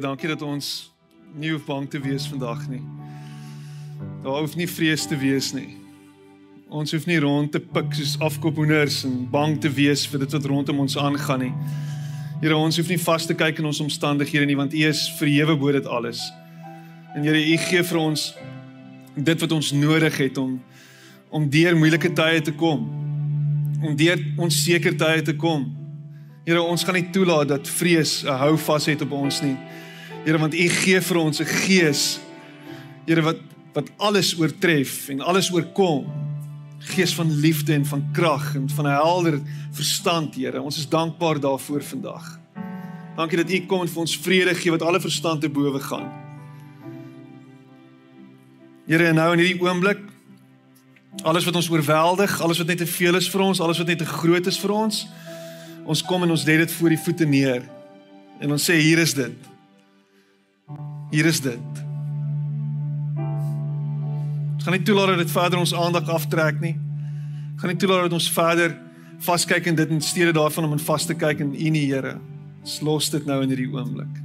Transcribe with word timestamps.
Here, 0.00 0.08
dankie 0.08 0.30
dat 0.32 0.40
ons 0.40 0.66
nie 1.36 1.50
hoef 1.52 1.66
bang 1.66 1.84
te 1.92 1.98
wees 2.00 2.24
vandag 2.24 2.62
nie. 2.70 2.80
Daar 4.24 4.38
hoef 4.40 4.54
nie 4.56 4.64
vrees 4.64 5.02
te 5.04 5.16
wees 5.20 5.50
nie. 5.52 5.74
Ons 6.72 6.94
hoef 6.94 7.04
nie 7.04 7.18
rond 7.20 7.50
te 7.52 7.60
pik 7.60 7.92
soos 7.98 8.14
afkophoenders 8.24 9.02
en 9.04 9.26
bang 9.28 9.58
te 9.60 9.68
wees 9.68 10.06
vir 10.08 10.22
dit 10.22 10.36
wat 10.38 10.46
rondom 10.48 10.80
ons 10.86 10.96
aangaan 10.96 11.44
nie. 11.44 11.50
Here, 12.40 12.56
ons 12.56 12.80
hoef 12.80 12.88
nie 12.88 12.96
vas 13.02 13.28
te 13.28 13.36
kyk 13.36 13.60
in 13.60 13.68
ons 13.68 13.82
omstandighede 13.84 14.48
nie 14.48 14.56
want 14.56 14.72
U 14.72 14.86
is 14.88 15.02
verhewe 15.18 15.58
bo 15.60 15.76
dit 15.76 15.90
alles. 15.98 16.24
En 17.12 17.20
Here, 17.20 17.36
U 17.36 17.60
gee 17.66 17.84
vir 17.90 18.00
ons 18.00 18.24
dit 19.18 19.44
wat 19.44 19.52
ons 19.58 19.74
nodig 19.76 20.16
het 20.22 20.40
om 20.40 20.56
om 21.28 21.44
deur 21.44 21.76
moeilike 21.76 22.14
tye 22.16 22.40
te 22.40 22.56
kom. 22.56 22.88
Om 23.84 24.00
deur 24.00 24.24
onseker 24.48 24.96
tye 24.96 25.20
te 25.28 25.36
kom. 25.36 25.68
Here, 26.48 26.64
ons 26.64 26.88
gaan 26.88 26.96
nie 26.96 27.12
toelaat 27.12 27.52
dat 27.52 27.68
vrees 27.68 28.24
'n 28.24 28.40
hou 28.46 28.56
vas 28.56 28.88
het 28.88 29.04
op 29.04 29.12
ons 29.12 29.44
nie. 29.44 29.58
Here, 30.24 30.38
want 30.38 30.54
U 30.54 30.68
gee 30.68 31.00
vir 31.00 31.16
ons 31.16 31.40
'n 31.40 31.46
gees 31.46 32.20
Here 33.06 33.22
wat 33.22 33.38
wat 33.72 33.88
alles 33.98 34.34
oortref 34.34 35.08
en 35.08 35.20
alles 35.20 35.50
oorkom. 35.52 36.06
Gees 36.78 37.14
van 37.14 37.30
liefde 37.30 37.72
en 37.72 37.86
van 37.86 38.02
krag 38.12 38.54
en 38.54 38.68
van 38.68 38.86
'n 38.86 38.90
helder 38.90 39.40
verstand, 39.72 40.34
Here. 40.34 40.62
Ons 40.62 40.78
is 40.78 40.88
dankbaar 40.88 41.40
daarvoor 41.40 41.82
vandag. 41.82 42.40
Dankie 43.16 43.36
dat 43.36 43.50
U 43.50 43.66
kom 43.66 43.80
en 43.80 43.88
vir 43.88 44.00
ons 44.00 44.16
vrede 44.16 44.54
gee 44.54 44.70
wat 44.70 44.82
alle 44.82 45.00
verstand 45.00 45.40
te 45.40 45.48
bowe 45.48 45.80
gaan. 45.80 46.10
Here, 48.86 49.12
nou 49.12 49.32
in 49.32 49.38
hierdie 49.38 49.62
oomblik 49.62 50.00
alles 51.22 51.44
wat 51.44 51.56
ons 51.56 51.70
oorweldig, 51.70 52.40
alles 52.40 52.58
wat 52.58 52.66
net 52.66 52.78
te 52.78 52.86
veel 52.86 53.14
is 53.14 53.30
vir 53.30 53.40
ons, 53.40 53.60
alles 53.60 53.78
wat 53.78 53.86
net 53.86 53.98
te 53.98 54.06
groot 54.06 54.46
is 54.46 54.58
vir 54.58 54.70
ons, 54.70 55.06
ons 55.84 56.02
kom 56.02 56.22
en 56.22 56.30
ons 56.30 56.44
lê 56.44 56.56
dit 56.56 56.72
voor 56.72 56.88
die 56.88 56.98
voete 56.98 57.24
neer. 57.24 57.62
En 58.40 58.50
ons 58.50 58.70
sê 58.70 58.78
hier 58.80 58.98
is 58.98 59.14
dit. 59.14 59.49
Hier 61.10 61.26
is 61.26 61.40
dit. 61.42 61.82
Ons 64.54 64.64
gaan 64.68 64.76
nie 64.76 64.86
toelaat 64.86 65.14
dat 65.14 65.24
dit 65.24 65.32
verder 65.32 65.58
ons 65.58 65.74
aandag 65.74 66.08
aftrek 66.08 66.60
nie. 66.62 66.76
Ons 67.52 67.62
gaan 67.62 67.72
nie 67.72 67.80
toelaat 67.80 68.06
dat 68.06 68.18
ons 68.20 68.30
verder 68.32 68.76
vaskyk 69.20 69.66
in 69.66 69.76
dit 69.76 69.90
in 69.90 70.00
steede 70.00 70.32
daarvan 70.32 70.64
om 70.64 70.72
in 70.76 70.82
vas 70.84 71.06
te 71.06 71.14
kyk 71.14 71.42
in 71.42 71.54
U 71.54 71.70
nie, 71.74 71.86
Here. 71.90 72.18
Ons 72.60 72.80
los 72.84 73.10
dit 73.10 73.26
nou 73.26 73.40
in 73.42 73.50
hierdie 73.52 73.68
oomblik. 73.72 74.20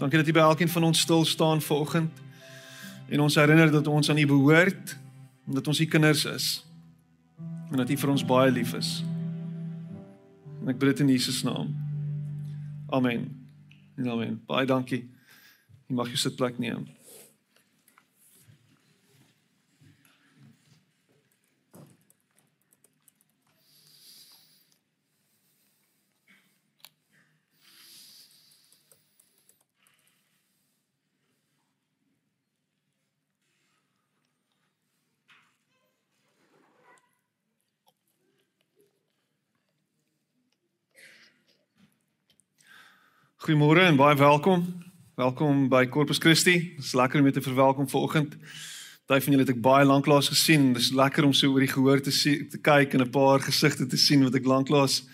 Dankie 0.00 0.20
dat 0.20 0.28
U 0.28 0.36
by 0.36 0.44
elkeen 0.46 0.70
van 0.72 0.88
ons 0.88 1.00
stil 1.00 1.24
staan 1.24 1.60
vanoggend 1.60 2.22
en 3.10 3.20
ons 3.20 3.34
herinner 3.34 3.72
dat 3.72 3.88
ons 3.90 4.10
aan 4.10 4.22
U 4.22 4.26
behoort 4.26 4.96
en 5.48 5.58
dat 5.58 5.66
ons 5.66 5.80
U 5.80 5.88
kinders 5.90 6.24
is 6.24 6.52
en 7.70 7.82
dat 7.82 7.90
U 7.90 7.96
vir 7.96 8.14
ons 8.14 8.24
baie 8.24 8.54
lief 8.54 8.72
is. 8.78 9.00
En 10.62 10.72
ek 10.72 10.80
bid 10.80 10.94
dit 10.94 11.04
in 11.04 11.12
Jesus 11.16 11.42
naam. 11.42 11.74
Amen. 12.88 13.39
En 14.00 14.08
amen. 14.08 14.38
Baie 14.48 14.66
dankie. 14.66 15.02
Jy 15.90 15.96
mag 15.98 16.08
jou 16.08 16.20
sitplek 16.22 16.56
neem. 16.62 16.86
Goeiemôre 43.40 43.80
en 43.80 43.96
baie 43.96 44.16
welkom. 44.20 44.66
Welkom 45.16 45.62
by 45.72 45.86
Corpus 45.88 46.18
Christi. 46.20 46.74
Dit 46.76 46.84
is 46.84 46.92
lekker 46.92 47.22
om 47.22 47.30
te 47.32 47.40
verwelkom 47.40 47.88
vanoggend. 47.88 48.34
Party 49.08 49.24
van 49.24 49.32
julle 49.32 49.46
het 49.46 49.52
ek 49.54 49.62
baie 49.64 49.86
lanklaas 49.88 50.28
gesien. 50.28 50.66
Dit 50.74 50.82
is 50.82 50.90
lekker 50.92 51.24
om 51.24 51.32
so 51.32 51.48
oor 51.48 51.64
die 51.64 51.70
gehoor 51.70 52.02
te 52.04 52.12
sien, 52.12 52.42
te 52.52 52.60
kyk 52.60 52.92
en 52.92 53.00
'n 53.00 53.10
paar 53.10 53.40
gesigte 53.40 53.86
te 53.86 53.96
sien 53.96 54.20
wat 54.28 54.34
ek 54.36 54.44
lanklaas 54.44 55.08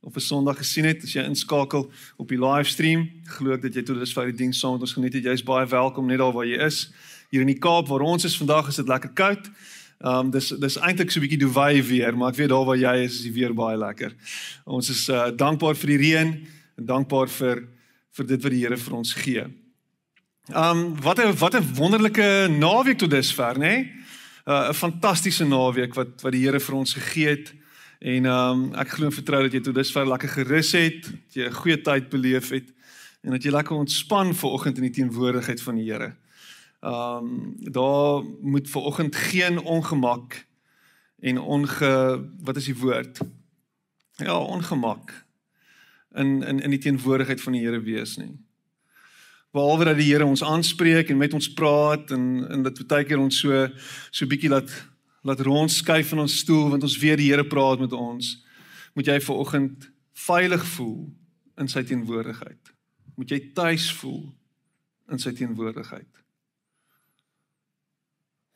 op 0.00 0.14
'n 0.14 0.20
Sondag 0.20 0.62
gesien 0.62 0.84
het. 0.84 1.02
As 1.02 1.12
jy 1.12 1.24
inskakel 1.26 1.90
op 2.16 2.28
die 2.28 2.38
livestream, 2.38 3.10
glo 3.26 3.52
ek 3.52 3.62
dat 3.62 3.74
jy 3.74 3.82
tot 3.82 3.98
dusver 3.98 4.30
die 4.30 4.38
diens 4.46 4.60
saam 4.60 4.72
met 4.72 4.86
ons 4.86 4.92
geniet 4.94 5.14
het. 5.14 5.24
Jy's 5.24 5.42
baie 5.42 5.66
welkom 5.66 6.06
net 6.06 6.18
daar 6.18 6.32
waar 6.32 6.46
jy 6.46 6.62
is. 6.62 6.92
Hier 7.30 7.40
in 7.40 7.50
die 7.50 7.58
Kaap 7.58 7.88
waar 7.88 8.06
ons 8.06 8.24
is 8.24 8.38
vandag 8.38 8.68
is 8.68 8.76
dit 8.76 8.86
lekker 8.86 9.10
koud. 9.10 9.50
Ehm 10.00 10.26
um, 10.26 10.30
dis 10.30 10.48
dis 10.48 10.78
eintlik 10.78 11.10
so 11.10 11.18
'n 11.18 11.26
bietjie 11.26 11.50
duwy 11.50 11.82
weer, 11.82 12.16
maar 12.16 12.30
ek 12.30 12.36
weet 12.36 12.48
daar 12.48 12.64
waar 12.64 12.78
jy 12.78 13.02
is 13.02 13.14
is 13.14 13.22
die 13.22 13.32
weer 13.32 13.52
baie 13.52 13.76
lekker. 13.76 14.14
Ons 14.66 14.88
is 14.88 15.08
uh, 15.08 15.30
dankbaar 15.36 15.74
vir 15.74 15.86
die 15.86 15.98
reën 15.98 16.46
dankbaar 16.76 17.28
vir 17.28 17.68
vir 18.12 18.26
dit 18.26 18.42
wat 18.42 18.52
die 18.52 18.60
Here 18.60 18.76
vir 18.76 18.96
ons 18.96 19.12
gee. 19.14 19.44
Um 20.50 21.00
wat 21.00 21.18
'n 21.18 21.36
wat 21.38 21.54
'n 21.54 21.74
wonderlike 21.74 22.48
naweek 22.48 22.98
tot 22.98 23.10
dusver, 23.10 23.54
nê? 23.54 23.58
Nee? 23.58 23.92
Uh, 24.46 24.68
'n 24.68 24.74
fantastiese 24.74 25.44
naweek 25.44 25.94
wat 25.94 26.22
wat 26.22 26.32
die 26.32 26.44
Here 26.44 26.60
vir 26.60 26.74
ons 26.74 26.94
gegee 26.94 27.28
het. 27.28 27.54
En 28.00 28.26
um 28.26 28.74
ek 28.74 28.88
glo 28.88 29.06
en 29.06 29.12
vertrou 29.12 29.42
dat 29.42 29.52
jy 29.52 29.60
tot 29.60 29.74
dusver 29.74 30.06
lekker 30.06 30.28
gerus 30.28 30.72
het, 30.72 31.02
dat 31.02 31.34
jy 31.34 31.46
'n 31.46 31.52
goeie 31.52 31.80
tyd 31.80 32.10
beleef 32.10 32.50
het 32.50 32.68
en 33.22 33.30
dat 33.30 33.42
jy 33.42 33.50
lekker 33.50 33.76
ontspan 33.76 34.34
ver 34.34 34.50
oggend 34.50 34.76
in 34.76 34.90
die 34.90 34.96
teenwoordigheid 35.02 35.60
van 35.62 35.74
die 35.76 35.90
Here. 35.90 36.16
Um 36.82 37.54
daar 37.70 38.22
moet 38.40 38.70
ver 38.70 38.82
oggend 38.82 39.16
geen 39.16 39.58
ongemak 39.58 40.46
en 41.20 41.38
onge 41.38 42.28
wat 42.42 42.56
is 42.56 42.64
die 42.64 42.76
woord? 42.76 43.20
Ja, 44.18 44.38
ongemak 44.38 45.24
in 46.14 46.42
in 46.42 46.60
in 46.60 46.70
die 46.70 46.78
teenwoordigheid 46.78 47.40
van 47.40 47.52
die 47.52 47.62
Here 47.64 47.80
wees 47.80 48.16
nie. 48.16 48.34
Behalwe 49.52 49.84
dat 49.84 49.96
die 49.96 50.08
Here 50.08 50.26
ons 50.26 50.42
aanspreek 50.42 51.10
en 51.10 51.16
met 51.20 51.34
ons 51.34 51.52
praat 51.52 52.10
en 52.10 52.46
en 52.50 52.62
dat 52.62 52.86
baie 52.86 53.04
keer 53.04 53.20
ons 53.20 53.38
so 53.38 53.68
so 54.10 54.26
bietjie 54.26 54.50
laat 54.52 54.72
laat 55.22 55.40
rondskuif 55.40 56.12
in 56.12 56.18
ons 56.18 56.38
stoel 56.38 56.70
want 56.70 56.82
ons 56.82 56.98
weet 56.98 57.20
die 57.20 57.30
Here 57.30 57.44
praat 57.44 57.80
met 57.80 57.92
ons. 57.92 58.34
Moet 58.94 59.06
jy 59.06 59.20
ver 59.20 59.34
oggend 59.34 59.90
veilig 60.12 60.64
voel 60.74 61.12
in 61.60 61.68
sy 61.68 61.82
teenwoordigheid. 61.86 62.72
Moet 63.16 63.30
jy 63.30 63.40
tuis 63.54 63.90
voel 64.00 64.32
in 65.12 65.20
sy 65.20 65.32
teenwoordigheid. 65.36 66.08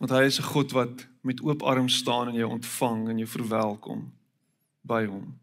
Want 0.00 0.12
hy 0.12 0.24
is 0.28 0.38
'n 0.40 0.50
God 0.52 0.72
wat 0.72 1.06
met 1.22 1.40
oop 1.40 1.62
arms 1.62 1.96
staan 1.96 2.28
en 2.28 2.34
jou 2.34 2.50
ontvang 2.50 3.08
en 3.08 3.18
jou 3.18 3.28
verwelkom 3.28 4.12
by 4.82 5.04
hom. 5.06 5.40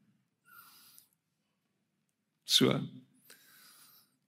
So. 2.43 2.73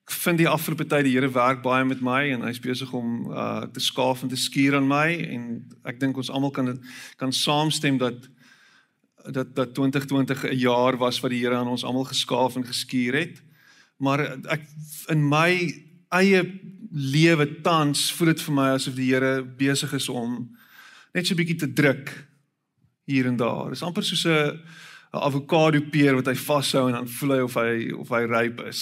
Ek 0.06 0.14
vind 0.22 0.38
die 0.38 0.50
afgelope 0.50 0.86
tyd 0.86 1.08
die 1.08 1.16
Here 1.16 1.32
werk 1.34 1.64
baie 1.66 1.86
met 1.86 2.02
my 2.06 2.22
en 2.36 2.46
hy's 2.46 2.62
besig 2.62 2.92
om 2.94 3.32
uh 3.34 3.66
te 3.74 3.82
skaaf 3.82 4.22
en 4.24 4.30
te 4.30 4.38
skuur 4.38 4.78
aan 4.78 4.88
my 4.88 5.08
en 5.34 5.48
ek 5.90 6.00
dink 6.00 6.18
ons 6.18 6.30
almal 6.30 6.54
kan 6.54 6.76
kan 7.18 7.34
saamstem 7.34 7.98
dat 7.98 8.28
dat 9.26 9.56
dat 9.58 9.74
2020 9.74 10.46
'n 10.46 10.60
jaar 10.62 10.98
was 10.98 11.20
wat 11.20 11.32
die 11.32 11.42
Here 11.42 11.56
aan 11.58 11.74
ons 11.74 11.84
almal 11.84 12.06
geskaaf 12.06 12.56
en 12.56 12.66
geskuur 12.66 13.14
het. 13.14 13.42
Maar 13.98 14.20
ek 14.46 14.62
in 15.10 15.28
my 15.30 15.74
eie 16.14 16.44
lewe 16.92 17.62
tans 17.62 18.12
voel 18.14 18.28
dit 18.28 18.42
vir 18.42 18.54
my 18.54 18.70
asof 18.76 18.96
die 18.96 19.10
Here 19.14 19.44
besig 19.44 19.94
is 19.94 20.10
om 20.10 20.56
net 21.14 21.28
so 21.28 21.34
'n 21.34 21.38
bietjie 21.38 21.58
te 21.58 21.74
druk 21.74 22.28
hier 23.06 23.26
en 23.26 23.36
daar. 23.36 23.66
Dit 23.66 23.82
is 23.82 23.84
amper 23.84 24.04
soos 24.04 24.26
'n 24.26 24.62
'n 25.16 25.24
avokado 25.24 25.80
peer 25.92 26.16
wat 26.16 26.28
hy 26.28 26.36
vashou 26.36 26.88
en 26.88 26.94
dan 27.00 27.08
voel 27.08 27.32
hy 27.32 27.42
of 27.42 27.54
hy 27.54 27.92
of 27.96 28.10
hy 28.10 28.24
ryp 28.28 28.60
is. 28.68 28.82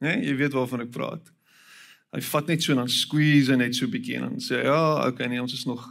Né? 0.00 0.16
Nee, 0.16 0.26
jy 0.28 0.36
weet 0.36 0.52
waarvan 0.52 0.84
ek 0.84 0.92
praat. 0.92 1.30
Hy 2.14 2.20
vat 2.20 2.46
net 2.46 2.62
so 2.62 2.72
en 2.74 2.84
dan 2.84 2.90
squeeze 2.92 3.52
en 3.52 3.58
net 3.58 3.74
so 3.74 3.86
'n 3.86 3.90
bietjie 3.90 4.16
en 4.16 4.28
dan 4.28 4.40
sê 4.40 4.62
ja, 4.62 5.06
okay 5.08 5.26
nee, 5.26 5.40
ons 5.40 5.52
is 5.52 5.64
nog 5.64 5.88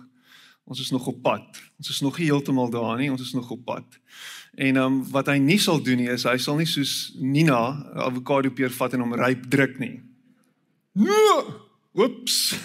ons 0.64 0.80
is 0.80 0.92
nog 0.92 1.08
op 1.08 1.22
pad. 1.22 1.60
Ons 1.78 1.90
is 1.90 2.02
nog 2.02 2.18
nie 2.18 2.30
heeltemal 2.30 2.70
daar 2.70 2.98
nie, 2.98 3.12
ons 3.12 3.22
is 3.22 3.34
nog 3.34 3.50
op 3.52 3.66
pad. 3.66 4.00
En 4.56 4.76
ehm 4.76 4.86
um, 4.86 5.12
wat 5.12 5.28
hy 5.28 5.38
nie 5.38 5.60
sal 5.60 5.82
doen 5.84 5.98
nie 5.98 6.10
is 6.10 6.24
hy 6.24 6.38
sal 6.38 6.56
nie 6.56 6.70
soos 6.70 7.14
Nina 7.20 7.90
avokado 7.94 8.52
peer 8.52 8.72
vat 8.72 8.94
en 8.94 9.00
hom 9.00 9.14
ryp 9.14 9.50
druk 9.50 9.80
nie. 9.80 10.02
Nee. 10.94 11.44
Oeps. 11.94 12.56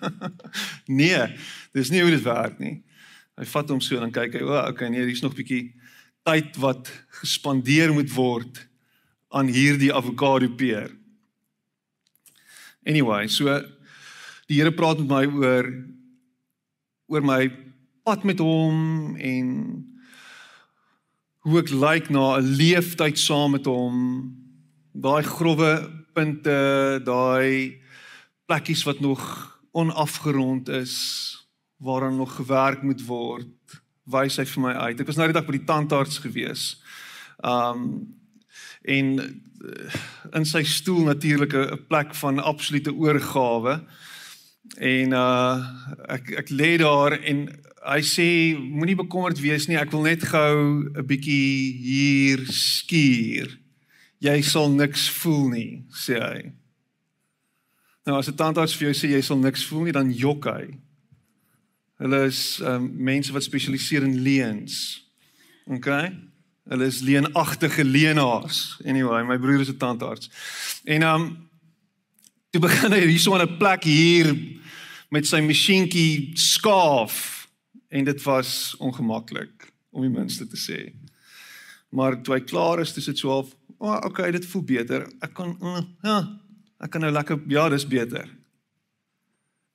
nee, 1.00 1.20
dis 1.72 1.90
nie 1.90 2.02
hoe 2.02 2.10
dit 2.10 2.24
werk 2.24 2.58
nie. 2.58 2.82
Hy 3.40 3.46
vat 3.48 3.70
hom 3.72 3.80
so 3.80 3.96
en 3.96 4.08
dan 4.08 4.12
kyk 4.12 4.34
hy, 4.36 4.42
o, 4.44 4.56
okay, 4.68 4.90
nee, 4.92 5.04
hier's 5.08 5.22
nog 5.24 5.36
bietjie 5.36 5.72
tyd 6.26 6.56
wat 6.62 6.90
gespandeer 7.22 7.92
moet 7.94 8.10
word 8.14 8.60
aan 9.32 9.48
hierdie 9.50 9.92
avokado 9.94 10.48
peer. 10.56 10.90
Anyway, 12.86 13.26
so 13.28 13.46
die 14.50 14.58
Here 14.60 14.72
praat 14.74 15.00
met 15.02 15.08
my 15.10 15.24
oor 15.26 15.70
oor 17.12 17.24
my 17.24 17.46
pad 18.06 18.24
met 18.24 18.40
hom 18.42 19.16
en 19.16 19.48
hoe 21.42 21.58
ek 21.60 21.72
lyk 21.74 22.10
na 22.10 22.38
'n 22.38 22.54
leeftyd 22.58 23.18
saam 23.18 23.52
met 23.56 23.66
hom. 23.66 23.96
Daai 24.94 25.22
grouwe 25.22 25.72
punte, 26.14 27.00
daai 27.04 27.80
plekkies 28.46 28.84
wat 28.84 29.00
nog 29.00 29.20
onafgerond 29.72 30.68
is, 30.68 30.94
waaraan 31.80 32.16
nog 32.16 32.36
gewerk 32.36 32.82
moet 32.82 33.02
word 33.06 33.61
wys 34.10 34.38
hy 34.40 34.44
vir 34.44 34.62
my 34.62 34.72
uit. 34.88 35.00
Ek 35.00 35.06
was 35.06 35.16
nou 35.16 35.28
die 35.30 35.36
dag 35.36 35.46
by 35.46 35.56
die 35.58 35.68
tandarts 35.68 36.18
gewees. 36.22 36.76
Um 37.44 38.18
en 38.82 39.12
uh, 39.18 39.98
in 40.34 40.44
sy 40.44 40.64
stoel 40.66 41.04
natuurlik 41.06 41.54
'n 41.54 41.86
plek 41.86 42.14
van 42.18 42.42
absolute 42.42 42.90
oorgawe. 42.92 43.80
En 44.78 45.12
uh 45.12 45.58
ek 46.08 46.30
ek 46.30 46.50
lê 46.50 46.76
daar 46.78 47.12
en 47.12 47.46
hy 47.82 48.00
sê 48.02 48.58
moenie 48.58 48.96
bekommerd 48.98 49.40
wees 49.42 49.66
nie, 49.66 49.78
ek 49.78 49.90
wil 49.90 50.02
net 50.02 50.22
gou 50.22 50.86
'n 50.90 51.06
bietjie 51.06 51.78
hier 51.78 52.46
skuur. 52.46 53.58
Jy 54.18 54.42
sal 54.42 54.70
niks 54.70 55.08
voel 55.10 55.48
nie, 55.48 55.84
sê 55.90 56.18
hy. 56.18 56.52
Nou 58.06 58.18
as 58.18 58.28
'n 58.28 58.36
tandarts 58.36 58.74
vir 58.74 58.90
jou 58.90 58.94
sê 58.94 59.10
jy 59.14 59.22
sal 59.22 59.38
niks 59.38 59.64
voel 59.64 59.84
nie, 59.84 59.92
dan 59.92 60.10
jok 60.10 60.44
hy. 60.44 60.78
Hulle 62.02 62.24
is 62.26 62.58
um, 62.66 62.88
mense 62.98 63.32
wat 63.32 63.44
spesialiseer 63.46 64.02
in 64.02 64.18
leuns. 64.24 64.76
OK? 65.70 65.88
Hulle 66.72 66.86
is 66.90 67.00
leenagtige 67.06 67.84
leenaars. 67.84 68.80
Anyway, 68.84 69.22
my 69.22 69.38
broer 69.38 69.60
is 69.60 69.70
'n 69.70 69.76
tandarts. 69.76 70.30
En 70.84 71.02
um 71.02 71.48
toe 72.50 72.60
begin 72.60 72.92
hy 72.92 73.06
hierso 73.06 73.38
'n 73.38 73.56
plek 73.58 73.84
hier 73.84 74.34
met 75.10 75.26
sy 75.26 75.40
masjienkie 75.40 76.32
skaaf 76.34 77.46
en 77.88 78.04
dit 78.04 78.22
was 78.22 78.74
ongemaklik 78.78 79.72
om 79.90 80.02
die 80.02 80.10
minste 80.10 80.46
te 80.46 80.56
sê. 80.58 80.92
Maar 81.90 82.22
toe 82.22 82.34
hy 82.34 82.40
klaar 82.40 82.80
is, 82.80 82.92
dis 82.92 83.04
dit 83.04 83.18
so 83.18 83.28
half, 83.28 83.54
"O, 83.78 83.86
oh, 83.86 84.00
okay, 84.04 84.30
dit 84.30 84.46
voel 84.46 84.62
beter. 84.62 85.06
Ek 85.20 85.34
kan 85.34 85.56
uh, 85.62 85.82
ja, 86.02 86.40
ek 86.80 86.90
kan 86.90 87.00
nou 87.00 87.12
lekker 87.12 87.42
ja, 87.46 87.68
dis 87.68 87.86
beter." 87.86 88.28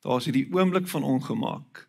Daar's 0.01 0.25
hierdie 0.25 0.47
oomblik 0.51 0.87
van 0.87 1.03
ongemak. 1.03 1.86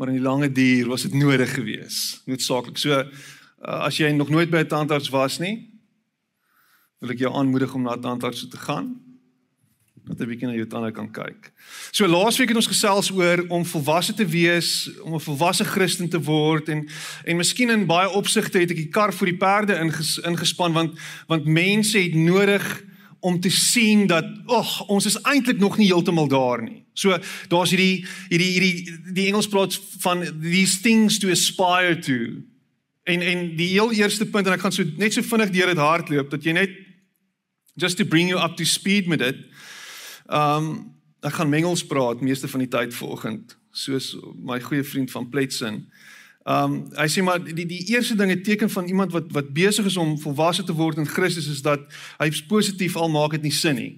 Maar 0.00 0.08
in 0.08 0.14
die 0.14 0.24
lange 0.24 0.52
duur 0.52 0.86
was 0.88 1.02
dit 1.02 1.12
nodig 1.12 1.50
geweest, 1.54 2.22
noodsaaklik. 2.24 2.78
So 2.80 2.96
uh, 2.96 3.04
as 3.84 3.98
jy 4.00 4.08
nog 4.16 4.30
nooit 4.32 4.48
by 4.48 4.62
'n 4.64 4.66
tandarts 4.72 5.10
was 5.12 5.36
nie, 5.38 5.68
wil 7.04 7.12
ek 7.12 7.20
jou 7.20 7.32
aanmoedig 7.36 7.74
om 7.74 7.82
na 7.82 7.96
'n 7.96 8.00
tandarts 8.00 8.48
te 8.48 8.56
gaan 8.56 8.96
dat 10.08 10.20
'n 10.20 10.26
bietjie 10.26 10.48
na 10.48 10.54
jou 10.56 10.66
tande 10.66 10.90
kan 10.92 11.10
kyk. 11.12 11.52
So 11.92 12.08
laasweek 12.08 12.48
het 12.48 12.56
ons 12.56 12.72
gesels 12.72 13.10
oor 13.12 13.44
om 13.48 13.64
volwasse 13.64 14.14
te 14.14 14.24
wees, 14.24 14.88
om 15.04 15.14
'n 15.14 15.20
volwasse 15.20 15.64
Christen 15.64 16.08
te 16.08 16.22
word 16.22 16.68
en 16.68 16.88
en 17.24 17.36
miskien 17.36 17.70
in 17.70 17.86
baie 17.86 18.08
opsigte 18.08 18.58
het 18.58 18.70
ek 18.70 18.76
die 18.76 18.88
kar 18.88 19.12
vir 19.12 19.26
die 19.26 19.36
perde 19.36 19.76
inges, 19.76 20.18
ingespan 20.18 20.72
want 20.72 20.98
want 21.28 21.44
mense 21.44 21.98
het 21.98 22.14
nodig 22.14 22.84
om 23.20 23.40
te 23.40 23.50
sien 23.50 24.06
dat 24.06 24.24
ag 24.46 24.86
ons 24.88 25.06
is 25.06 25.20
eintlik 25.22 25.58
nog 25.58 25.76
nie 25.76 25.92
heeltemal 25.92 26.28
daar 26.28 26.62
nie. 26.62 26.86
So 27.00 27.16
daar's 27.48 27.72
hierdie 27.72 28.04
hierdie 28.28 28.50
hierdie 28.54 28.98
die 29.16 29.26
Engels 29.30 29.48
praat 29.48 29.76
van 30.04 30.24
these 30.42 30.80
things 30.84 31.18
to 31.22 31.32
aspire 31.32 31.96
to. 32.04 32.18
En 33.08 33.24
en 33.24 33.44
die 33.56 33.72
heel 33.72 33.92
eerste 33.92 34.26
punt 34.28 34.46
en 34.46 34.56
ek 34.56 34.64
gaan 34.66 34.76
so 34.76 34.84
net 35.00 35.16
so 35.16 35.24
vinnig 35.24 35.54
deur 35.54 35.72
dit 35.72 35.80
hardloop 35.80 36.30
dat 36.34 36.44
jy 36.44 36.56
net 36.58 36.76
just 37.80 37.96
to 37.96 38.04
bring 38.04 38.28
you 38.28 38.40
up 38.40 38.56
to 38.60 38.68
speed 38.68 39.08
met 39.08 39.24
dit. 39.24 39.44
Ehm 40.28 40.56
um, 40.56 40.72
ek 41.20 41.34
gaan 41.36 41.52
mengels 41.52 41.82
praat 41.84 42.22
meeste 42.24 42.48
van 42.48 42.62
die 42.62 42.70
tyd 42.72 42.94
vanoggend, 42.96 43.50
soos 43.76 44.14
my 44.40 44.56
goeie 44.64 44.84
vriend 44.84 45.10
van 45.12 45.28
Pletsin. 45.28 45.82
Ehm 46.44 46.76
um, 46.76 46.76
hy 46.96 47.08
sê 47.12 47.24
maar 47.24 47.40
die 47.44 47.66
die 47.68 47.82
eerste 47.94 48.16
ding 48.16 48.32
'n 48.32 48.44
teken 48.44 48.70
van 48.70 48.92
iemand 48.92 49.12
wat 49.16 49.32
wat 49.32 49.52
besig 49.56 49.88
is 49.88 49.96
om 49.96 50.18
volwasse 50.20 50.64
te 50.64 50.76
word 50.76 51.00
in 51.00 51.08
Christus 51.08 51.48
is 51.48 51.62
dat 51.62 51.80
hy 52.18 52.30
positief 52.48 52.96
al 52.96 53.08
maak 53.08 53.36
dit 53.36 53.48
nie 53.48 53.56
sin 53.56 53.76
nie. 53.76 53.92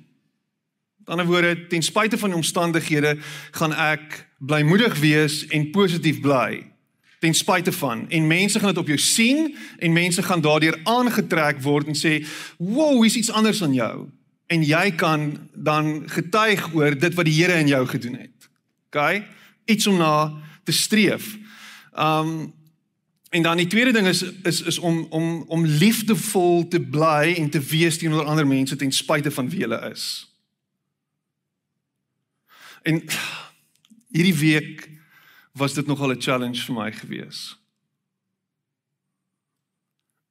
Met 1.02 1.16
ander 1.16 1.26
woorde, 1.26 1.66
ten 1.66 1.82
spyte 1.82 2.18
van 2.18 2.30
die 2.30 2.38
omstandighede 2.38 3.16
gaan 3.50 3.74
ek 3.74 4.22
blymoedig 4.38 4.98
wees 5.02 5.42
en 5.50 5.70
positief 5.70 6.20
bly 6.20 6.62
ten 7.22 7.34
spyte 7.34 7.70
van 7.72 8.08
en 8.10 8.26
mense 8.26 8.58
gaan 8.58 8.72
dit 8.74 8.78
op 8.82 8.88
jou 8.90 8.98
sien 8.98 9.52
en 9.78 9.92
mense 9.92 10.22
gaan 10.22 10.40
daardeur 10.42 10.74
aangetrek 10.82 11.60
word 11.62 11.86
en 11.86 11.94
sê, 11.94 12.26
"Wow, 12.58 13.02
hier's 13.02 13.14
iets 13.14 13.30
anders 13.30 13.62
aan 13.62 13.74
jou." 13.74 14.10
en 14.52 14.64
jy 14.64 14.90
kan 14.90 15.48
dan 15.54 16.02
getuig 16.12 16.66
oor 16.74 16.96
dit 16.98 17.14
wat 17.14 17.28
die 17.28 17.36
Here 17.40 17.58
in 17.60 17.70
jou 17.70 17.86
gedoen 17.88 18.18
het. 18.20 18.48
OK? 18.90 19.22
Iets 19.64 19.86
om 19.86 19.96
na 19.96 20.32
te 20.64 20.72
streef. 20.72 21.36
Um 21.94 22.52
en 23.32 23.42
dan 23.42 23.56
die 23.56 23.66
tweede 23.66 23.92
ding 23.96 24.06
is 24.06 24.20
is 24.44 24.60
is 24.68 24.78
om 24.78 25.06
om 25.10 25.44
om 25.48 25.64
liefdevol 25.64 26.68
te 26.68 26.80
bly 26.80 27.32
en 27.40 27.48
te 27.50 27.60
wees 27.60 27.96
teenoor 27.98 28.28
ander 28.28 28.46
mense 28.46 28.76
ten 28.76 28.92
spyte 28.92 29.30
van 29.30 29.48
wie 29.48 29.62
hulle 29.64 29.78
is. 29.88 30.31
En 32.82 33.02
hierdie 34.08 34.38
week 34.38 34.90
was 35.52 35.74
dit 35.74 35.86
nogal 35.86 36.10
'n 36.10 36.20
challenge 36.20 36.64
vir 36.64 36.74
my 36.74 36.92
gewees. 36.92 37.58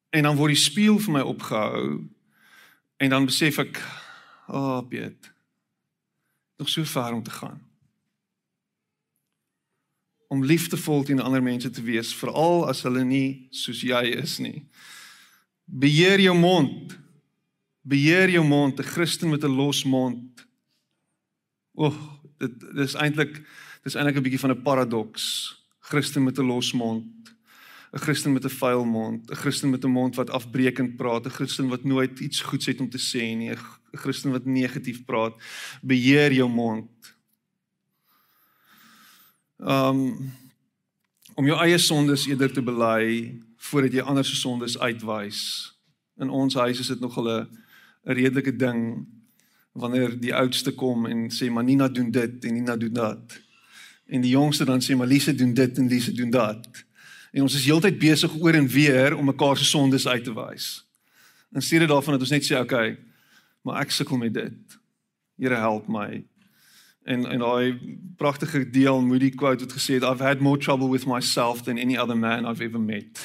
En 0.09 0.23
dan 0.23 0.35
word 0.35 0.53
die 0.53 0.63
spieël 0.63 0.99
vir 0.99 1.13
my 1.13 1.21
opgehou 1.21 2.09
en 2.97 3.09
dan 3.09 3.25
besef 3.25 3.57
ek 3.57 3.79
O, 4.51 4.57
oh, 4.57 4.87
Piet. 4.87 5.33
Nog 6.57 6.69
so 6.69 6.83
ver 6.83 7.13
om 7.13 7.23
te 7.23 7.31
gaan. 7.31 7.61
Om 10.27 10.45
liefdevol 10.45 11.03
teenoor 11.03 11.25
ander 11.25 11.43
mense 11.43 11.69
te 11.69 11.81
wees, 11.81 12.15
veral 12.15 12.67
as 12.67 12.83
hulle 12.83 13.03
nie 13.07 13.47
soos 13.55 13.79
jy 13.81 14.01
is 14.19 14.37
nie. 14.43 14.65
Beheer 15.65 16.19
jou 16.19 16.35
mond. 16.35 16.97
Beheer 17.81 18.29
jou 18.29 18.43
mond, 18.43 18.79
'n 18.79 18.83
Christen 18.83 19.29
met 19.29 19.43
'n 19.43 19.55
los 19.55 19.83
mond. 19.83 20.47
O, 21.73 21.85
oh, 21.85 22.20
dit 22.41 22.67
dis 22.75 22.97
eintlik 22.97 23.41
dis 23.85 23.95
eintlik 23.95 24.17
'n 24.17 24.25
bietjie 24.25 24.43
van 24.43 24.51
'n 24.51 24.63
paradoks. 24.65 25.25
Christen 25.79 26.23
met 26.23 26.37
'n 26.37 26.45
los 26.45 26.73
mond. 26.73 27.21
'n 27.93 27.99
Christen 27.99 28.33
met 28.33 28.45
'n 28.45 28.49
vuil 28.49 28.85
mond, 28.85 29.29
'n 29.29 29.35
Christen 29.35 29.69
met 29.69 29.83
'n 29.83 29.91
mond 29.91 30.15
wat 30.15 30.29
afbreekend 30.29 30.95
praat, 30.95 31.25
'n 31.25 31.29
Christen 31.29 31.67
wat 31.67 31.83
nooit 31.83 32.19
iets 32.19 32.41
goeds 32.41 32.65
het 32.65 32.79
om 32.79 32.89
te 32.89 32.97
sê 32.97 33.35
nie, 33.35 33.51
'n 33.51 33.57
Christen 33.91 34.31
wat 34.31 34.45
negatief 34.45 35.05
praat. 35.05 35.35
Beheer 35.81 36.31
jou 36.31 36.49
mond. 36.49 36.89
Um 39.59 40.31
om 41.35 41.45
jou 41.45 41.59
eie 41.59 41.77
sondes 41.77 42.27
eerder 42.27 42.51
te 42.51 42.61
bely 42.61 43.39
voordat 43.57 43.93
jy 43.93 44.01
ander 44.01 44.25
se 44.25 44.35
sondes 44.35 44.79
uitwys. 44.79 45.71
In 46.17 46.29
ons 46.29 46.53
huis 46.53 46.79
is 46.79 46.87
dit 46.87 46.99
nogal 46.99 47.27
'n 47.27 47.47
'n 48.05 48.13
redelike 48.13 48.55
ding 48.55 49.07
wanneer 49.71 50.19
die 50.19 50.33
oudste 50.35 50.71
kom 50.71 51.05
en 51.05 51.29
sê 51.31 51.49
maar 51.49 51.63
Nina 51.63 51.87
doen 51.87 52.11
dit 52.11 52.45
en 52.45 52.53
Nina 52.53 52.75
doen 52.75 52.93
dat. 52.93 53.41
En 54.05 54.21
die 54.21 54.31
jongste 54.31 54.65
dan 54.65 54.81
sê 54.83 54.95
maar 54.95 55.07
Lise 55.07 55.35
doen 55.35 55.53
dit 55.53 55.77
en 55.77 55.87
Lise 55.87 56.11
doen 56.11 56.29
dat. 56.29 56.67
En 57.31 57.41
ons 57.41 57.55
is 57.55 57.65
heeltyd 57.65 57.99
besig 57.99 58.33
oor 58.39 58.53
en 58.53 58.67
weer 58.67 59.15
om 59.15 59.25
mekaar 59.25 59.57
se 59.57 59.65
sondes 59.65 60.07
uit 60.07 60.23
te 60.23 60.33
wys. 60.35 60.87
In 61.51 61.61
steede 61.61 61.87
daarvan 61.87 62.13
dat 62.13 62.21
ons 62.21 62.29
net 62.29 62.43
sê, 62.43 62.55
"Oké, 62.55 62.61
okay, 62.61 62.97
maar 63.61 63.81
ek 63.81 63.91
sukkel 63.91 64.17
met 64.17 64.33
dit. 64.33 64.79
Here 65.37 65.55
help 65.55 65.87
my." 65.87 66.25
En 67.03 67.25
en 67.25 67.39
daai 67.39 67.97
pragtige 68.15 68.69
deel 68.69 69.01
Moody 69.01 69.29
quote 69.29 69.63
het 69.63 69.73
gesê, 69.73 69.95
"I've 69.95 70.23
had 70.23 70.39
more 70.39 70.57
trouble 70.57 70.89
with 70.89 71.05
myself 71.05 71.61
than 71.61 71.77
any 71.77 71.97
other 71.97 72.17
man 72.17 72.45
I've 72.45 72.63
ever 72.63 72.79
met." 72.79 73.19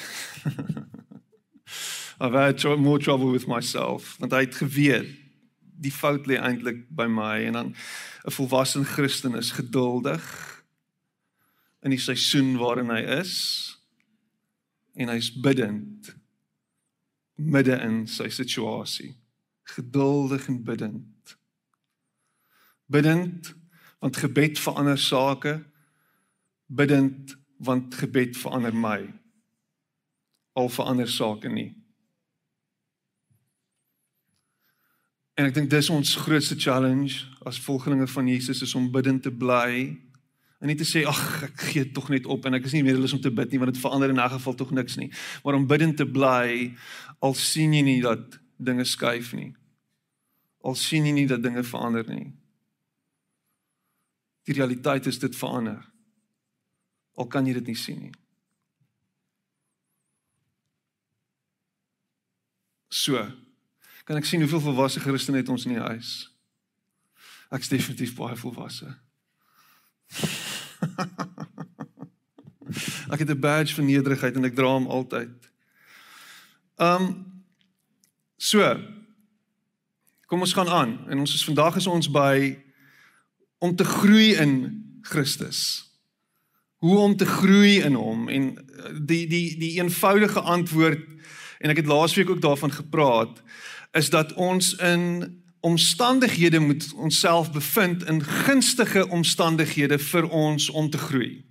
I've 2.20 2.34
had 2.34 2.78
more 2.78 2.98
trouble 2.98 3.30
with 3.30 3.46
myself. 3.46 4.16
Want 4.18 4.32
hy 4.32 4.40
het 4.40 4.54
geweet 4.54 5.25
die 5.76 5.92
fout 5.92 6.26
lê 6.26 6.38
eintlik 6.40 6.84
by 6.88 7.06
my 7.10 7.44
en 7.46 7.52
dan 7.52 7.74
'n 8.24 8.32
volwasse 8.32 8.84
Christen 8.84 9.36
is 9.36 9.50
geduldig 9.50 10.22
in 11.82 11.90
die 11.90 12.00
seisoen 12.00 12.56
waarin 12.56 12.90
hy 12.90 13.02
is 13.20 13.34
en 14.94 15.08
hy's 15.08 15.30
bidend 15.40 16.16
midde 17.36 17.76
in 17.80 18.06
sy 18.06 18.28
situasie. 18.28 19.16
Geduldig 19.62 20.48
en 20.48 20.62
bidend 20.64 21.36
bidend 22.86 23.54
want 23.98 24.16
gebed 24.16 24.58
verander 24.58 24.98
sake 24.98 25.64
bidend 26.66 27.36
want 27.56 27.94
gebed 27.94 28.36
verander 28.36 28.74
my. 28.74 29.12
Al 30.52 30.68
verander 30.68 31.08
sake 31.08 31.48
nie 31.48 31.85
en 35.36 35.46
ek 35.46 35.54
dink 35.54 35.70
dis 35.70 35.90
ons 35.92 36.16
grootste 36.16 36.56
challenge 36.58 37.24
as 37.46 37.60
volgelinge 37.60 38.08
van 38.08 38.28
Jesus 38.28 38.62
is 38.62 38.74
om 38.74 38.90
bidend 38.92 39.22
te 39.22 39.30
bly 39.30 39.94
En 40.60 40.70
nie 40.70 40.76
te 40.76 40.86
sê 40.88 41.02
ag 41.04 41.20
ek 41.50 41.64
gee 41.68 41.84
tog 41.92 42.08
net 42.12 42.24
op 42.32 42.46
en 42.48 42.56
ek 42.56 42.64
is 42.68 42.74
nie 42.74 42.84
meer 42.86 42.96
lus 42.96 43.12
om 43.12 43.20
te 43.20 43.32
bid 43.32 43.52
nie 43.52 43.60
want 43.60 43.74
dit 43.74 43.82
verander 43.82 44.10
in 44.12 44.20
'n 44.20 44.34
geval 44.36 44.54
tog 44.54 44.70
niks 44.72 44.96
nie. 44.96 45.10
Maar 45.44 45.54
om 45.54 45.66
bidend 45.66 45.96
te 45.96 46.06
bly 46.06 46.74
al 47.20 47.34
sien 47.34 47.72
jy 47.72 47.82
nie 47.82 48.00
dat 48.00 48.40
dinge 48.56 48.84
skuif 48.84 49.32
nie. 49.32 49.54
Al 50.64 50.74
sien 50.74 51.04
jy 51.04 51.12
nie 51.12 51.26
dat 51.26 51.42
dinge 51.42 51.62
verander 51.62 52.08
nie. 52.08 52.32
Die 54.44 54.54
realiteit 54.54 55.06
is 55.06 55.18
dit 55.18 55.36
verander. 55.36 55.84
Al 57.16 57.26
kan 57.26 57.46
jy 57.46 57.52
dit 57.52 57.66
nie 57.66 57.76
sien 57.76 58.00
nie. 58.00 58.14
So. 62.88 63.45
Kan 64.06 64.16
ek 64.16 64.24
sien 64.24 64.40
hoeveel 64.40 64.62
volwasse 64.62 65.02
Christene 65.02 65.42
het 65.42 65.48
ons 65.50 65.66
in 65.66 65.74
die 65.74 65.82
huis? 65.82 66.30
Ek's 67.50 67.68
definitief 67.68 68.14
baie 68.14 68.38
volwasse. 68.38 68.86
ek 73.12 73.18
het 73.18 73.30
'n 73.30 73.40
badge 73.40 73.74
van 73.74 73.90
nederigheid 73.90 74.38
en 74.38 74.46
ek 74.46 74.54
dra 74.54 74.78
hom 74.78 74.86
altyd. 74.86 75.34
Um 76.78 77.34
So. 78.36 78.76
Kom 80.26 80.40
ons 80.40 80.52
gaan 80.52 80.68
aan 80.68 80.98
en 81.08 81.18
ons 81.18 81.34
is 81.34 81.44
vandag 81.44 81.76
is 81.76 81.86
ons 81.86 82.10
by 82.10 82.58
om 83.58 83.76
te 83.76 83.84
groei 83.84 84.36
in 84.36 84.52
Christus. 85.02 85.90
Hoe 86.76 86.98
om 86.98 87.16
te 87.16 87.26
groei 87.26 87.80
in 87.80 87.94
hom 87.94 88.28
en 88.28 88.54
die 89.02 89.26
die 89.26 89.56
die 89.58 89.74
eenvoudige 89.80 90.40
antwoord 90.40 91.02
en 91.58 91.70
ek 91.70 91.82
het 91.82 91.90
laasweek 91.90 92.30
ook 92.30 92.44
daarvan 92.44 92.72
gepraat 92.72 93.42
is 93.92 94.10
dat 94.10 94.32
ons 94.34 94.74
in 94.74 95.34
omstandighede 95.60 96.58
moet 96.58 96.92
onsself 96.94 97.52
bevind 97.52 98.04
in 98.04 98.22
gunstige 98.22 99.08
omstandighede 99.08 99.98
vir 99.98 100.28
ons 100.28 100.70
om 100.70 100.90
te 100.90 100.98
groei. 100.98 101.44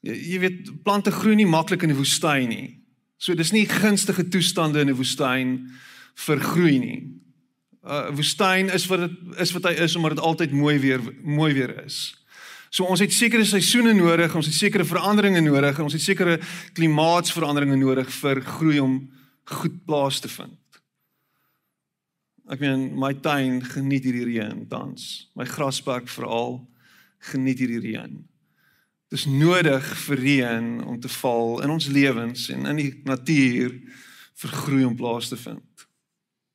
Jy, 0.00 0.38
weet 0.40 0.82
plante 0.82 1.10
groei 1.10 1.34
nie 1.34 1.48
maklik 1.48 1.82
in 1.82 1.94
die 1.94 1.98
woestyn 1.98 2.50
nie. 2.52 2.66
So 3.16 3.34
dis 3.34 3.54
nie 3.54 3.64
gunstige 3.68 4.28
toestande 4.28 4.80
in 4.80 4.90
'n 4.92 4.98
woestyn 4.98 5.70
vir 6.26 6.40
groei 6.40 6.78
nie. 6.78 7.00
'n 7.86 7.88
uh, 7.88 8.14
Woestyn 8.14 8.68
is 8.74 8.86
wat 8.86 8.98
dit 8.98 9.38
is 9.38 9.52
wat 9.52 9.64
hy 9.64 9.74
is 9.86 9.96
omdat 9.96 10.16
dit 10.16 10.24
altyd 10.24 10.52
mooi 10.52 10.78
weer 10.78 11.00
mooi 11.22 11.54
weer 11.54 11.84
is. 11.84 12.14
So 12.70 12.84
ons 12.84 13.00
het 13.00 13.12
sekere 13.12 13.44
seisoene 13.44 13.92
nodig, 13.94 14.34
ons 14.34 14.46
het 14.46 14.54
sekere 14.54 14.84
veranderinge 14.84 15.40
nodig 15.40 15.78
en 15.78 15.86
ons 15.86 15.92
het 15.92 16.02
sekere 16.02 16.40
klimaatsveranderinge 16.72 17.76
nodig 17.76 18.10
vir 18.10 18.42
groei 18.42 18.80
om 18.80 19.10
goed 19.44 19.84
plaas 19.86 20.20
te 20.20 20.28
vind. 20.28 20.65
Ek 22.46 22.62
meen 22.62 22.92
my 22.94 23.10
tuin 23.18 23.58
geniet 23.64 24.04
hierdie 24.06 24.26
reën 24.28 24.66
tans. 24.70 25.26
My 25.34 25.44
grasperk 25.50 26.06
veral 26.08 26.60
geniet 27.32 27.58
hierdie 27.58 27.82
reën. 27.82 28.20
Dis 29.10 29.26
nodig 29.26 29.86
vir 30.06 30.22
reën 30.22 30.68
om 30.86 31.00
te 31.00 31.10
val 31.20 31.60
in 31.66 31.74
ons 31.74 31.88
lewens 31.90 32.48
en 32.54 32.66
in 32.70 32.80
die 32.80 32.92
natuur 33.06 33.74
vir 34.42 34.54
groei 34.62 34.84
om 34.86 34.96
plaas 34.98 35.30
te 35.30 35.38
vind. 35.40 35.86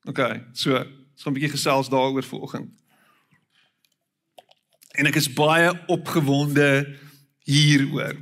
OK, 0.08 0.22
so, 0.54 0.76
ons 0.76 1.24
gaan 1.24 1.34
'n 1.34 1.38
bietjie 1.40 1.56
gesels 1.58 1.90
daaroor 1.90 2.24
vanoggend. 2.24 2.72
En 5.00 5.06
ek 5.06 5.16
is 5.16 5.34
baie 5.34 5.72
opgewonde 5.88 6.98
hieroor. 7.48 8.18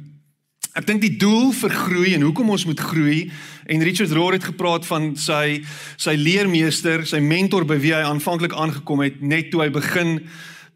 Ek 0.77 0.85
dink 0.85 1.01
die 1.01 1.15
doel 1.17 1.49
vir 1.57 1.73
groei 1.73 2.11
en 2.13 2.21
hoekom 2.27 2.51
ons 2.53 2.67
moet 2.69 2.79
groei 2.79 3.23
en 3.65 3.81
Richard 3.81 4.11
Rohr 4.13 4.35
het 4.37 4.45
gepraat 4.51 4.85
van 4.85 5.15
sy 5.17 5.63
sy 5.97 6.13
leermeester, 6.13 7.07
sy 7.09 7.17
mentor 7.25 7.65
by 7.65 7.79
wie 7.81 7.95
hy 7.95 8.03
aanvanklik 8.05 8.53
aangekom 8.53 9.01
het 9.01 9.17
net 9.21 9.49
toe 9.49 9.63
hy 9.63 9.71
begin 9.73 10.19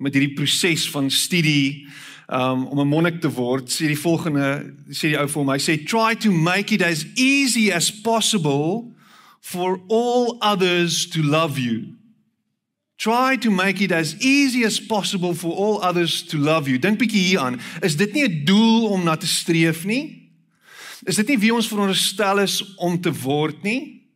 met 0.01 0.17
hierdie 0.17 0.33
proses 0.33 0.87
van 0.89 1.11
studie 1.13 1.85
um, 2.25 2.65
om 2.73 2.81
'n 2.81 2.89
monnik 2.89 3.21
te 3.21 3.29
word, 3.29 3.69
sê 3.69 3.85
die 3.87 3.99
volgende, 3.99 4.73
sê 4.89 5.13
die 5.13 5.19
ou 5.19 5.27
vir 5.27 5.41
hom, 5.41 5.53
hy 5.53 5.61
sê 5.61 5.77
try 5.85 6.15
to 6.17 6.31
make 6.31 6.73
it 6.73 6.81
as 6.81 7.05
easy 7.15 7.69
as 7.71 7.91
possible 7.91 8.89
for 9.41 9.79
all 9.89 10.37
others 10.41 11.05
to 11.05 11.21
love 11.21 11.59
you. 11.59 11.93
Try 13.03 13.35
to 13.35 13.51
make 13.51 13.81
it 13.81 13.91
as 13.91 14.15
easy 14.21 14.63
as 14.63 14.79
possible 14.79 15.33
for 15.33 15.51
all 15.51 15.81
others 15.81 16.23
to 16.27 16.37
love 16.37 16.69
you. 16.69 16.79
Dink 16.79 17.01
bietjie 17.01 17.33
hieraan. 17.33 17.59
Is 17.83 17.97
dit 17.99 18.13
nie 18.13 18.23
'n 18.23 18.45
doel 18.45 18.87
om 18.95 19.03
na 19.03 19.17
te 19.17 19.27
streef 19.27 19.83
nie? 19.83 20.31
Is 21.03 21.15
dit 21.15 21.27
nie 21.27 21.37
wie 21.37 21.53
ons 21.53 21.67
veronderstel 21.67 22.39
is 22.39 22.75
om 22.75 23.01
te 23.01 23.11
word 23.11 23.63
nie? 23.63 24.07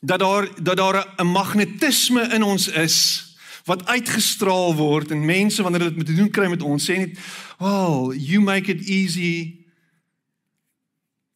Dat 0.00 0.20
daar 0.20 0.46
dat 0.62 0.76
daar 0.76 1.14
'n 1.16 1.26
magnetisme 1.26 2.22
in 2.22 2.42
ons 2.42 2.68
is 2.68 3.26
wat 3.64 3.86
uitgestraal 3.86 4.74
word 4.74 5.10
en 5.10 5.24
mense 5.24 5.62
wanneer 5.62 5.90
dit 5.90 5.96
met 5.96 6.16
doen 6.16 6.30
kry 6.30 6.48
met 6.48 6.62
ons 6.62 6.90
sê 6.90 6.96
net, 6.98 7.18
"Oh, 7.58 8.14
you 8.14 8.40
make 8.40 8.70
it 8.70 8.88
easy 8.88 9.64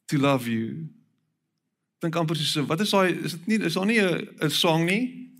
to 0.06 0.16
love 0.16 0.50
you." 0.50 0.88
Dink 1.98 2.16
amper 2.16 2.36
so, 2.36 2.66
wat 2.66 2.80
is 2.80 2.90
daai 2.90 3.18
is 3.24 3.30
dit 3.32 3.46
nie 3.46 3.58
is 3.58 3.72
daar 3.72 3.86
nie 3.86 4.00
'n 4.00 4.50
song 4.50 4.84
nie? 4.84 5.31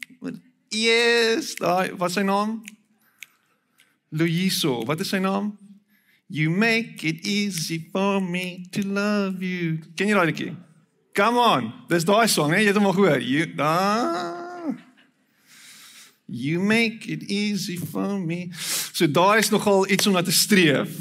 Yes, 0.72 1.52
daai 1.60 1.92
wat 2.00 2.14
sy 2.14 2.22
naam? 2.24 2.62
Luiso, 4.12 4.80
wat 4.88 5.00
is 5.04 5.10
sy 5.12 5.20
naam? 5.20 5.52
You 6.32 6.48
make 6.48 7.04
it 7.04 7.26
easy 7.28 7.76
for 7.92 8.20
me 8.20 8.64
to 8.72 8.80
love 8.88 9.44
you. 9.44 9.84
Ken 9.96 10.08
jy 10.08 10.16
daai 10.16 10.30
liedjie? 10.30 10.54
Come 11.12 11.36
on. 11.36 11.68
Dis 11.92 12.08
daai 12.08 12.24
song, 12.32 12.56
hè? 12.56 12.62
Jy 12.62 12.72
het 12.72 12.80
hom 12.80 12.88
al 12.88 12.96
gehoor. 12.96 13.20
You 13.20 13.52
ah 13.60 14.72
You 16.32 16.60
make 16.60 17.04
it 17.12 17.28
easy 17.28 17.76
for 17.76 18.16
me. 18.16 18.48
So 18.96 19.06
daai 19.06 19.44
is 19.44 19.52
nogal 19.52 19.84
iets 19.92 20.08
om 20.08 20.16
na 20.16 20.24
te 20.24 20.32
streef. 20.32 20.96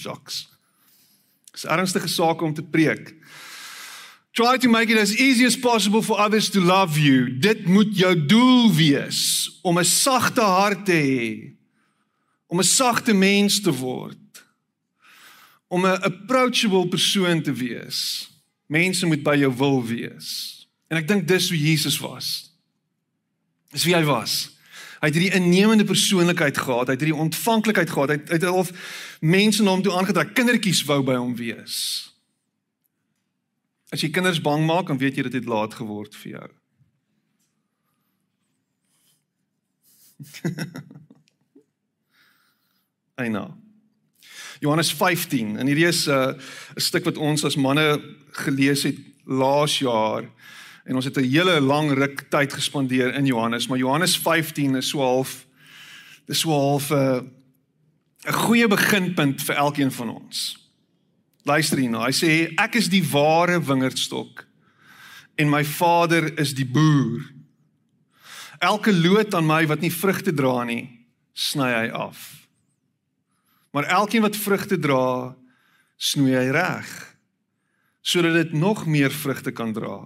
Shocks. 0.00 0.48
Dis 1.52 1.68
ernstige 1.68 2.08
saak 2.08 2.40
om 2.40 2.56
te 2.56 2.64
preek. 2.64 3.17
Try 4.32 4.58
to 4.58 4.68
make 4.68 4.90
it 4.90 4.98
as 4.98 5.16
easy 5.16 5.44
as 5.44 5.56
possible 5.56 6.02
for 6.02 6.18
others 6.18 6.50
to 6.50 6.60
love 6.60 6.98
you. 6.98 7.38
Dit 7.38 7.66
moet 7.66 7.96
jou 7.96 8.26
doel 8.26 8.74
wees 8.74 9.58
om 9.62 9.78
'n 9.78 9.84
sagte 9.84 10.40
hart 10.40 10.84
te 10.84 10.92
hê. 10.92 11.56
Om 12.46 12.58
'n 12.58 12.64
sagte 12.64 13.12
mens 13.12 13.60
te 13.60 13.72
word. 13.72 14.44
Om 15.68 15.86
'n 15.86 16.02
approachable 16.02 16.88
persoon 16.88 17.42
te 17.42 17.52
wees. 17.52 18.30
Mense 18.66 19.06
moet 19.06 19.22
by 19.22 19.36
jou 19.36 19.54
wil 19.56 19.84
wees. 19.86 20.56
En 20.88 20.96
ek 20.96 21.08
dink 21.08 21.28
dis 21.28 21.48
hoe 21.48 21.58
Jesus 21.58 21.98
was. 21.98 22.52
Dis 23.72 23.84
wie 23.84 23.94
hy 23.94 24.04
was. 24.04 24.50
Hy 24.98 25.10
het 25.10 25.14
hierdie 25.14 25.34
innemende 25.36 25.84
persoonlikheid 25.86 26.58
gehad, 26.58 26.88
hy 26.88 26.96
het 26.96 27.04
hierdie 27.04 27.20
ontvanklikheid 27.22 27.90
gehad. 27.90 28.08
Hy 28.08 28.18
het 28.34 28.44
al 28.44 28.66
mense 29.20 29.62
na 29.62 29.70
hom 29.70 29.82
toe 29.82 29.94
aangetrek, 29.94 30.32
kindertjies 30.34 30.82
wou 30.88 31.02
by 31.06 31.14
hom 31.14 31.36
wees. 31.38 31.76
As 33.92 34.00
jy 34.00 34.10
kinders 34.10 34.40
bang 34.40 34.66
maak, 34.66 34.86
dan 34.86 34.98
weet 34.98 35.16
jy 35.16 35.22
dit 35.22 35.32
het 35.40 35.48
laat 35.48 35.74
geword 35.74 36.14
vir 36.22 36.30
jou. 36.32 36.48
Eina. 43.22 43.56
Johannes 44.60 44.92
15 44.94 45.56
en 45.58 45.66
hierdie 45.66 45.86
is 45.86 46.06
'n 46.06 46.10
uh, 46.10 46.34
stuk 46.76 47.04
wat 47.04 47.16
ons 47.16 47.44
as 47.44 47.56
manne 47.56 48.02
gelees 48.44 48.82
het 48.82 48.98
laas 49.24 49.78
jaar 49.78 50.26
En 50.88 50.94
ons 50.94 51.04
het 51.04 51.16
'n 51.16 51.30
hele 51.30 51.60
lang 51.60 51.92
ruk 51.92 52.20
tyd 52.28 52.52
gespandeer 52.52 53.14
in 53.14 53.26
Johannes, 53.26 53.66
maar 53.66 53.78
Johannes 53.78 54.18
15 54.18 54.74
is 54.74 54.88
so 54.88 54.98
half 54.98 55.46
dis 56.24 56.40
so 56.40 56.50
half 56.50 56.90
'n 56.90 56.94
uh, 56.94 57.20
goeie 58.32 58.68
beginpunt 58.68 59.42
vir 59.42 59.54
elkeen 59.54 59.92
van 59.92 60.08
ons. 60.08 60.67
Luister 61.48 61.80
hierna. 61.80 62.04
Hy 62.06 62.14
sê 62.14 62.32
ek 62.60 62.78
is 62.80 62.90
die 62.92 63.04
ware 63.08 63.58
wingerdstok 63.64 64.44
en 65.38 65.50
my 65.50 65.62
Vader 65.64 66.32
is 66.40 66.52
die 66.58 66.66
boer. 66.66 67.22
Elke 68.58 68.92
loot 68.92 69.34
aan 69.38 69.46
my 69.46 69.62
wat 69.70 69.84
nie 69.84 69.92
vrugte 69.94 70.34
dra 70.34 70.64
nie, 70.66 70.88
sny 71.32 71.68
hy 71.70 71.84
af. 71.94 72.24
Maar 73.70 73.86
elkeen 74.00 74.24
wat 74.24 74.36
vrugte 74.36 74.78
dra, 74.82 75.36
snoei 75.98 76.34
hy 76.34 76.48
reg 76.54 76.96
sodat 78.08 78.38
dit 78.38 78.52
nog 78.56 78.86
meer 78.88 79.12
vrugte 79.12 79.52
kan 79.52 79.74
dra. 79.76 79.98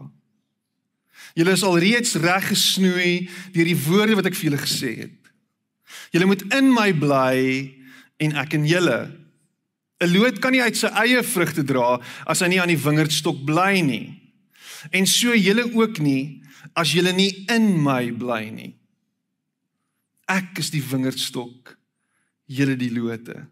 Julle 1.39 1.53
is 1.55 1.63
alreeds 1.63 2.17
reg 2.19 2.49
gesnoei 2.51 3.29
deur 3.55 3.69
die 3.69 3.79
woorde 3.79 4.17
wat 4.19 4.27
ek 4.27 4.35
vir 4.35 4.49
julle 4.49 4.63
gesê 4.65 4.91
het. 5.05 5.31
Julle 6.11 6.27
moet 6.27 6.43
in 6.57 6.73
my 6.75 6.89
bly 6.99 7.37
en 8.25 8.35
ek 8.43 8.57
in 8.59 8.67
julle. 8.67 8.99
'n 10.03 10.11
Loot 10.11 10.39
kan 10.43 10.53
nie 10.53 10.63
uit 10.63 10.77
sy 10.77 10.91
eie 10.99 11.23
vrugte 11.23 11.63
dra 11.63 12.01
as 12.27 12.43
hy 12.43 12.49
nie 12.51 12.61
aan 12.61 12.73
die 12.73 12.81
wingerdstok 12.81 13.45
bly 13.47 13.81
nie. 13.87 14.19
En 14.91 15.07
so 15.07 15.35
julle 15.37 15.69
ook 15.71 16.03
nie 16.03 16.43
as 16.75 16.93
julle 16.95 17.13
nie 17.15 17.45
in 17.53 17.77
my 17.83 18.11
bly 18.11 18.51
nie. 18.51 18.75
Ek 20.27 20.59
is 20.59 20.73
die 20.75 20.83
wingerdstok, 20.83 21.77
julle 22.51 22.77
die 22.79 22.91
lote. 22.91 23.47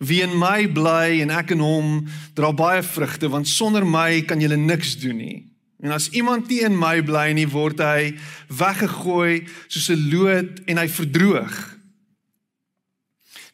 Wie 0.00 0.22
in 0.24 0.34
my 0.38 0.66
bly 0.66 1.20
en 1.22 1.30
ek 1.30 1.54
in 1.54 1.62
hom 1.62 2.08
dra 2.34 2.50
baie 2.56 2.82
vrugte 2.82 3.30
want 3.30 3.50
sonder 3.50 3.86
my 3.86 4.24
kan 4.26 4.42
julle 4.42 4.58
niks 4.58 4.96
doen 4.98 5.20
nie. 5.20 5.38
En 5.84 5.92
as 5.92 6.08
iemand 6.16 6.48
nie 6.48 6.62
in 6.64 6.74
my 6.78 7.02
bly 7.04 7.28
nie, 7.36 7.46
word 7.46 7.82
hy 7.84 8.14
weggegooi 8.48 9.44
soos 9.68 9.90
'n 9.90 10.10
loot 10.10 10.62
en 10.66 10.78
hy 10.78 10.88
verdroog. 10.88 11.73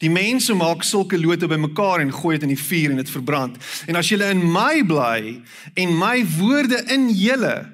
Die 0.00 0.08
mense 0.10 0.54
maak 0.56 0.84
sulke 0.86 1.18
lote 1.20 1.48
bymekaar 1.48 2.00
en 2.00 2.12
gooi 2.14 2.38
dit 2.38 2.46
in 2.48 2.54
die 2.54 2.62
vuur 2.62 2.94
en 2.94 3.02
dit 3.02 3.12
verbrand. 3.12 3.58
En 3.86 3.98
as 4.00 4.08
julle 4.08 4.30
in 4.32 4.40
my 4.48 4.80
bly 4.88 5.34
en 5.76 5.92
my 5.98 6.22
woorde 6.38 6.80
in 6.94 7.10
julle, 7.12 7.68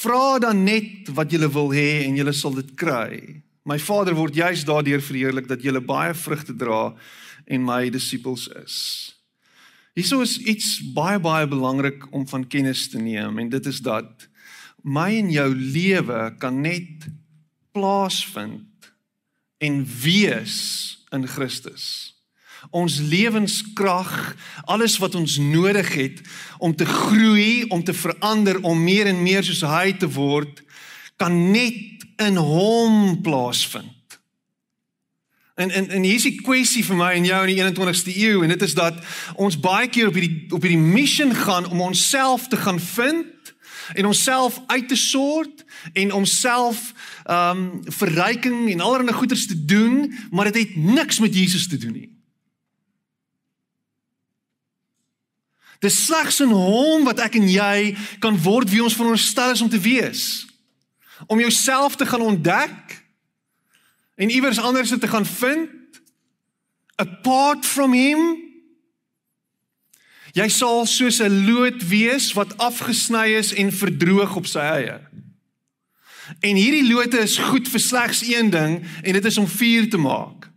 vra 0.00 0.38
dan 0.40 0.64
net 0.64 1.10
wat 1.16 1.32
julle 1.32 1.50
wil 1.52 1.72
hê 1.76 2.06
en 2.06 2.16
julle 2.16 2.32
sal 2.36 2.56
dit 2.56 2.70
kry. 2.80 3.42
My 3.68 3.76
Vader 3.78 4.16
word 4.16 4.38
juis 4.38 4.64
daardeur 4.64 5.02
verheerlik 5.04 5.50
dat 5.50 5.64
julle 5.64 5.82
baie 5.84 6.14
vrugte 6.16 6.56
dra 6.56 6.94
en 7.44 7.64
my 7.66 7.90
disippels 7.92 8.46
is. 8.62 8.76
Hierso 9.98 10.22
is 10.24 10.38
iets 10.48 10.78
baie 10.94 11.18
baie 11.20 11.48
belangrik 11.50 12.06
om 12.14 12.24
van 12.30 12.46
kennis 12.48 12.86
te 12.88 13.02
neem 13.02 13.36
en 13.42 13.50
dit 13.52 13.66
is 13.68 13.82
dat 13.84 14.28
my 14.80 15.10
en 15.18 15.28
jou 15.34 15.50
lewe 15.52 16.22
kan 16.40 16.62
net 16.64 17.04
plaasvind 17.76 18.88
en 19.60 19.82
wees 19.84 20.56
in 21.10 21.28
Christus. 21.28 22.14
ons 22.70 22.98
lewenskrag, 23.00 24.36
alles 24.68 24.98
wat 25.00 25.14
ons 25.16 25.38
nodig 25.40 25.94
het 25.94 26.18
om 26.58 26.74
te 26.76 26.84
groei, 26.84 27.64
om 27.72 27.80
te 27.84 27.94
verander, 27.96 28.60
om 28.60 28.82
meer 28.84 29.08
en 29.08 29.22
meer 29.22 29.40
soos 29.44 29.62
hy 29.64 29.94
te 29.96 30.10
word, 30.12 30.60
kan 31.16 31.32
net 31.54 32.04
in 32.20 32.36
hom 32.36 33.16
plaasvind. 33.24 34.20
En 35.60 35.70
en 35.70 35.88
en 35.88 36.04
hier's 36.04 36.24
die 36.28 36.36
kwessie 36.40 36.84
vir 36.84 36.96
my 36.96 37.10
en 37.16 37.26
jou 37.28 37.40
in 37.44 37.50
die 37.52 37.64
21ste 37.64 38.12
eeu 38.16 38.44
en 38.44 38.52
dit 38.52 38.62
is 38.64 38.76
dat 38.76 39.00
ons 39.36 39.58
baie 39.60 39.88
keer 39.92 40.08
op 40.08 40.16
hierdie 40.16 40.46
op 40.56 40.64
hierdie 40.64 40.80
missie 40.80 41.28
gaan 41.36 41.68
om 41.68 41.82
onsself 41.90 42.48
te 42.48 42.60
gaan 42.60 42.80
vind 42.80 43.39
en 43.92 44.06
onsself 44.06 44.60
uit 44.66 44.88
te 44.88 44.96
sort 44.96 45.64
en 45.92 46.12
onsself 46.12 46.92
ehm 47.24 47.58
um, 47.58 47.80
verryking 47.84 48.70
en 48.70 48.80
allerlei 48.80 49.16
goeders 49.16 49.46
te 49.46 49.64
doen, 49.64 50.14
maar 50.30 50.52
dit 50.52 50.58
het 50.58 50.76
niks 50.76 51.18
met 51.18 51.34
Jesus 51.34 51.68
te 51.68 51.76
doen 51.76 51.92
nie. 51.92 52.18
Dis 55.80 56.04
slegs 56.04 56.40
in 56.40 56.52
hom 56.52 57.04
wat 57.04 57.22
ek 57.24 57.38
en 57.40 57.48
jy 57.48 57.96
kan 58.20 58.36
word 58.42 58.68
wie 58.68 58.82
ons 58.84 58.94
veronderstel 58.94 59.54
is 59.54 59.62
om 59.64 59.70
te 59.72 59.80
wees. 59.80 60.44
Om 61.26 61.40
jouself 61.40 61.96
te 61.96 62.06
gaan 62.06 62.20
ontdek 62.20 62.98
en 64.20 64.30
iewers 64.30 64.60
anders 64.60 64.92
te 64.92 65.08
gaan 65.08 65.26
vind 65.26 65.70
apart 67.00 67.66
from 67.66 67.92
him. 67.92 68.49
Jy 70.36 70.48
sal 70.48 70.86
soos 70.86 71.20
'n 71.20 71.46
lood 71.46 71.82
wees 71.88 72.32
wat 72.32 72.56
afgesny 72.58 73.34
is 73.38 73.52
en 73.52 73.72
verdroog 73.72 74.36
op 74.36 74.46
sy 74.46 74.60
eie. 74.60 75.00
En 76.38 76.56
hierdie 76.56 76.86
lote 76.92 77.18
is 77.18 77.38
goed 77.38 77.68
vir 77.68 77.80
slegs 77.80 78.22
een 78.22 78.50
ding 78.50 78.86
en 79.02 79.12
dit 79.12 79.24
is 79.24 79.38
om 79.38 79.46
vuur 79.46 79.90
te 79.90 79.98
maak. 79.98 80.48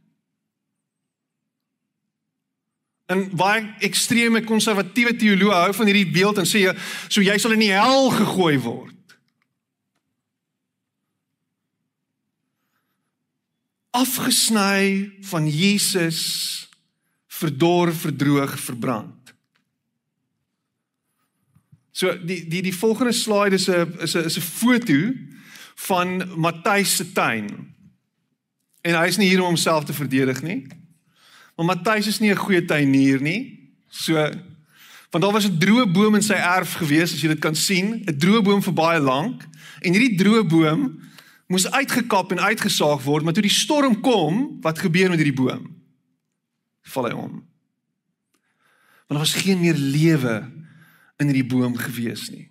En 3.05 3.25
baie 3.35 3.65
ekstreme 3.79 4.43
konservatiewe 4.43 5.15
teoloë 5.15 5.53
hou 5.53 5.73
van 5.73 5.89
hierdie 5.89 6.11
beeld 6.11 6.37
en 6.37 6.47
sê 6.47 6.65
so 7.07 7.21
jy 7.21 7.37
sal 7.37 7.55
in 7.57 7.65
die 7.65 7.73
hel 7.73 8.09
gegooi 8.13 8.57
word. 8.63 8.91
Afgesny 13.93 15.11
van 15.21 15.49
Jesus 15.49 16.21
verdor, 17.27 17.91
verdroog, 17.93 18.55
verbrand. 18.59 19.22
So 21.93 22.09
die 22.25 22.41
die 22.49 22.63
die 22.65 22.73
volgende 22.73 23.13
slide 23.13 23.55
is 23.55 23.69
'n 23.69 23.93
is 24.01 24.15
'n 24.15 24.25
is 24.25 24.37
'n 24.37 24.41
foto 24.41 25.13
van 25.75 26.31
Matthys 26.35 26.95
se 26.95 27.11
tuin. 27.11 27.47
En 28.81 28.95
hy 28.99 29.07
is 29.07 29.17
nie 29.17 29.29
hier 29.29 29.39
om 29.39 29.45
homself 29.45 29.85
te 29.85 29.93
verdedig 29.93 30.41
nie. 30.41 30.67
Maar 31.55 31.65
Matthys 31.65 32.07
is 32.07 32.19
nie 32.19 32.31
'n 32.31 32.35
goeie 32.35 32.65
tuinier 32.65 33.21
nie. 33.21 33.69
So 33.89 34.13
want 35.09 35.23
daar 35.23 35.33
was 35.33 35.45
'n 35.45 35.57
droë 35.57 35.91
boom 35.91 36.15
in 36.15 36.23
sy 36.23 36.33
erf 36.33 36.73
gewees 36.73 37.13
as 37.13 37.21
jy 37.21 37.27
dit 37.27 37.39
kan 37.39 37.55
sien, 37.55 38.03
'n 38.05 38.17
droë 38.17 38.41
boom 38.41 38.61
vir 38.61 38.73
baie 38.73 38.99
lank 38.99 39.47
en 39.81 39.93
hierdie 39.93 40.17
droë 40.17 40.47
boom 40.47 40.99
moes 41.47 41.71
uitgekap 41.71 42.31
en 42.31 42.39
uitgesaag 42.39 43.03
word, 43.03 43.23
maar 43.23 43.33
toe 43.33 43.45
die 43.45 43.51
storm 43.51 43.99
kom, 44.01 44.57
wat 44.61 44.79
gebeur 44.79 45.09
met 45.09 45.19
hierdie 45.21 45.43
boom? 45.43 45.75
Val 46.81 47.05
hy 47.05 47.11
om. 47.11 47.31
Want 49.07 49.19
daar 49.19 49.25
was 49.27 49.33
geen 49.33 49.59
meer 49.59 49.75
lewe 49.75 50.62
in 51.23 51.31
hierdie 51.31 51.47
boom 51.55 51.79
gewees 51.79 52.27
nie 52.33 52.49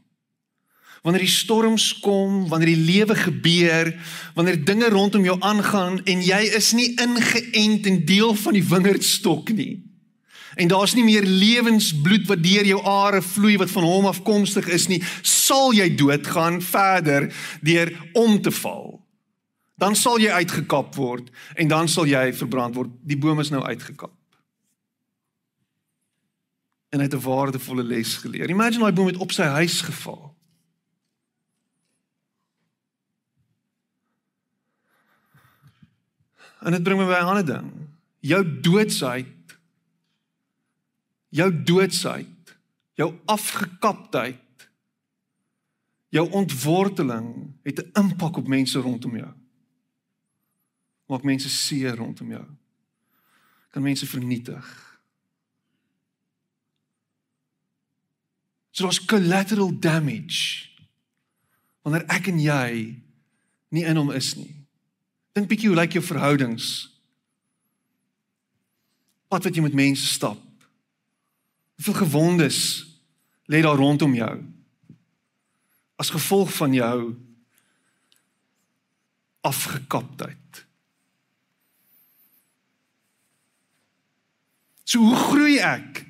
wanneer 1.03 1.25
die 1.25 1.35
storms 1.35 1.89
kom, 1.99 2.45
wanneer 2.49 2.77
die 2.77 2.85
lewe 2.87 3.15
gebeur, 3.19 3.91
wanneer 4.37 4.61
dinge 4.65 4.91
rondom 4.95 5.25
jou 5.27 5.35
aangaan 5.43 5.99
en 6.07 6.23
jy 6.23 6.43
is 6.55 6.71
nie 6.79 6.93
ingeënt 7.03 7.89
en 7.91 8.05
deel 8.07 8.37
van 8.39 8.55
die 8.55 8.67
wingerdstok 8.67 9.51
nie. 9.57 9.83
En 10.55 10.69
daar's 10.69 10.95
nie 10.95 11.05
meer 11.05 11.27
lewensbloed 11.27 12.29
wat 12.29 12.43
deur 12.45 12.69
jou 12.69 12.79
are 12.87 13.23
vloei 13.25 13.57
wat 13.59 13.73
van 13.73 13.87
hom 13.89 14.07
afkomstig 14.07 14.69
is 14.71 14.87
nie, 14.93 15.01
sal 15.27 15.73
jy 15.75 15.89
doodgaan 15.97 16.61
verder 16.63 17.33
deur 17.65 17.91
om 18.15 18.39
te 18.43 18.53
val. 18.63 19.01
Dan 19.81 19.97
sal 19.99 20.21
jy 20.23 20.31
uitgekap 20.31 20.95
word 20.95 21.33
en 21.59 21.73
dan 21.73 21.89
sal 21.91 22.07
jy 22.07 22.29
verbrand 22.37 22.77
word. 22.79 22.93
Die 23.03 23.19
boom 23.19 23.41
is 23.43 23.51
nou 23.51 23.65
uitgekap. 23.65 24.13
En 26.93 27.01
hy 27.01 27.09
het 27.09 27.15
'n 27.17 27.25
waardevolle 27.25 27.83
les 27.83 28.17
geleer. 28.21 28.51
Imagine 28.51 28.85
daai 28.85 28.93
boom 28.93 29.07
het 29.07 29.17
op 29.17 29.33
sy 29.33 29.43
huis 29.43 29.81
geval. 29.81 30.35
En 36.61 36.73
dit 36.73 36.83
bring 36.83 37.01
my 37.01 37.07
by 37.07 37.21
'n 37.21 37.29
ander 37.33 37.47
ding. 37.47 37.73
Jou 38.21 38.61
doodsheid 38.61 39.43
jou 41.33 41.49
doodsheid, 41.65 42.57
jou 42.95 43.09
afgekaptheid, 43.25 44.69
jou 46.13 46.31
ontworteling 46.31 47.57
het 47.63 47.79
'n 47.81 47.91
impak 47.93 48.37
op 48.37 48.49
mense 48.49 48.79
rondom 48.79 49.17
jou. 49.17 49.33
Maak 51.07 51.23
mense 51.23 51.49
seer 51.49 51.97
rondom 51.97 52.29
jou. 52.29 52.47
Kan 53.71 53.83
mense 53.83 54.07
vernietig. 54.07 54.92
So 58.73 58.85
daar's 58.85 59.05
collateral 59.05 59.73
damage 59.79 60.69
wanneer 61.83 62.07
ek 62.09 62.31
en 62.31 62.39
jy 62.41 62.69
nie 63.75 63.85
in 63.85 63.99
hom 63.99 64.13
is 64.15 64.33
nie. 64.39 64.55
Dink 65.37 65.49
bietjie 65.51 65.71
hoe 65.73 65.77
lyk 65.77 65.97
jou 65.97 66.03
verhoudings? 66.05 66.87
Wat 69.33 69.45
wat 69.45 69.57
jy 69.57 69.65
met 69.65 69.77
mense 69.77 70.07
stap? 70.07 70.41
Hoeveel 71.81 71.99
gewondes 72.05 72.59
lê 73.51 73.63
daar 73.65 73.81
rondom 73.81 74.15
jou? 74.15 74.35
As 76.01 76.13
gevolg 76.13 76.53
van 76.55 76.77
jou 76.77 76.99
afgekaptheid. 79.43 80.65
So 84.85 85.03
hoe 85.03 85.17
groei 85.17 85.59
ek? 85.59 86.05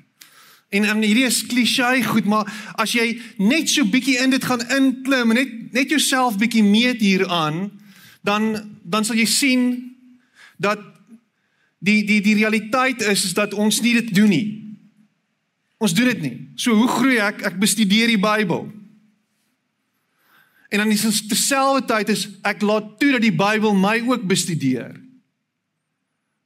En 0.73 0.87
en 0.89 1.03
hierdie 1.05 1.27
is 1.27 1.43
klisjé 1.45 2.01
goed, 2.05 2.25
maar 2.25 2.49
as 2.81 2.95
jy 2.97 3.13
net 3.37 3.69
so 3.69 3.85
bietjie 3.85 4.17
in 4.23 4.33
dit 4.33 4.43
gaan 4.43 4.63
inklim 4.73 5.33
en 5.33 5.41
net 5.43 5.51
net 5.73 5.93
jouself 5.93 6.37
bietjie 6.41 6.63
meet 6.65 7.01
hieraan, 7.01 7.67
dan 8.25 8.55
dan 8.81 9.05
sal 9.05 9.17
jy 9.17 9.27
sien 9.29 9.63
dat 10.57 10.81
die 11.83 12.01
die 12.07 12.21
die 12.25 12.37
realiteit 12.39 13.03
is 13.05 13.27
is 13.29 13.35
dat 13.37 13.53
ons 13.53 13.81
nie 13.85 13.93
dit 13.99 14.13
doen 14.15 14.33
nie. 14.33 14.47
Ons 15.83 15.93
doen 15.93 16.09
dit 16.09 16.21
nie. 16.23 16.35
So 16.55 16.73
hoe 16.77 16.89
groei 16.89 17.19
ek? 17.21 17.43
Ek 17.51 17.59
bestudeer 17.61 18.09
die 18.09 18.21
Bybel. 18.21 18.65
En 20.73 20.81
dan 20.81 20.93
is 20.95 21.03
dit 21.05 21.29
terselfdertyd 21.35 22.09
is 22.15 22.27
ek 22.41 22.63
laat 22.65 22.95
toe 22.97 23.11
dat 23.17 23.21
die 23.21 23.35
Bybel 23.35 23.75
my 23.77 23.99
ook 24.07 24.25
bestudeer. 24.25 24.95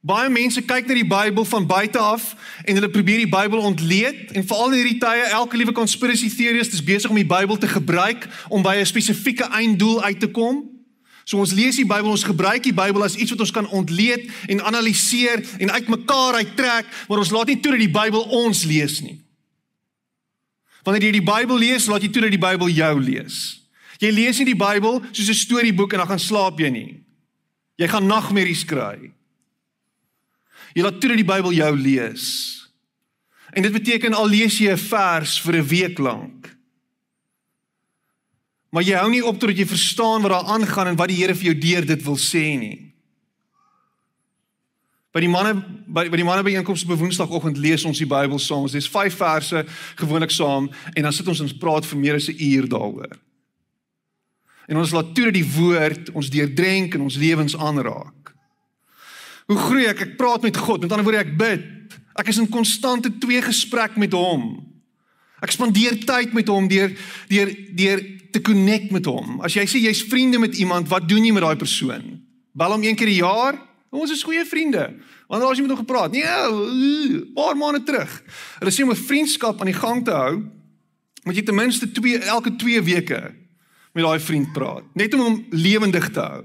Baie 0.08 0.30
mense 0.32 0.62
kyk 0.64 0.86
na 0.88 0.94
die 0.96 1.04
Bybel 1.04 1.44
van 1.44 1.66
buite 1.68 2.00
af 2.00 2.30
en 2.64 2.78
hulle 2.78 2.88
probeer 2.88 3.20
die 3.20 3.28
Bybel 3.28 3.60
ontleed 3.60 4.30
en 4.32 4.46
veral 4.46 4.72
in 4.72 4.80
hierdie 4.80 5.00
tye 5.02 5.26
elke 5.36 5.58
liewe 5.60 5.74
conspiracy 5.76 6.30
theorist 6.32 6.72
is 6.72 6.84
besig 6.84 7.12
om 7.12 7.18
die 7.18 7.28
Bybel 7.28 7.58
te 7.60 7.68
gebruik 7.68 8.24
om 8.48 8.64
by 8.64 8.78
'n 8.78 8.88
spesifieke 8.88 9.44
einddoel 9.52 10.02
uit 10.02 10.20
te 10.20 10.30
kom. 10.30 10.64
So 11.24 11.36
ons 11.38 11.52
lees 11.52 11.76
die 11.76 11.84
Bybel, 11.84 12.08
ons 12.08 12.24
gebruik 12.24 12.62
die 12.62 12.72
Bybel 12.72 13.04
as 13.04 13.16
iets 13.16 13.30
wat 13.30 13.40
ons 13.40 13.50
kan 13.50 13.68
ontleed 13.68 14.30
en 14.48 14.64
analiseer 14.64 15.44
en 15.58 15.70
uitmekaar 15.70 16.34
uittrek, 16.34 16.86
maar 17.08 17.18
ons 17.18 17.30
laat 17.30 17.46
nie 17.46 17.60
toe 17.60 17.76
dat 17.76 17.80
die 17.80 17.92
Bybel 18.00 18.22
ons 18.22 18.64
lees 18.64 19.00
nie. 19.00 19.20
Wanneer 20.82 21.02
jy 21.02 21.12
die 21.20 21.32
Bybel 21.32 21.58
lees, 21.58 21.86
laat 21.86 22.02
jy 22.02 22.08
toe 22.08 22.22
dat 22.22 22.30
die 22.30 22.40
Bybel 22.40 22.68
jou 22.68 23.00
lees. 23.00 23.60
Jy 23.98 24.10
lees 24.10 24.38
nie 24.38 24.54
die 24.54 24.64
Bybel 24.64 25.02
soos 25.12 25.28
'n 25.28 25.34
storieboek 25.34 25.92
en 25.92 25.98
dan 25.98 26.08
gaan 26.08 26.18
slaap 26.18 26.58
jy 26.60 26.70
nie. 26.70 27.04
Jy 27.76 27.88
gaan 27.88 28.06
nagmerries 28.06 28.64
kry. 28.64 29.17
Jy 30.74 30.82
laat 30.82 31.00
toe 31.00 31.08
dat 31.08 31.20
die 31.20 31.32
Bybel 31.32 31.52
jou 31.52 31.76
lees. 31.76 32.24
En 33.52 33.62
dit 33.62 33.72
beteken 33.72 34.14
al 34.14 34.28
lees 34.28 34.58
jy 34.58 34.72
'n 34.72 34.76
vers 34.76 35.40
vir 35.40 35.56
'n 35.56 35.66
week 35.66 35.98
lank, 35.98 36.58
Maar 38.70 38.84
jy 38.84 38.98
hou 39.00 39.08
nie 39.12 39.24
op 39.24 39.38
totdat 39.40 39.62
jy 39.62 39.66
verstaan 39.68 40.24
wat 40.24 40.34
daar 40.34 40.52
aangaan 40.58 40.92
en 40.92 40.98
wat 41.00 41.08
die 41.08 41.20
Here 41.22 41.36
vir 41.36 41.52
jou 41.52 41.56
deur 41.62 41.86
dit 41.88 42.04
wil 42.04 42.18
sê 42.20 42.44
nie. 42.60 42.76
By 45.16 45.22
die 45.24 45.30
manne 45.32 45.54
by, 45.88 46.04
by 46.12 46.18
die 46.20 46.26
manne 46.26 46.44
by 46.44 46.52
einkoms 46.60 46.84
op 46.84 46.92
Woensdagoggend 47.00 47.56
lees 47.58 47.86
ons 47.88 48.00
die 48.00 48.08
Bybel 48.08 48.40
saam. 48.42 48.66
Ons 48.68 48.76
lees 48.76 48.90
5 48.92 49.16
verse 49.16 49.64
gewoonlik 49.96 50.34
saam 50.34 50.68
en 50.92 51.08
dan 51.08 51.16
sit 51.16 51.30
ons 51.32 51.40
en 51.40 51.54
praat 51.60 51.88
vir 51.88 52.02
meer 52.02 52.20
as 52.20 52.28
'n 52.28 52.36
uur 52.36 52.68
daaroor. 52.68 53.16
En 54.68 54.76
ons 54.76 54.92
laat 54.92 55.14
toe 55.14 55.24
dat 55.24 55.34
die 55.34 55.48
woord 55.56 56.10
ons 56.12 56.28
deurdrenk 56.28 56.94
en 56.94 57.00
ons 57.00 57.16
lewens 57.16 57.56
aanraak. 57.56 58.34
Hoe 59.48 59.56
groei 59.56 59.86
ek? 59.88 60.04
Ek 60.04 60.16
praat 60.20 60.44
met 60.44 60.56
God. 60.60 60.84
Met 60.84 60.92
ander 60.92 61.06
woorde 61.06 61.24
ek 61.24 61.36
bid. 61.40 61.64
Ek 62.18 62.28
is 62.28 62.40
in 62.40 62.50
konstante 62.52 63.10
twee 63.22 63.40
gesprek 63.42 63.96
met 63.96 64.12
hom. 64.12 64.50
Ek 65.40 65.54
spandeer 65.54 65.96
tyd 66.02 66.34
met 66.34 66.50
hom 66.50 66.66
deur 66.68 66.90
deur 67.30 67.52
deur 67.78 68.02
te 68.34 68.42
connect 68.44 68.90
met 68.92 69.06
hom. 69.08 69.38
As 69.46 69.54
jy 69.56 69.64
sê 69.70 69.80
jy's 69.80 70.02
vriende 70.10 70.40
met 70.42 70.56
iemand, 70.58 70.90
wat 70.90 71.06
doen 71.08 71.24
jy 71.24 71.32
met 71.32 71.46
daai 71.46 71.56
persoon? 71.56 72.18
Bel 72.58 72.74
hom 72.74 72.84
een 72.84 72.98
keer 72.98 73.08
'n 73.08 73.22
jaar? 73.22 73.54
Ons 73.90 74.10
is 74.12 74.22
goeie 74.22 74.44
vriende. 74.44 74.98
Wanneer 75.28 75.48
as 75.48 75.56
jy 75.56 75.62
met 75.64 75.70
hom 75.70 75.86
gepraat? 75.86 76.12
Nee, 76.12 76.24
'n 76.24 77.32
paar 77.34 77.56
maande 77.56 77.82
terug. 77.82 78.22
Hulle 78.58 78.70
sê 78.70 78.82
om 78.82 78.90
'n 78.90 78.96
vriendskap 78.96 79.60
aan 79.60 79.72
die 79.72 79.80
gang 79.80 80.04
te 80.04 80.10
hou, 80.10 80.42
moet 81.24 81.36
jy 81.36 81.42
ten 81.42 81.54
minste 81.54 81.90
2 81.90 82.18
elke 82.18 82.56
2 82.56 82.82
weke 82.82 83.34
met 83.94 84.04
daai 84.04 84.20
vriend 84.20 84.52
praat, 84.52 84.84
net 84.94 85.14
om 85.14 85.20
hom 85.20 85.46
lewendig 85.50 86.10
te 86.10 86.20
hou. 86.20 86.44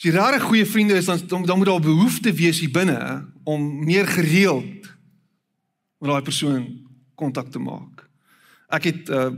As 0.00 0.06
jy 0.08 0.14
regtig 0.16 0.44
goeie 0.48 0.64
vriende 0.64 0.94
is, 0.96 1.04
dan 1.04 1.44
dan 1.44 1.58
moet 1.60 1.66
daar 1.68 1.76
'n 1.76 1.82
behoefte 1.92 2.32
wees 2.32 2.60
hier 2.60 2.70
binne 2.72 3.28
om 3.44 3.84
meer 3.84 4.06
gereeld 4.06 4.80
met 6.00 6.10
daai 6.10 6.22
persoon 6.22 6.88
kontak 7.14 7.50
te 7.50 7.58
maak. 7.58 8.08
Ek 8.68 8.84
het 8.84 9.08
uh 9.08 9.30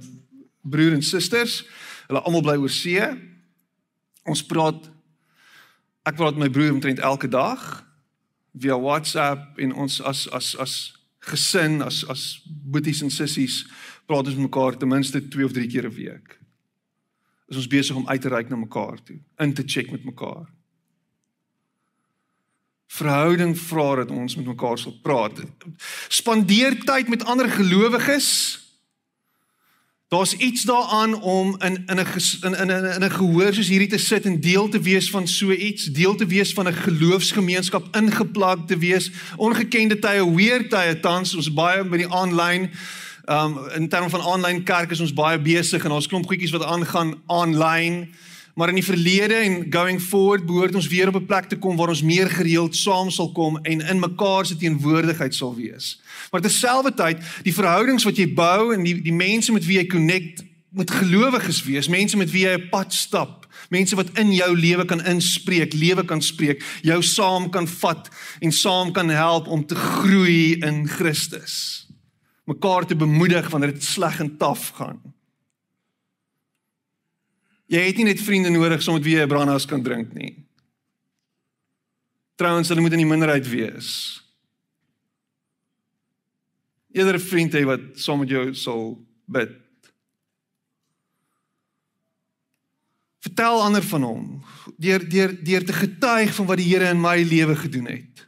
broer 0.62 0.92
en 0.92 1.02
susters, 1.02 1.64
hulle 2.06 2.20
almal 2.20 2.42
bly 2.42 2.56
oor 2.56 2.70
see. 2.70 3.02
Ons 4.22 4.46
praat 4.46 4.90
ek 6.06 6.14
praat 6.14 6.38
met 6.38 6.46
my 6.46 6.50
broer 6.50 6.72
omtrent 6.72 6.98
elke 6.98 7.28
dag 7.28 7.84
via 8.54 8.78
WhatsApp 8.78 9.58
en 9.58 9.74
ons 9.74 10.00
as 10.02 10.28
as 10.30 10.56
as 10.56 10.94
gesin, 11.18 11.82
as 11.82 12.08
as 12.08 12.42
boeties 12.46 13.02
en 13.02 13.10
sissies 13.10 13.66
praat 14.06 14.26
ons 14.26 14.36
mekaar 14.36 14.78
ten 14.78 14.88
minste 14.88 15.28
2 15.28 15.44
of 15.44 15.52
3 15.52 15.66
keer 15.66 15.90
'n 15.90 15.94
week 15.94 16.41
is 17.52 17.60
ons 17.60 17.68
besig 17.68 17.96
om 17.96 18.08
uit 18.08 18.20
te 18.20 18.32
reik 18.32 18.48
na 18.48 18.56
mekaar 18.56 18.98
toe, 19.04 19.18
in 19.44 19.54
te 19.54 19.62
check 19.66 19.90
met 19.92 20.04
mekaar. 20.04 20.48
Verhouding 22.92 23.54
vra 23.58 23.94
dat 24.02 24.10
ons 24.10 24.36
met 24.36 24.46
mekaar 24.46 24.78
sal 24.78 24.96
praat. 25.04 25.40
Spandeer 26.08 26.76
tyd 26.84 27.08
met 27.08 27.24
ander 27.24 27.48
gelowiges. 27.48 28.28
Daar's 30.12 30.34
iets 30.36 30.66
daaraan 30.68 31.14
om 31.22 31.54
in 31.64 31.78
in 31.86 32.00
'n 32.00 32.06
in 32.46 32.54
in 32.54 32.84
in 32.84 33.04
'n 33.04 33.10
gehoor 33.10 33.54
soos 33.54 33.68
hierdie 33.68 33.88
te 33.88 33.98
sit 33.98 34.24
en 34.24 34.40
deel 34.40 34.68
te 34.68 34.80
wees 34.80 35.10
van 35.10 35.28
so 35.28 35.52
iets, 35.52 35.84
deel 35.84 36.14
te 36.14 36.26
wees 36.26 36.52
van 36.52 36.68
'n 36.68 36.72
geloofsgemeenskap, 36.72 37.96
ingeplak 37.96 38.66
te 38.66 38.78
wees. 38.78 39.10
Ongekende 39.36 39.98
tye, 39.98 40.34
weer 40.34 40.68
tye 40.68 41.00
tans, 41.00 41.34
ons 41.34 41.52
baie 41.52 41.84
met 41.84 41.98
die 41.98 42.12
aanlyn 42.12 42.70
Um 43.24 43.58
in 43.74 43.88
terme 43.88 44.10
van 44.10 44.20
aanlyn 44.20 44.64
kerk 44.64 44.90
is 44.90 45.00
ons 45.00 45.14
baie 45.14 45.38
besig 45.38 45.84
en 45.84 45.94
ons 45.94 46.06
klomp 46.06 46.26
goedjies 46.26 46.54
wat 46.54 46.64
aangaan 46.66 47.14
aanlyn. 47.26 48.08
Maar 48.54 48.68
in 48.68 48.80
die 48.80 48.84
verlede 48.84 49.34
en 49.34 49.66
going 49.70 50.00
forward 50.02 50.46
behoort 50.46 50.74
ons 50.74 50.88
weer 50.88 51.08
op 51.08 51.14
'n 51.14 51.26
plek 51.26 51.48
te 51.48 51.56
kom 51.56 51.76
waar 51.76 51.88
ons 51.88 52.02
meer 52.02 52.30
gereeld 52.30 52.76
saam 52.76 53.10
sal 53.10 53.32
kom 53.32 53.58
en 53.62 53.80
in 53.80 53.98
mekaar 53.98 54.46
se 54.46 54.56
teenwoordigheid 54.56 55.34
sal 55.34 55.54
wees. 55.54 56.00
Maar 56.30 56.40
terselfdertyd, 56.40 57.18
die 57.42 57.54
verhoudings 57.54 58.04
wat 58.04 58.16
jy 58.16 58.34
bou 58.34 58.74
en 58.74 58.82
die 58.82 59.02
die 59.02 59.12
mense 59.12 59.52
met 59.52 59.66
wie 59.66 59.78
jy 59.78 59.86
connect 59.86 60.44
moet 60.70 60.90
gelowiges 60.90 61.62
wees, 61.62 61.88
mense 61.88 62.16
met 62.16 62.30
wie 62.30 62.44
jy 62.44 62.54
'n 62.58 62.68
pad 62.68 62.92
stap, 62.92 63.46
mense 63.68 63.96
wat 63.96 64.18
in 64.18 64.32
jou 64.32 64.56
lewe 64.56 64.84
kan 64.84 65.04
inspreek, 65.04 65.72
lewe 65.72 66.04
kan 66.04 66.22
spreek, 66.22 66.64
jou 66.82 67.02
saam 67.02 67.50
kan 67.50 67.68
vat 67.68 68.08
en 68.40 68.52
saam 68.52 68.92
kan 68.92 69.08
help 69.08 69.46
om 69.46 69.66
te 69.66 69.74
groei 69.74 70.58
in 70.60 70.88
Christus 70.88 71.81
mekaar 72.44 72.86
te 72.86 72.96
bemoedig 72.96 73.48
wanneer 73.50 73.72
dit 73.72 73.84
sleg 73.84 74.20
en 74.20 74.36
taaf 74.36 74.68
gaan. 74.68 75.00
Jy 77.72 77.80
het 77.86 77.96
nie 77.96 78.10
net 78.10 78.20
vriende 78.20 78.50
nodig 78.52 78.82
soms 78.82 79.04
wie 79.04 79.16
jy 79.16 79.24
'n 79.24 79.28
brandhouse 79.28 79.66
kan 79.66 79.82
drink 79.82 80.12
nie. 80.12 80.44
Trouwens, 82.36 82.68
hulle 82.68 82.80
moet 82.80 82.92
in 82.92 83.04
die 83.04 83.06
minderheid 83.06 83.48
wees. 83.48 84.20
Eerder 86.92 87.14
'n 87.14 87.28
vriend 87.28 87.52
hê 87.52 87.64
wat 87.64 87.80
saam 87.94 88.18
met 88.18 88.28
jou 88.28 88.54
sal 88.54 88.98
bid. 89.26 89.56
Vertel 93.20 93.62
ander 93.62 93.82
van 93.82 94.02
hom 94.02 94.44
deur 94.76 95.08
deur 95.08 95.44
deur 95.44 95.64
te 95.64 95.72
getuig 95.72 96.34
van 96.34 96.46
wat 96.46 96.56
die 96.56 96.66
Here 96.66 96.90
in 96.90 97.00
my 97.00 97.22
lewe 97.22 97.56
gedoen 97.56 97.86
het. 97.86 98.26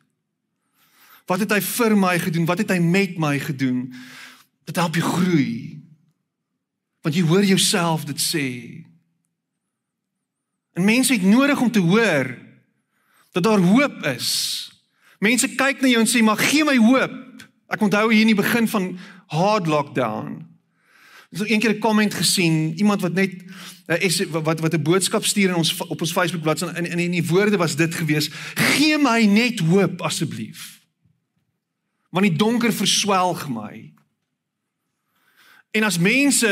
Wat 1.26 1.40
het 1.40 1.52
hy 1.56 1.60
vir 1.60 1.96
my 1.96 2.18
gedoen? 2.20 2.44
Wat 2.48 2.60
het 2.60 2.70
hy 2.74 2.78
met 2.78 3.16
my 3.18 3.38
gedoen? 3.40 3.94
Dit 4.68 4.76
help 4.76 4.94
jou 4.98 5.06
groei. 5.06 5.80
Want 7.04 7.16
jy 7.16 7.24
hoor 7.28 7.44
jouself 7.44 8.04
dit 8.08 8.20
sê. 8.20 8.48
En 10.74 10.84
mense 10.84 11.12
het 11.12 11.22
nodig 11.22 11.60
om 11.60 11.70
te 11.70 11.80
hoor 11.84 12.34
dat 13.32 13.42
daar 13.42 13.58
hoop 13.58 14.02
is. 14.14 14.30
Mense 15.18 15.48
kyk 15.56 15.80
na 15.80 15.88
jou 15.88 16.00
en 16.04 16.10
sê 16.10 16.22
maar 16.24 16.40
gee 16.40 16.64
my 16.66 16.76
hoop. 16.76 17.20
Ek 17.72 17.82
onthou 17.82 18.08
hier 18.12 18.24
in 18.24 18.32
die 18.34 18.38
begin 18.38 18.68
van 18.68 18.92
hard 19.32 19.66
lockdown. 19.70 20.42
Ek 21.32 21.40
het 21.40 21.48
eendag 21.48 21.74
'n 21.74 21.78
komment 21.78 22.14
gesien, 22.14 22.78
iemand 22.78 23.00
wat 23.00 23.14
net 23.14 23.32
is 23.98 24.22
wat 24.30 24.60
wat 24.60 24.74
'n 24.74 24.82
boodskap 24.82 25.24
stuur 25.24 25.48
in 25.48 25.54
ons 25.54 25.76
op 25.76 26.00
ons 26.00 26.12
Facebook 26.12 26.42
bladsy 26.42 26.64
en 26.64 26.86
in 26.86 26.98
in 26.98 27.10
die 27.10 27.26
woorde 27.26 27.56
was 27.56 27.76
dit 27.76 27.94
gewees: 27.94 28.30
"Gee 28.54 28.98
my 28.98 29.24
net 29.24 29.58
hoop 29.60 30.00
asseblief." 30.00 30.83
Want 32.14 32.28
die 32.28 32.36
donker 32.38 32.70
verswelg 32.72 33.48
my. 33.50 33.90
En 35.74 35.82
as 35.82 35.98
mense 35.98 36.50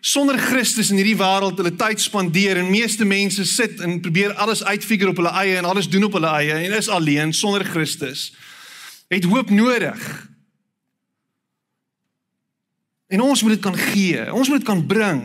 sonder 0.00 0.38
Christus 0.40 0.88
in 0.90 0.96
hierdie 0.98 1.18
wêreld 1.20 1.58
hulle 1.60 1.74
tyd 1.76 2.00
spandeer 2.00 2.58
en 2.62 2.70
meeste 2.72 3.04
mense 3.04 3.44
sit 3.46 3.82
en 3.84 4.00
probeer 4.02 4.32
alles 4.40 4.64
uitfigure 4.64 5.12
op 5.12 5.20
hulle 5.20 5.34
eie 5.42 5.58
en 5.60 5.68
alles 5.68 5.90
doen 5.92 6.08
op 6.08 6.16
hulle 6.16 6.32
eie 6.40 6.56
en 6.56 6.76
is 6.78 6.88
alleen 6.88 7.34
sonder 7.36 7.64
Christus, 7.68 8.30
het 9.12 9.28
hoop 9.28 9.52
nodig. 9.52 10.00
En 13.12 13.20
ons 13.20 13.42
moet 13.44 13.52
dit 13.52 13.60
kan 13.62 13.76
gee. 13.76 14.24
Ons 14.32 14.48
moet 14.48 14.62
dit 14.62 14.66
kan 14.66 14.80
bring. 14.88 15.20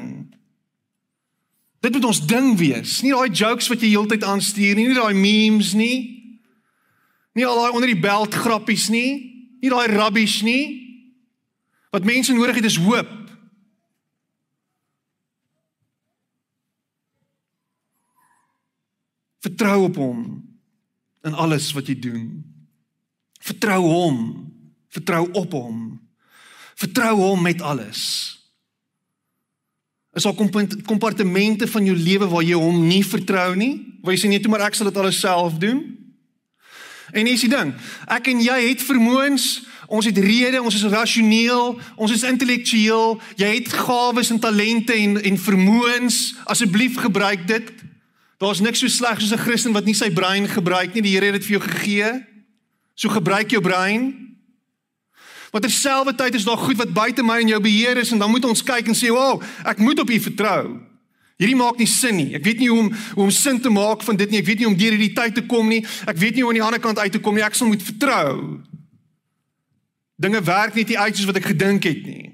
Dit 1.80 1.94
moet 1.96 2.10
ons 2.10 2.20
ding 2.28 2.52
wees. 2.60 3.00
Nie 3.02 3.16
daai 3.16 3.32
jokes 3.32 3.72
wat 3.72 3.80
jy 3.80 3.94
heeltyd 3.96 4.28
aanstuur 4.28 4.76
nie, 4.76 4.90
nie 4.92 5.00
daai 5.00 5.16
memes 5.16 5.72
nie. 5.80 5.96
Nie 7.38 7.48
al 7.48 7.62
daai 7.62 7.72
onder 7.72 7.88
die 7.88 8.02
belt 8.04 8.36
grappies 8.36 8.90
nie. 8.92 9.37
Nie 9.62 9.72
daai 9.74 9.88
rubbish 9.92 10.42
nie. 10.46 10.66
Wat 11.90 12.06
mense 12.06 12.34
nodig 12.34 12.60
het 12.60 12.68
is 12.70 12.78
hoop. 12.78 13.14
Vertrou 19.48 19.84
op 19.88 19.96
hom 19.96 20.22
in 21.28 21.34
alles 21.34 21.72
wat 21.76 21.88
jy 21.88 21.96
doen. 22.00 22.26
Vertrou 23.40 23.82
hom. 23.86 24.18
Vertrou 24.92 25.28
op 25.32 25.52
hom. 25.52 25.78
Vertrou 26.78 27.16
hom 27.20 27.42
met 27.42 27.62
alles. 27.62 28.02
Is 30.18 30.24
daar 30.24 30.36
kompartemente 30.86 31.68
van 31.68 31.86
jou 31.86 31.98
lewe 31.98 32.28
waar 32.28 32.44
jy 32.44 32.58
hom 32.58 32.88
nie 32.88 33.04
vertrou 33.06 33.56
nie? 33.56 33.74
Waar 34.02 34.16
jy 34.16 34.22
sê 34.24 34.30
nee, 34.32 34.42
toe 34.42 34.50
maar 34.50 34.66
ek 34.66 34.78
sal 34.78 34.90
dit 34.90 34.98
alles 34.98 35.20
self 35.22 35.60
doen? 35.62 35.84
En 37.12 37.26
hier 37.26 37.34
is 37.34 37.46
die 37.46 37.50
ding. 37.50 37.74
Ek 38.12 38.28
en 38.28 38.42
jy 38.44 38.58
het 38.68 38.84
vermoëns, 38.84 39.48
ons 39.88 40.06
het 40.06 40.18
rede, 40.18 40.62
ons 40.62 40.76
is 40.76 40.84
rasioneel, 40.92 41.80
ons 41.96 42.12
is 42.12 42.26
intellektueel. 42.28 43.16
Jy 43.40 43.52
het 43.54 43.74
gawes 43.74 44.32
en 44.34 44.40
talente 44.44 44.94
en 44.94 45.22
en 45.22 45.40
vermoëns. 45.40 46.36
Asseblief 46.46 47.00
gebruik 47.00 47.48
dit. 47.48 47.72
Daar's 48.38 48.60
niks 48.60 48.84
so 48.84 48.88
sleg 48.88 49.22
soos 49.22 49.34
'n 49.34 49.46
Christen 49.46 49.74
wat 49.74 49.86
nie 49.86 49.96
sy 49.96 50.12
brein 50.12 50.48
gebruik 50.48 50.94
nie. 50.94 51.02
Die 51.02 51.16
Here 51.16 51.26
het 51.26 51.40
dit 51.40 51.46
vir 51.46 51.60
jou 51.60 51.70
gegee. 51.70 52.26
So 52.96 53.10
gebruik 53.10 53.52
jou 53.52 53.62
brein. 53.62 54.28
Maar 55.52 55.62
terselfdertyd 55.62 56.34
is 56.36 56.44
daar 56.44 56.58
goed 56.58 56.78
wat 56.78 56.94
buite 56.94 57.24
my 57.24 57.40
en 57.40 57.48
jou 57.48 57.62
beheer 57.62 57.98
is 57.98 58.12
en 58.12 58.18
dan 58.18 58.30
moet 58.30 58.46
ons 58.46 58.64
kyk 58.64 58.88
en 58.88 58.96
sê, 58.96 59.08
"Wow, 59.08 59.42
ek 59.64 59.78
moet 59.78 60.00
op 60.00 60.10
U 60.10 60.20
vertrou." 60.20 60.87
Hierdie 61.38 61.58
maak 61.58 61.78
nie 61.78 61.90
sin 61.90 62.18
nie. 62.18 62.32
Ek 62.38 62.46
weet 62.46 62.62
nie 62.64 62.70
hoe 62.72 62.80
om 62.88 62.88
hoe 62.90 63.28
om 63.28 63.34
sin 63.34 63.60
te 63.62 63.70
maak 63.70 64.02
van 64.06 64.18
dit 64.18 64.32
nie. 64.34 64.42
Ek 64.42 64.48
weet 64.50 64.64
nie 64.64 64.70
om 64.70 64.78
deur 64.78 64.96
hierdie 64.96 65.14
tyd 65.14 65.36
te 65.38 65.46
kom 65.46 65.70
nie. 65.70 65.84
Ek 66.10 66.18
weet 66.18 66.36
nie 66.36 66.42
hoe 66.42 66.50
aan 66.50 66.60
die 66.60 66.66
ander 66.66 66.82
kant 66.82 66.98
uit 66.98 67.14
te 67.14 67.22
kom 67.22 67.38
nie. 67.38 67.46
Ek 67.46 67.58
sal 67.58 67.70
moet 67.70 67.86
vertrou. 67.86 68.58
Dinge 70.18 70.42
werk 70.42 70.74
nie 70.74 70.98
uit 70.98 71.14
soos 71.14 71.30
wat 71.30 71.38
ek 71.38 71.52
gedink 71.54 71.86
het 71.86 72.02
nie. 72.10 72.34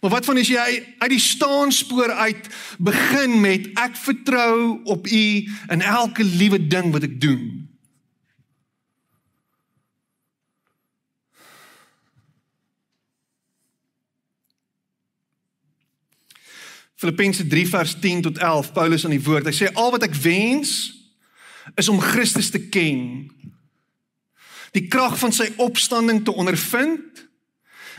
Maar 0.00 0.16
wat 0.16 0.24
van 0.24 0.40
as 0.40 0.48
jy 0.48 0.66
uit 0.98 1.12
die 1.12 1.20
staanspoor 1.20 2.10
uit 2.24 2.46
begin 2.80 3.36
met 3.40 3.68
ek 3.78 3.98
vertrou 4.00 4.80
op 4.88 5.06
U 5.06 5.24
in 5.76 5.82
elke 5.84 6.24
liewe 6.24 6.58
ding 6.66 6.88
wat 6.94 7.04
ek 7.06 7.20
doen? 7.20 7.69
Filippense 17.00 17.46
3 17.46 17.68
vers 17.68 17.94
10 18.00 18.20
tot 18.20 18.38
11 18.38 18.72
Paulus 18.72 19.04
aan 19.04 19.14
die 19.14 19.22
woord. 19.24 19.46
Hy 19.48 19.54
sê 19.56 19.70
al 19.72 19.94
wat 19.94 20.04
ek 20.04 20.16
wens 20.20 20.74
is 21.80 21.88
om 21.88 22.00
Christus 22.00 22.50
te 22.52 22.60
ken. 22.68 23.24
Die 24.76 24.84
krag 24.92 25.16
van 25.18 25.32
sy 25.32 25.48
opstanding 25.56 26.20
te 26.26 26.34
ondervind 26.36 27.24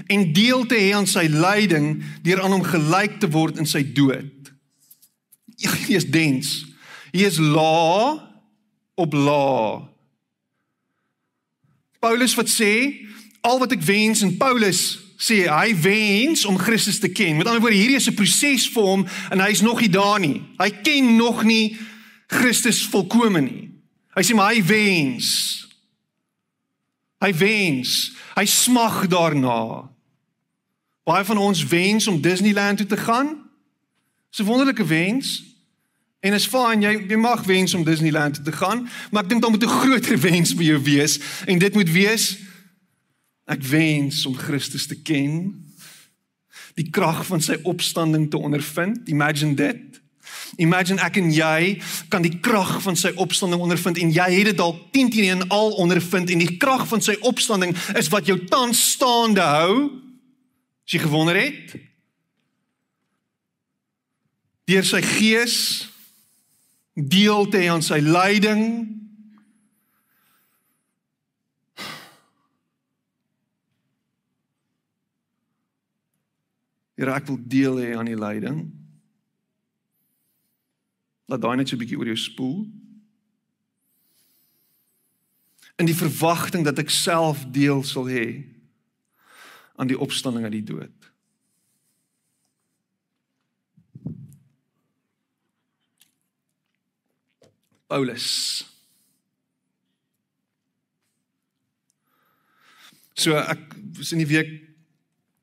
en 0.06 0.28
deel 0.38 0.68
te 0.70 0.78
hê 0.78 0.94
aan 0.94 1.10
sy 1.10 1.26
lyding 1.34 1.96
deur 2.22 2.44
aan 2.46 2.54
hom 2.54 2.66
gelyk 2.66 3.18
te 3.24 3.32
word 3.34 3.58
in 3.58 3.70
sy 3.70 3.82
dood. 3.82 4.54
Hy 5.66 5.98
is 5.98 6.06
dens. 6.14 6.54
Hy 7.10 7.26
is 7.26 7.42
la 7.42 8.22
op 9.02 9.18
la. 9.18 9.82
Paulus 12.02 12.38
wat 12.38 12.54
sê 12.54 12.74
al 13.42 13.58
wat 13.66 13.74
ek 13.74 13.82
wens 13.86 14.22
en 14.22 14.38
Paulus 14.38 15.01
sê 15.22 15.46
hy 15.46 15.76
wens 15.78 16.46
om 16.50 16.58
Christus 16.58 17.00
te 17.00 17.10
ken. 17.10 17.38
Met 17.38 17.46
ander 17.46 17.62
woorde, 17.62 17.78
hierdie 17.78 18.00
is 18.00 18.10
'n 18.10 18.18
proses 18.18 18.70
vir 18.70 18.84
hom 18.84 19.08
en 19.30 19.40
hy's 19.40 19.62
nog 19.62 19.80
nie 19.80 19.90
daar 19.90 20.20
nie. 20.20 20.42
Hy 20.58 20.70
ken 20.70 21.16
nog 21.16 21.44
nie 21.44 21.78
Christus 22.28 22.86
volkome 22.86 23.42
nie. 23.42 23.70
Hy 24.16 24.24
sê 24.24 24.36
maar 24.36 24.54
hy 24.54 24.64
wens. 24.64 25.68
Hy 27.20 27.34
wens. 27.34 28.12
Hy 28.36 28.46
smag 28.46 29.08
daarna. 29.08 29.90
Baie 31.04 31.26
van 31.26 31.38
ons 31.38 31.64
wens 31.64 32.08
om 32.08 32.22
Disneyland 32.22 32.78
toe 32.78 32.88
te 32.88 32.98
gaan. 32.98 33.50
Dis 34.30 34.40
'n 34.40 34.50
wonderlike 34.50 34.86
wens. 34.86 35.44
En 36.20 36.34
is 36.34 36.46
fyn 36.46 36.82
jy 36.82 37.06
jy 37.10 37.18
mag 37.18 37.44
wens 37.44 37.74
om 37.74 37.84
Disneyland 37.84 38.34
toe 38.34 38.44
te 38.44 38.52
gaan, 38.52 38.90
maar 39.12 39.24
ek 39.24 39.30
dink 39.30 39.42
daar 39.42 39.52
moet 39.52 39.64
'n 39.64 39.80
groter 39.82 40.20
wens 40.30 40.56
by 40.56 40.64
jou 40.64 40.82
wees 40.82 41.20
en 41.46 41.60
dit 41.60 41.74
moet 41.74 41.90
wees 41.90 42.38
ek 43.52 43.64
wens 43.68 44.24
om 44.26 44.38
Christus 44.38 44.88
te 44.88 44.98
ken. 44.98 45.52
Die 46.80 46.90
krag 46.90 47.26
van 47.28 47.44
sy 47.44 47.58
opstanding 47.68 48.30
te 48.32 48.40
ondervind. 48.40 49.10
Imagine 49.12 49.56
dit. 49.60 50.00
Imagine 50.62 51.02
ek 51.04 51.18
en 51.20 51.30
jy 51.32 51.76
kan 52.12 52.24
die 52.24 52.38
krag 52.44 52.78
van 52.84 52.98
sy 53.00 53.14
opstanding 53.20 53.62
ondervind 53.64 54.00
en 54.02 54.12
jy 54.12 54.28
het 54.34 54.52
dit 54.52 54.58
dalk 54.60 54.80
10 54.96 55.12
teen 55.14 55.30
1 55.42 55.52
al 55.56 55.76
ondervind 55.84 56.32
en 56.32 56.44
die 56.44 56.58
krag 56.62 56.84
van 56.90 57.04
sy 57.04 57.16
opstanding 57.28 57.76
is 58.00 58.12
wat 58.12 58.28
jou 58.28 58.38
tans 58.52 58.82
staande 58.96 59.44
hou. 59.44 59.76
As 60.88 60.96
jy 60.96 61.04
gewonder 61.06 61.40
het, 61.40 61.76
deur 64.68 64.88
sy 64.88 65.02
gees 65.04 65.56
deel 66.96 67.48
te 67.52 67.62
hê 67.64 67.72
aan 67.72 67.84
sy 67.84 68.00
lyding 68.04 68.66
Here 77.02 77.16
ek 77.18 77.26
wil 77.32 77.40
deel 77.50 77.80
hê 77.82 77.94
aan 77.98 78.06
die 78.06 78.18
lyding. 78.20 78.60
Laat 81.26 81.42
daai 81.42 81.56
net 81.58 81.72
so 81.72 81.76
'n 81.76 81.82
bietjie 81.82 81.98
oor 81.98 82.06
jou 82.06 82.18
spoel. 82.18 82.70
In 85.82 85.90
die 85.90 85.98
verwagting 85.98 86.62
dat 86.62 86.78
ek 86.78 86.94
self 86.94 87.42
deel 87.50 87.82
sal 87.82 88.06
hê 88.06 88.46
aan 89.82 89.88
die 89.90 89.98
opstanding 89.98 90.46
uit 90.46 90.62
die 90.62 90.64
dood. 90.64 90.94
Paulus. 97.88 98.62
So 103.14 103.34
ek 103.34 103.74
was 103.98 104.12
in 104.12 104.22
die 104.22 104.30
week 104.30 104.71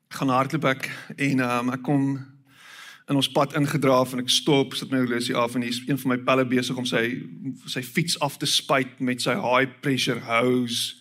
gaan 0.09 0.33
hardloop 0.33 0.66
ek 0.71 0.90
en 1.16 1.40
um, 1.44 1.73
ek 1.75 1.83
kom 1.85 2.05
in 3.09 3.16
ons 3.16 3.31
pad 3.33 3.55
ingedraaf 3.57 4.12
en 4.12 4.23
ek 4.23 4.33
stop, 4.33 4.75
sit 4.77 4.90
my 4.92 5.01
horlosie 5.01 5.37
af 5.37 5.57
en 5.57 5.64
hier's 5.64 5.81
een 5.87 6.01
van 6.01 6.14
my 6.14 6.18
pelle 6.25 6.44
besig 6.49 6.77
om 6.77 6.87
sy 6.88 7.05
sy 7.68 7.83
fiets 7.85 8.18
af 8.25 8.37
te 8.40 8.49
spuit 8.49 9.01
met 9.01 9.25
sy 9.25 9.37
high 9.40 9.68
pressure 9.85 10.21
hose 10.29 10.97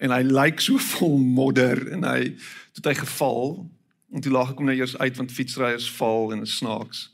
en 0.00 0.12
hy 0.12 0.22
lyk 0.24 0.60
so 0.64 0.80
vol 0.94 1.18
modder 1.20 1.86
en 1.94 2.04
hy 2.08 2.18
het 2.76 2.88
hy 2.88 2.96
geval 3.02 3.60
en 4.10 4.24
toe 4.24 4.32
lag 4.34 4.52
ek 4.52 4.60
hom 4.60 4.68
nou 4.68 4.76
eers 4.76 4.96
uit 4.98 5.16
want 5.20 5.32
fietsryers 5.32 5.88
val 6.00 6.32
en 6.34 6.42
is 6.42 6.56
snaaks. 6.58 7.08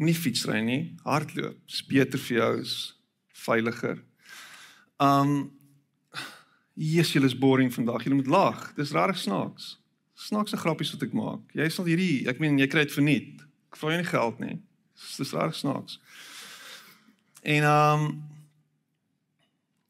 Moenie 0.00 0.16
fietsry 0.16 0.62
nie, 0.64 0.94
hardloop. 1.04 1.58
Dis 1.68 1.82
beter 1.86 2.18
vir 2.22 2.38
jou, 2.38 2.52
is 2.62 2.76
veiliger. 3.44 4.00
Um 5.02 5.50
Jesus, 6.72 7.12
julle 7.12 7.28
is 7.28 7.36
boring 7.36 7.68
vandag. 7.68 8.06
Julle 8.06 8.16
moet 8.16 8.30
lag. 8.32 8.60
Dis 8.78 8.94
rarig 8.96 9.18
snaaks. 9.20 9.74
Snaakse 10.22 10.58
grappies 10.60 10.92
wat 10.94 11.06
ek 11.06 11.14
maak. 11.16 11.40
Jy 11.56 11.68
sal 11.72 11.88
hierdie, 11.88 12.26
ek 12.30 12.38
meen 12.42 12.60
jy 12.60 12.68
kry 12.70 12.84
dit 12.86 12.94
verniet. 12.94 13.42
Ek 13.72 13.80
vra 13.80 13.94
jou 13.94 14.02
nie 14.02 14.10
geld 14.10 14.42
nie. 14.42 14.58
Dis, 15.00 15.16
dis 15.22 15.32
rarig 15.34 15.56
snaaks. 15.58 15.98
En 17.42 17.66
um 17.70 18.06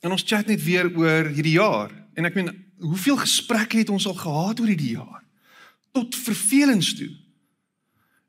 en 0.02 0.10
ons 0.10 0.24
chat 0.26 0.48
net 0.50 0.58
weer 0.64 0.88
oor 0.98 1.28
hierdie 1.30 1.58
jaar. 1.60 1.92
En 2.18 2.26
ek 2.26 2.34
meen, 2.34 2.48
hoeveel 2.82 3.20
gesprekke 3.20 3.78
het 3.78 3.92
ons 3.94 4.08
al 4.10 4.16
gehad 4.18 4.58
oor 4.58 4.72
hierdie 4.72 4.96
jaar? 4.96 5.20
Tot 5.94 6.16
vervelings 6.24 6.88
toe. 6.98 7.10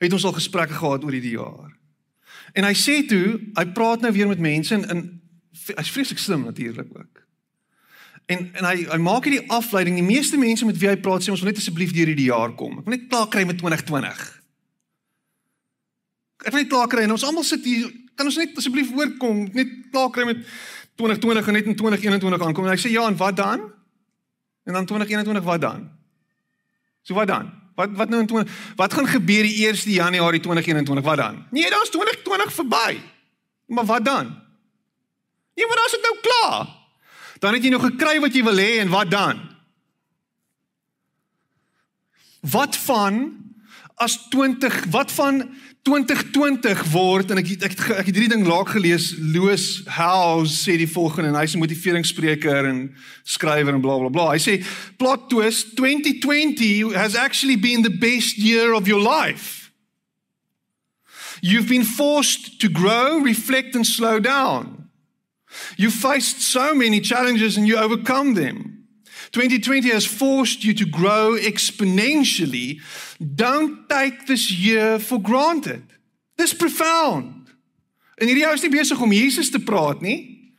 Het 0.04 0.14
ons 0.14 0.28
al 0.30 0.36
gesprekke 0.38 0.78
gehad 0.78 1.08
oor 1.08 1.16
hierdie 1.16 1.34
jaar. 1.34 1.72
En 2.54 2.68
hy 2.68 2.76
sê 2.78 3.00
toe, 3.10 3.40
hy 3.58 3.66
praat 3.74 4.06
nou 4.06 4.12
weer 4.14 4.30
met 4.30 4.44
mense 4.44 4.76
en, 4.76 4.86
en 4.86 5.02
hy's 5.72 5.94
vreeslik 5.96 6.22
slim 6.22 6.46
natuurlik 6.46 6.92
ook. 6.94 7.23
En 8.26 8.46
en 8.54 8.68
hy 8.70 8.86
hy 8.88 9.00
maak 9.04 9.28
hierdie 9.28 9.44
afleiding. 9.52 9.98
Die 10.00 10.06
meeste 10.06 10.38
mense 10.40 10.66
met 10.66 10.78
wie 10.80 10.90
hy 10.90 10.96
praat 11.04 11.26
sê 11.26 11.34
ons 11.34 11.42
wil 11.44 11.52
net 11.52 11.60
asseblief 11.60 11.92
deur 11.96 12.12
hierdie 12.12 12.30
jaar 12.30 12.54
kom. 12.60 12.80
Ek 12.80 12.88
wil 12.88 12.96
net 12.96 13.10
klaar 13.12 13.28
kry 13.32 13.44
met 13.48 13.60
2020. 13.60 14.22
Ek 16.44 16.52
wil 16.52 16.62
net 16.62 16.72
klaar 16.72 16.92
kry 16.92 17.08
en 17.08 17.16
ons 17.16 17.26
almal 17.28 17.46
sit 17.48 17.66
hier, 17.68 17.90
kan 18.20 18.28
ons 18.30 18.40
net 18.40 18.56
asseblief 18.60 18.92
oorkom, 18.96 19.46
net 19.56 19.74
klaar 19.92 20.12
kry 20.16 20.28
met 20.28 20.44
2020 21.00 21.50
en 21.50 21.58
net 21.60 21.68
in 21.72 21.76
2021 21.80 22.48
aankom. 22.48 22.68
En 22.68 22.76
hy 22.76 22.80
sê 22.80 22.92
ja, 22.94 23.08
en 23.08 23.18
wat 23.20 23.36
dan? 23.40 23.68
En 24.64 24.80
dan 24.80 24.88
2021 24.88 25.44
wat 25.44 25.62
dan? 25.62 25.90
So 27.04 27.18
wat 27.18 27.28
dan? 27.28 27.52
Wat 27.76 27.90
wat 27.98 28.10
nou 28.10 28.22
in 28.22 28.30
20 28.30 28.76
Wat 28.78 28.94
gaan 28.94 29.08
gebeur 29.08 29.44
die 29.44 29.68
1 29.68 29.76
Januarie 29.98 30.40
2021? 30.40 31.04
Wat 31.04 31.18
dan? 31.18 31.44
Nee, 31.52 31.70
daar's 31.70 31.90
2020 31.90 32.54
verby. 32.54 33.02
Maar 33.66 33.86
wat 33.86 34.06
dan? 34.06 34.26
Nee, 35.56 35.68
maar 35.68 35.82
as 35.86 35.92
dit 35.92 36.02
nou 36.02 36.16
klaar. 36.22 36.83
Dan 37.44 37.58
het 37.58 37.66
jy 37.66 37.74
nog 37.74 37.84
gekry 37.84 38.22
wat 38.24 38.36
jy 38.36 38.44
wil 38.48 38.60
hê 38.62 38.78
en 38.80 38.92
wat 38.94 39.10
dan? 39.12 39.42
Wat 42.40 42.78
van 42.88 43.20
as 44.00 44.16
20 44.32 44.86
wat 44.92 45.12
van 45.12 45.44
2020 45.84 46.84
word 46.92 47.32
en 47.32 47.42
ek 47.42 47.50
ek 47.58 47.66
ek, 47.68 47.82
ek 48.00 48.08
het 48.08 48.16
hierdie 48.16 48.32
ding 48.32 48.46
laak 48.48 48.72
gelees 48.72 49.10
Loos 49.20 49.84
House 49.92 50.56
sê 50.56 50.78
die 50.80 50.88
volgende 50.88 51.34
en 51.34 51.40
hy's 51.42 51.56
'n 51.56 51.60
motiveringsspreker 51.60 52.70
en 52.70 52.96
skrywer 53.24 53.76
en 53.76 53.84
bla 53.84 53.98
bla 54.00 54.10
bla. 54.10 54.32
Hy 54.32 54.40
sê 54.40 54.64
plot 54.98 55.30
twist 55.30 55.76
2020 55.76 56.96
has 56.96 57.16
actually 57.16 57.60
been 57.60 57.84
the 57.84 57.92
best 57.92 58.38
year 58.38 58.74
of 58.74 58.88
your 58.88 59.04
life. 59.04 59.72
You've 61.42 61.68
been 61.68 61.86
forced 61.86 62.62
to 62.62 62.70
grow, 62.70 63.20
reflect 63.20 63.76
and 63.76 63.86
slow 63.86 64.20
down. 64.22 64.83
You 65.76 65.92
faced 65.92 66.42
so 66.42 66.74
many 66.74 67.00
challenges 67.00 67.58
and 67.58 67.68
you 67.68 67.78
overcome 67.78 68.34
them. 68.34 68.88
2020 69.32 69.90
has 69.90 70.06
forced 70.06 70.64
you 70.64 70.74
to 70.74 70.86
grow 70.86 71.36
exponentially. 71.36 72.80
Don't 73.20 73.90
take 73.90 74.28
this 74.28 74.52
year 74.52 75.00
for 75.00 75.20
granted. 75.20 75.84
Dis 76.38 76.54
profound. 76.54 77.50
En 78.16 78.28
hierdie 78.28 78.46
ou 78.46 78.54
is 78.54 78.62
nie 78.62 78.72
besig 78.72 79.02
om 79.02 79.12
Jesus 79.12 79.50
te 79.50 79.60
praat 79.60 80.02
nie. 80.02 80.54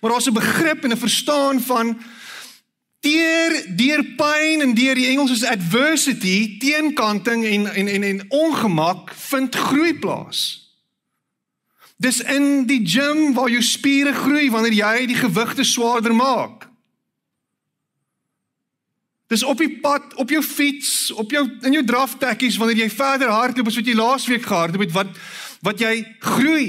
Maar 0.00 0.10
daar's 0.10 0.28
'n 0.28 0.36
begrip 0.36 0.84
en 0.84 0.92
'n 0.92 0.96
verstaan 0.96 1.60
van 1.60 1.98
deur 3.00 3.76
deur 3.76 4.04
pyn 4.16 4.60
en 4.60 4.74
deur 4.74 4.94
die 4.94 5.06
Engels 5.06 5.30
is 5.30 5.44
adversity, 5.44 6.58
teenkanting 6.58 7.44
en 7.44 7.74
en 7.74 7.88
en 7.88 8.02
en 8.02 8.24
ongemak 8.28 9.14
vind 9.14 9.54
groei 9.54 9.94
plaas. 9.94 10.67
Dis 11.98 12.20
in 12.22 12.66
die 12.70 12.84
gym 12.86 13.32
waar 13.34 13.50
jou 13.50 13.62
spiere 13.62 14.14
groei 14.14 14.46
wanneer 14.54 14.76
jy 14.76 15.06
die 15.10 15.18
gewigte 15.18 15.64
swaarder 15.66 16.14
maak. 16.14 16.68
Dis 19.28 19.42
op 19.42 19.58
die 19.60 19.80
pad, 19.82 20.14
op 20.16 20.30
jou 20.32 20.40
fiets, 20.42 21.10
op 21.12 21.32
jou 21.34 21.42
in 21.66 21.74
jou 21.76 21.82
draftekkies 21.84 22.56
wanneer 22.56 22.84
jy 22.84 22.92
verder 22.94 23.32
hardloop 23.34 23.68
as 23.68 23.80
wat 23.80 23.90
jy 23.90 23.96
laasweek 23.98 24.46
gehardloop 24.46 24.86
het, 24.86 24.94
wat 24.94 25.18
wat 25.66 25.82
jy 25.82 25.92
groei. 26.22 26.68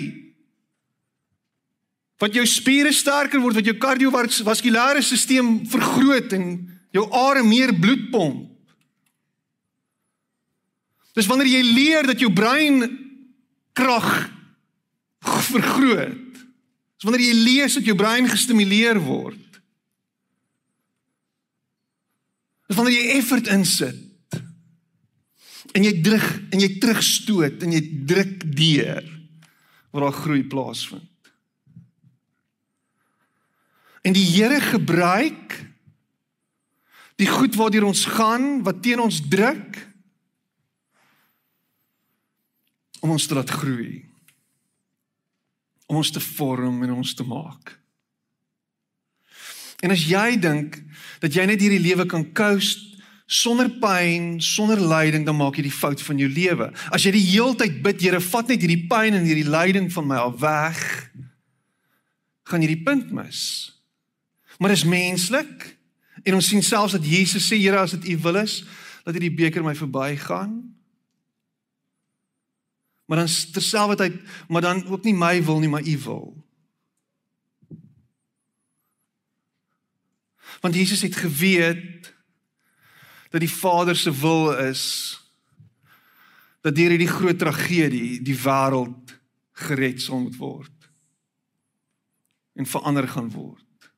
Wat 2.19 2.33
jou 2.33 2.43
spiere 2.49 2.89
sterker 2.91 3.39
word, 3.39 3.59
wat 3.59 3.69
jou 3.69 3.75
kardiovaskulêre 3.77 5.03
stelsel 5.05 5.51
vergroot 5.69 6.33
en 6.35 6.47
jou 6.91 7.05
are 7.13 7.45
meer 7.45 7.71
bloed 7.77 8.09
pomp. 8.09 8.49
Dis 11.13 11.29
wanneer 11.29 11.51
jy 11.53 11.61
leer 11.69 12.09
dat 12.09 12.19
jou 12.19 12.31
brein 12.33 12.81
krag 13.77 14.09
vergroot. 15.25 16.41
Dis 16.99 17.07
wanneer 17.07 17.25
jy 17.29 17.37
lees 17.37 17.77
dat 17.77 17.87
jou 17.87 17.95
brein 17.97 18.27
gestimuleer 18.29 18.99
word. 19.03 19.59
Dis 22.69 22.77
wanneer 22.77 22.97
jy 22.99 23.17
effort 23.17 23.47
insit. 23.51 24.05
En 25.77 25.85
jy 25.85 25.93
druk 26.03 26.27
en 26.53 26.63
jy 26.63 26.69
terugstoot 26.81 27.63
en 27.65 27.73
jy 27.75 27.81
druk 28.09 28.43
deur 28.57 29.05
waar 29.89 30.05
daar 30.05 30.19
groei 30.21 30.43
plaasvind. 30.45 31.05
En 34.05 34.15
die 34.15 34.25
Here 34.25 34.59
gebruik 34.61 35.57
die 37.19 37.27
goed 37.27 37.57
waardeur 37.59 37.89
ons 37.89 38.05
gaan, 38.07 38.61
wat 38.63 38.79
teen 38.83 39.01
ons 39.03 39.19
druk 39.27 39.79
om 43.03 43.11
ons 43.15 43.27
te 43.27 43.35
laat 43.35 43.51
groei. 43.51 44.08
Om 45.89 45.99
ons 45.99 46.11
te 46.13 46.21
vorm 46.21 46.83
en 46.85 46.93
ons 46.99 47.13
te 47.17 47.25
maak. 47.25 47.73
En 49.83 49.91
as 49.95 50.03
jy 50.05 50.35
dink 50.39 50.77
dat 51.23 51.33
jy 51.35 51.45
net 51.49 51.61
hierdie 51.63 51.81
lewe 51.81 52.05
kan 52.09 52.25
coast 52.35 52.85
sonder 53.29 53.69
pyn, 53.77 54.39
sonder 54.41 54.79
lyding, 54.81 55.23
dan 55.27 55.37
maak 55.37 55.59
jy 55.59 55.67
die 55.67 55.73
fout 55.73 56.01
van 56.01 56.17
jou 56.17 56.27
lewe. 56.33 56.71
As 56.89 57.05
jy 57.05 57.13
die 57.13 57.25
heeltyd 57.27 57.77
bid, 57.85 58.01
Here, 58.01 58.19
vat 58.25 58.49
net 58.49 58.63
hierdie 58.65 58.87
pyn 58.89 59.19
en 59.19 59.27
hierdie 59.27 59.45
lyding 59.45 59.91
van 59.93 60.07
my 60.09 60.17
af 60.23 60.39
weg, 60.41 60.79
gaan 62.49 62.65
jy 62.65 62.71
die 62.73 62.85
punt 62.87 63.11
mis. 63.13 63.43
Maar 64.57 64.73
dis 64.73 64.87
menslik. 64.89 65.67
En 66.25 66.35
ons 66.35 66.49
sien 66.51 66.65
selfs 66.65 66.97
dat 66.97 67.05
Jesus 67.05 67.45
sê, 67.45 67.59
Here, 67.61 67.77
as 67.85 67.93
dit 67.95 68.09
U 68.15 68.17
wil 68.25 68.41
is, 68.41 68.63
dat 69.05 69.13
hierdie 69.13 69.35
beker 69.37 69.63
my 69.63 69.75
verbygaan. 69.77 70.57
Maar 73.09 73.17
dan 73.17 73.27
terselfdertyd, 73.51 74.21
maar 74.47 74.61
dan 74.61 74.85
ook 74.85 75.03
nie 75.03 75.15
my 75.17 75.43
wil 75.43 75.59
nie, 75.59 75.69
maar 75.69 75.87
U 75.87 75.97
wil. 75.97 76.27
Want 80.61 80.75
Jesus 80.75 81.01
het 81.01 81.15
geweet 81.15 82.13
dat 83.29 83.41
die 83.41 83.49
Vader 83.49 83.95
se 83.95 84.13
wil 84.19 84.51
is 84.57 84.83
dat 86.61 86.75
deur 86.75 86.89
hierdie 86.89 87.09
groot 87.09 87.39
tragedie 87.39 88.21
die 88.21 88.37
wêreld 88.37 89.17
gered 89.65 90.01
sal 90.01 90.19
moet 90.19 90.37
word 90.37 90.89
en 92.59 92.67
verander 92.67 93.07
gaan 93.07 93.31
word. 93.31 93.91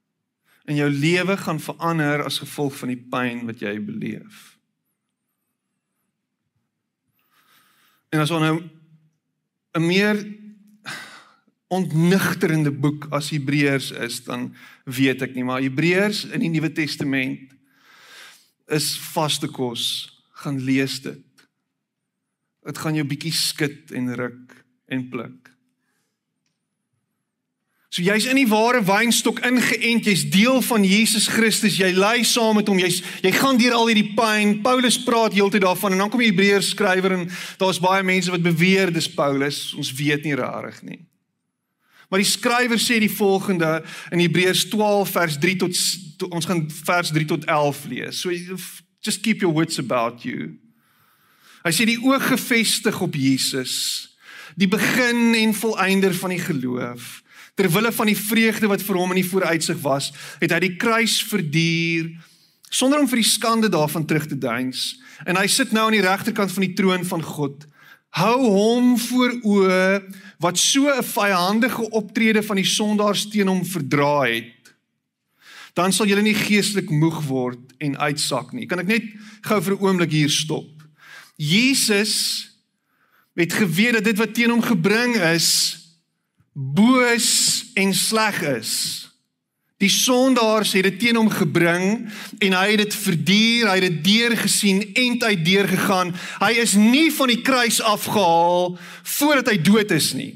En 0.70 0.78
jou 0.78 0.90
lewe 0.90 1.36
gaan 1.38 1.60
verander 1.60 2.24
as 2.24 2.40
gevolg 2.40 2.78
van 2.78 2.94
die 2.94 3.02
pyn 3.12 3.48
wat 3.48 3.60
jy 3.60 3.76
beleef. 3.84 4.52
En 8.14 8.22
as 8.24 8.32
ons 8.32 8.44
nou 8.46 8.60
'n 9.74 9.86
meer 9.86 10.18
ontnigterende 11.72 12.72
boek 12.72 13.08
as 13.16 13.30
Hebreërs 13.32 13.92
is, 13.92 14.24
dan 14.24 14.50
weet 14.84 15.22
ek 15.22 15.36
nie, 15.36 15.44
maar 15.48 15.64
Hebreërs 15.64 16.26
in 16.36 16.44
die 16.44 16.52
Nuwe 16.52 16.72
Testament 16.76 17.54
is 18.68 18.98
vaste 19.14 19.48
kos. 19.48 19.84
Gaan 20.44 20.60
lees 20.60 21.00
dit. 21.02 21.48
Dit 22.66 22.78
gaan 22.78 22.96
jou 22.96 23.06
bietjie 23.08 23.34
skud 23.34 23.94
en 23.96 24.12
ruk 24.16 24.58
en 24.92 25.08
pluk. 25.10 25.52
So 27.92 28.00
jy's 28.00 28.24
in 28.32 28.38
die 28.40 28.48
ware 28.48 28.80
wynstok 28.88 29.42
ingeënt, 29.44 30.06
jy's 30.08 30.22
deel 30.32 30.62
van 30.64 30.86
Jesus 30.88 31.26
Christus, 31.28 31.76
jy 31.76 31.90
ly 31.92 32.22
saam 32.24 32.56
met 32.56 32.70
hom, 32.72 32.80
jy's 32.80 33.02
jy 33.20 33.34
gaan 33.36 33.58
deur 33.60 33.74
al 33.76 33.90
hierdie 33.90 34.14
pyn. 34.16 34.54
Paulus 34.64 34.96
praat 35.04 35.36
heeltyd 35.36 35.66
daarvan 35.66 35.98
en 35.98 36.06
dan 36.06 36.12
kom 36.12 36.22
die 36.24 36.30
Hebreërs 36.30 36.70
skrywer 36.72 37.18
en 37.18 37.26
daar's 37.60 37.82
baie 37.84 38.06
mense 38.08 38.32
wat 38.32 38.46
beweer 38.46 38.94
dis 38.96 39.10
Paulus. 39.12 39.74
Ons 39.76 39.92
weet 39.98 40.24
nie 40.24 40.38
regtig 40.40 40.78
nie. 40.88 41.02
Maar 42.08 42.24
die 42.24 42.30
skrywer 42.30 42.80
sê 42.80 43.02
die 43.04 43.12
volgende 43.12 43.82
in 44.16 44.24
Hebreërs 44.24 44.70
12 44.72 45.12
vers 45.12 45.36
3 45.44 45.56
tot, 45.60 45.82
tot 46.24 46.38
ons 46.40 46.48
gaan 46.48 46.62
vers 46.72 47.12
3 47.12 47.28
tot 47.28 47.48
11 47.52 47.82
lees. 47.92 48.22
So 48.24 48.32
just 49.04 49.20
keep 49.20 49.44
your 49.44 49.52
wits 49.56 49.84
about 49.84 50.24
you. 50.24 50.54
Hy 51.66 51.74
sê 51.76 51.90
die 51.92 52.00
oog 52.00 52.24
gefestig 52.32 53.04
op 53.04 53.20
Jesus, 53.20 53.76
die 54.56 54.72
begin 54.72 55.36
en 55.36 55.52
volëinder 55.60 56.16
van 56.16 56.36
die 56.38 56.40
geloof. 56.40 57.20
Terwille 57.62 57.92
van 57.94 58.10
die 58.10 58.18
vreugde 58.18 58.70
wat 58.72 58.82
vir 58.82 58.98
hom 58.98 59.14
in 59.14 59.22
die 59.22 59.30
vooruitsig 59.30 59.78
was, 59.84 60.10
het 60.42 60.54
hy 60.56 60.60
die 60.64 60.78
kruis 60.82 61.20
verduur 61.30 62.10
sonder 62.72 63.02
om 63.04 63.10
vir 63.12 63.20
die 63.20 63.28
skande 63.28 63.70
daarvan 63.70 64.06
terug 64.08 64.26
te 64.32 64.38
deins. 64.40 64.96
En 65.28 65.38
hy 65.38 65.46
sit 65.52 65.74
nou 65.76 65.84
aan 65.86 65.98
die 65.98 66.06
regterkant 66.06 66.54
van 66.56 66.66
die 66.66 66.74
troon 66.74 67.04
van 67.06 67.22
God. 67.22 67.68
Hou 68.18 68.40
hom 68.48 68.96
voor 69.00 69.36
oë 69.44 70.02
wat 70.42 70.58
so 70.58 70.90
'n 70.90 71.04
vyandige 71.04 71.90
optrede 71.92 72.42
van 72.44 72.56
die 72.56 72.66
sondaars 72.66 73.30
teen 73.30 73.48
hom 73.48 73.66
verdra 73.66 74.26
het, 74.26 74.74
dan 75.74 75.94
sal 75.94 76.08
julle 76.08 76.22
nie 76.22 76.36
geestelik 76.36 76.90
moeg 76.90 77.22
word 77.28 77.60
en 77.80 77.98
uitsak 77.98 78.52
nie. 78.54 78.66
Kan 78.66 78.80
ek 78.80 78.88
net 78.88 79.04
gou 79.42 79.62
vir 79.62 79.74
'n 79.76 79.84
oomblik 79.84 80.12
hier 80.12 80.30
stop? 80.30 80.84
Jesus 81.38 82.50
het 83.36 83.54
geweet 83.54 83.94
dat 83.94 84.04
dit 84.04 84.18
wat 84.18 84.34
teen 84.34 84.50
hom 84.50 84.62
gebring 84.62 85.16
is 85.16 85.81
boos 86.52 87.72
en 87.74 87.94
sleg 87.94 88.42
is. 88.42 88.74
Die 89.82 89.90
sondaars 89.90 90.76
het 90.78 90.86
dit 90.86 91.00
teen 91.02 91.18
hom 91.18 91.30
gebring 91.34 92.04
en 92.38 92.54
hy 92.54 92.66
het 92.74 92.84
dit 92.84 92.96
verduur, 92.96 93.70
hy 93.72 93.78
het 93.80 93.88
dit 93.88 94.04
deurgesien 94.06 94.84
en 94.92 95.16
hy 95.24 95.32
het 95.34 95.46
deurgegaan. 95.46 96.14
Hy 96.44 96.52
is 96.62 96.76
nie 96.78 97.10
van 97.16 97.32
die 97.34 97.42
kruis 97.42 97.80
afgehaal 97.82 98.76
voordat 99.18 99.50
hy 99.50 99.58
dood 99.66 99.92
is 99.96 100.12
nie. 100.14 100.36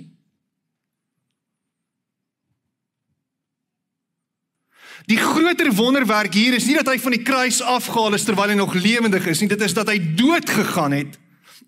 Die 5.05 5.19
groter 5.21 5.69
wonderwerk 5.77 6.33
hier 6.33 6.55
is 6.57 6.65
nie 6.65 6.79
dat 6.79 6.89
hy 6.89 6.97
van 6.97 7.13
die 7.13 7.21
kruis 7.21 7.59
afgehaal 7.61 8.17
is 8.17 8.25
terwyl 8.25 8.49
hy 8.49 8.57
nog 8.57 8.73
lewendig 8.73 9.27
is 9.29 9.43
nie, 9.43 9.51
dit 9.51 9.61
is 9.61 9.77
dat 9.77 9.91
hy 9.93 9.99
dood 10.17 10.49
gegaan 10.49 10.97
het 10.97 11.19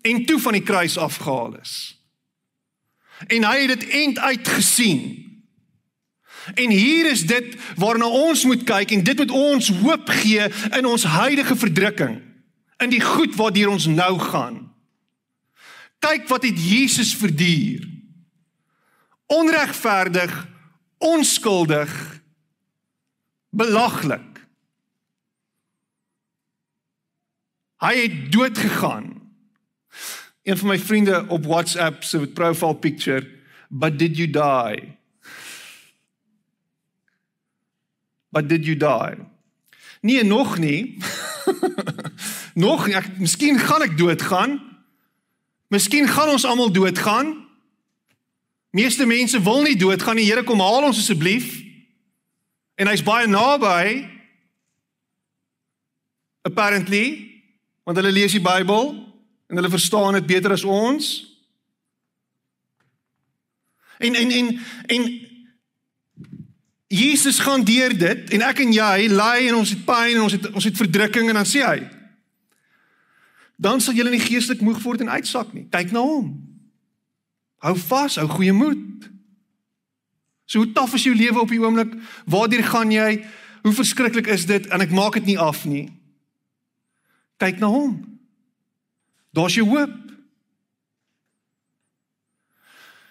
en 0.02 0.24
toe 0.26 0.40
van 0.42 0.58
die 0.58 0.66
kruis 0.66 0.98
afgehaal 0.98 1.54
is. 1.62 1.97
En 3.26 3.44
hy 3.44 3.56
het 3.60 3.80
dit 3.80 3.88
end 3.88 4.18
uit 4.18 4.48
gesien. 4.48 5.26
En 6.54 6.70
hier 6.70 7.10
is 7.10 7.26
dit 7.26 7.56
waarna 7.76 8.06
ons 8.06 8.44
moet 8.44 8.62
kyk 8.64 8.90
en 8.90 9.04
dit 9.04 9.16
moet 9.16 9.30
ons 9.30 9.68
hoop 9.82 10.08
gee 10.08 10.48
in 10.78 10.86
ons 10.86 11.04
huidige 11.04 11.56
verdrukking. 11.56 12.22
In 12.78 12.90
die 12.90 13.02
goed 13.02 13.34
waardeur 13.34 13.68
ons 13.68 13.86
nou 13.86 14.18
gaan. 14.18 14.68
Kyk 15.98 16.28
wat 16.28 16.42
het 16.42 16.58
Jesus 16.68 17.14
verduur. 17.16 17.88
Onregverdig, 19.26 20.46
onskuldig, 20.98 22.22
belaglik. 23.50 24.46
Hy 27.78 27.94
het 27.94 28.32
dood 28.32 28.58
gegaan. 28.58 29.17
Een 30.48 30.56
van 30.56 30.68
my 30.68 30.78
vriende 30.78 31.24
op 31.28 31.44
WhatsApp 31.44 32.04
se 32.04 32.26
profile 32.26 32.76
picture, 32.76 33.26
but 33.68 33.98
did 33.98 34.16
you 34.16 34.30
die? 34.30 34.98
but 38.30 38.48
did 38.48 38.64
you 38.64 38.76
die? 38.76 39.26
Nee, 40.00 40.24
nog 40.24 40.58
nie. 40.58 40.96
nog 42.54 42.86
nie. 42.86 42.94
Ek 42.94 43.18
miskien 43.18 43.58
gaan 43.58 43.82
ek 43.82 43.96
doodgaan. 43.98 44.58
Miskien 45.72 46.08
gaan 46.08 46.30
ons 46.30 46.44
almal 46.46 46.70
doodgaan. 46.72 47.34
Meeste 48.70 49.06
mense 49.06 49.40
wil 49.42 49.64
nie 49.64 49.76
doodgaan 49.76 50.20
nie. 50.20 50.28
Here 50.28 50.44
kom 50.44 50.60
haal 50.62 50.86
ons 50.86 51.00
asseblief. 51.00 51.56
En 52.78 52.86
hy's 52.86 53.02
baie 53.02 53.26
naby. 53.26 54.06
Apparently, 56.46 57.26
want 57.82 57.98
hulle 57.98 58.14
lees 58.14 58.36
die 58.36 58.44
Bybel 58.44 59.07
en 59.48 59.56
hulle 59.56 59.72
verstaan 59.72 60.18
dit 60.18 60.26
beter 60.26 60.52
as 60.52 60.64
ons. 60.64 61.08
En 63.98 64.14
en 64.14 64.30
en 64.30 64.50
en 64.86 65.08
Jesus 66.88 67.38
gaan 67.38 67.64
deur 67.64 67.92
dit 67.98 68.30
en 68.30 68.42
ek 68.48 68.62
en 68.64 68.72
jy 68.72 69.08
ly 69.12 69.48
en 69.48 69.60
ons 69.60 69.70
het 69.74 69.84
pyn 69.84 70.14
en 70.14 70.24
ons 70.24 70.36
het 70.36 70.50
ons 70.52 70.64
het 70.64 70.76
verdrukking 70.76 71.28
en 71.28 71.40
dan 71.40 71.48
sê 71.48 71.64
hy 71.64 71.80
dan 73.58 73.82
sal 73.82 73.96
julle 73.98 74.12
nie 74.14 74.22
geestelik 74.22 74.62
moeg 74.62 74.78
word 74.84 75.02
en 75.02 75.10
uitsak 75.10 75.50
nie. 75.50 75.64
Kyk 75.66 75.90
na 75.90 76.04
hom. 76.06 76.30
Hou 77.58 77.74
vas, 77.88 78.14
hou 78.20 78.28
goeie 78.30 78.54
moed. 78.54 79.08
So 80.46 80.62
hoe 80.62 80.70
taaf 80.72 80.94
is 80.94 81.08
jou 81.08 81.14
lewe 81.16 81.42
op 81.42 81.50
die 81.50 81.58
oomblik? 81.58 81.90
Waartoe 82.30 82.62
gaan 82.62 82.94
jy? 82.94 83.18
Hoe 83.66 83.74
verskriklik 83.74 84.30
is 84.30 84.46
dit 84.46 84.68
en 84.70 84.84
ek 84.84 84.94
maak 84.94 85.18
dit 85.18 85.32
nie 85.32 85.38
af 85.42 85.64
nie. 85.66 85.88
Kyk 87.42 87.58
na 87.58 87.72
hom. 87.72 87.98
Daar's 89.30 89.54
jou 89.54 89.68
hoop. 89.68 89.96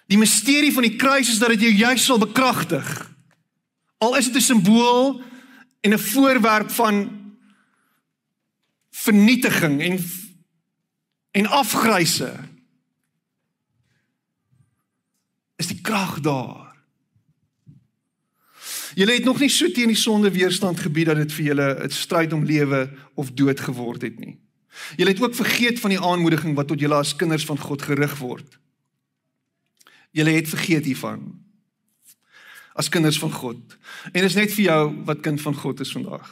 Die 0.08 0.18
misterie 0.18 0.72
van 0.72 0.82
die 0.82 0.96
kruis 0.96 1.28
is 1.28 1.38
dat 1.38 1.48
dit 1.48 1.68
jou 1.68 1.72
juis 1.72 2.04
sal 2.04 2.18
bekragtig. 2.18 2.86
Al 3.98 4.16
is 4.16 4.30
dit 4.30 4.36
'n 4.36 4.40
simbool 4.40 5.22
en 5.80 5.92
'n 5.92 5.98
voorwerp 5.98 6.70
van 6.70 6.96
vernietiging 8.90 9.82
en 9.82 9.98
en 11.30 11.46
afgryse. 11.46 12.32
Is 15.56 15.66
die 15.66 15.80
krag 15.80 16.20
daar? 16.20 16.68
Julle 18.94 19.12
het 19.12 19.24
nog 19.24 19.38
nie 19.38 19.48
so 19.48 19.70
teen 19.70 19.92
die 19.92 19.96
sonde 19.96 20.30
weerstand 20.30 20.80
gebied 20.80 21.06
dat 21.06 21.16
dit 21.16 21.32
vir 21.32 21.44
julle 21.44 21.84
'n 21.84 21.90
stryd 21.90 22.32
om 22.32 22.44
lewe 22.44 22.90
of 23.14 23.30
dood 23.32 23.60
geword 23.60 24.02
het 24.02 24.18
nie. 24.18 24.38
Julle 24.96 25.10
het 25.10 25.22
ook 25.22 25.34
vergeet 25.34 25.80
van 25.80 25.90
die 25.90 26.00
aanmoediging 26.00 26.54
wat 26.56 26.68
tot 26.70 26.80
julle 26.80 27.00
as 27.00 27.16
kinders 27.16 27.44
van 27.48 27.58
God 27.58 27.82
gerig 27.82 28.14
word. 28.18 28.58
Julle 30.10 30.36
het 30.36 30.48
vergeet 30.48 30.88
hiervan 30.88 31.28
as 32.78 32.88
kinders 32.88 33.18
van 33.18 33.32
God. 33.34 33.58
En 34.12 34.20
dit 34.20 34.28
is 34.28 34.36
net 34.38 34.52
vir 34.54 34.68
jou 34.68 34.82
wat 35.08 35.22
kind 35.24 35.40
van 35.42 35.56
God 35.58 35.80
is 35.82 35.92
vandag. 35.92 36.28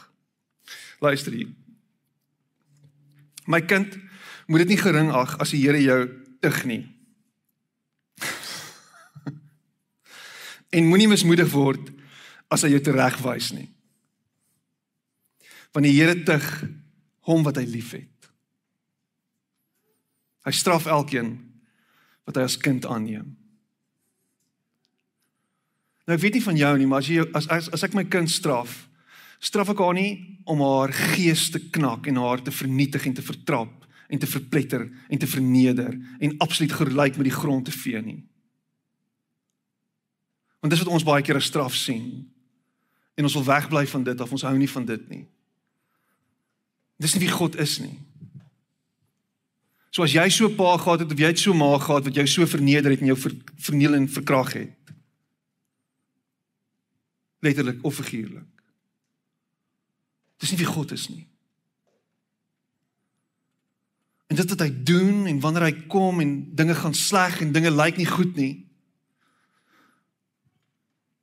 Luister 1.03 1.35
hier. 1.35 1.49
My 3.51 3.59
kind, 3.67 3.97
moet 4.47 4.63
dit 4.63 4.73
nie 4.73 4.79
gering 4.79 5.11
ag 5.11 5.35
as 5.43 5.51
die 5.51 5.59
Here 5.65 5.81
jou 5.83 5.99
tug 6.43 6.61
nie. 6.67 6.85
en 10.75 10.87
moenie 10.87 11.09
mismoedig 11.11 11.51
word 11.51 11.91
as 12.51 12.63
hy 12.63 12.73
jou 12.77 12.83
teregwys 12.83 13.51
nie. 13.55 13.67
Want 15.75 15.89
die 15.89 15.95
Here 15.99 16.15
tug 16.27 16.47
hom 17.27 17.43
wat 17.43 17.59
hy 17.59 17.67
liefhet. 17.67 18.16
Hy 20.47 20.53
straf 20.55 20.87
elkeen 20.87 21.35
wat 22.27 22.39
hy 22.39 22.45
as 22.47 22.55
kind 22.59 22.85
aanneem. 22.87 23.33
Nou 26.07 26.15
ek 26.15 26.23
weet 26.23 26.37
nie 26.37 26.45
van 26.45 26.59
jou 26.59 26.73
nie, 26.79 26.87
maar 26.87 27.03
as 27.03 27.09
jy 27.11 27.25
as 27.35 27.49
as, 27.51 27.67
as 27.75 27.83
ek 27.83 27.95
my 27.97 28.05
kind 28.07 28.31
straf, 28.31 28.85
straf 29.43 29.73
ek 29.73 29.83
haar 29.83 29.97
nie 29.97 30.39
om 30.47 30.63
haar 30.63 30.93
gees 30.95 31.49
te 31.51 31.59
knak 31.59 32.07
en 32.07 32.19
haar 32.23 32.39
te 32.43 32.53
vernietig 32.55 33.09
en 33.09 33.17
te 33.17 33.25
vertrap 33.25 33.83
en 34.07 34.19
te 34.19 34.29
verpletter 34.29 34.87
en 34.87 35.19
te 35.19 35.27
verneder 35.27 35.97
en 36.23 36.37
absoluut 36.43 36.77
gelyk 36.79 37.19
met 37.19 37.27
die 37.27 37.35
grond 37.35 37.67
te 37.67 37.75
vee 37.75 37.99
nie. 38.01 38.21
Want 40.63 40.71
dis 40.71 40.83
wat 40.83 40.93
ons 40.95 41.05
baie 41.07 41.23
keer 41.27 41.39
as 41.39 41.51
straf 41.51 41.75
sien. 41.75 42.23
En 43.19 43.27
ons 43.27 43.35
wil 43.35 43.45
wegbly 43.49 43.83
van 43.91 44.03
dit 44.07 44.21
of 44.23 44.31
ons 44.31 44.45
hou 44.47 44.55
nie 44.57 44.69
van 44.71 44.85
dit 44.87 45.09
nie. 45.11 45.25
Dis 47.03 47.13
nie 47.17 47.25
wie 47.25 47.35
God 47.35 47.59
is 47.59 47.77
nie. 47.83 47.97
So 49.91 50.03
as 50.03 50.13
jy 50.13 50.29
so 50.29 50.47
'n 50.47 50.55
pa 50.55 50.77
gehad 50.77 50.99
het 50.99 51.11
of 51.11 51.19
jy 51.19 51.27
het 51.27 51.39
so 51.39 51.51
'n 51.51 51.57
ma 51.57 51.77
gehad 51.77 52.03
wat 52.03 52.15
jou 52.15 52.27
so 52.27 52.45
verneder 52.45 52.91
het 52.91 52.99
en 52.99 53.07
jou 53.07 53.17
ver, 53.17 53.33
verniel 53.57 53.93
en 53.93 54.09
verkrag 54.09 54.53
het. 54.53 54.93
Letterlik 57.39 57.83
of 57.83 57.95
figuurlik. 57.95 58.47
Dis 60.37 60.51
nie 60.51 60.57
wie 60.57 60.73
God 60.73 60.91
is 60.91 61.07
nie. 61.09 61.27
En 64.27 64.35
dit 64.35 64.49
wat 64.49 64.59
hy 64.59 64.83
doen 64.83 65.25
en 65.25 65.39
wanneer 65.39 65.63
hy 65.69 65.87
kom 65.87 66.19
en 66.19 66.55
dinge 66.55 66.75
gaan 66.75 66.93
sleg 66.93 67.41
en 67.41 67.51
dinge 67.51 67.71
lyk 67.71 67.97
nie 67.97 68.09
goed 68.09 68.35
nie. 68.35 68.67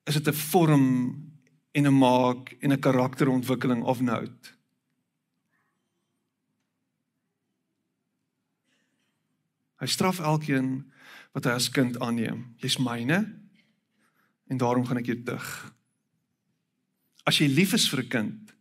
Is 0.05 0.15
dit 0.15 0.29
'n 0.29 0.33
vorm 0.33 0.87
en 1.73 1.87
'n 1.87 1.99
maak 1.99 2.57
en 2.61 2.73
'n 2.73 2.81
karakterontwikkeling 2.81 3.83
of 3.85 4.01
note? 4.01 4.55
Hy 9.85 9.91
straf 9.93 10.22
elkeen 10.24 10.78
wat 11.37 11.45
hy 11.45 11.55
as 11.59 11.68
kind 11.68 11.99
aanneem. 12.01 12.47
Jy's 12.62 12.78
myne 12.80 13.20
en 14.49 14.61
daarom 14.61 14.87
gaan 14.89 15.03
ek 15.03 15.11
jou 15.11 15.18
dig. 15.26 15.49
As 17.28 17.37
jy 17.37 17.51
lief 17.53 17.74
is 17.76 17.85
vir 17.93 18.01
'n 18.01 18.09
kind, 18.09 18.55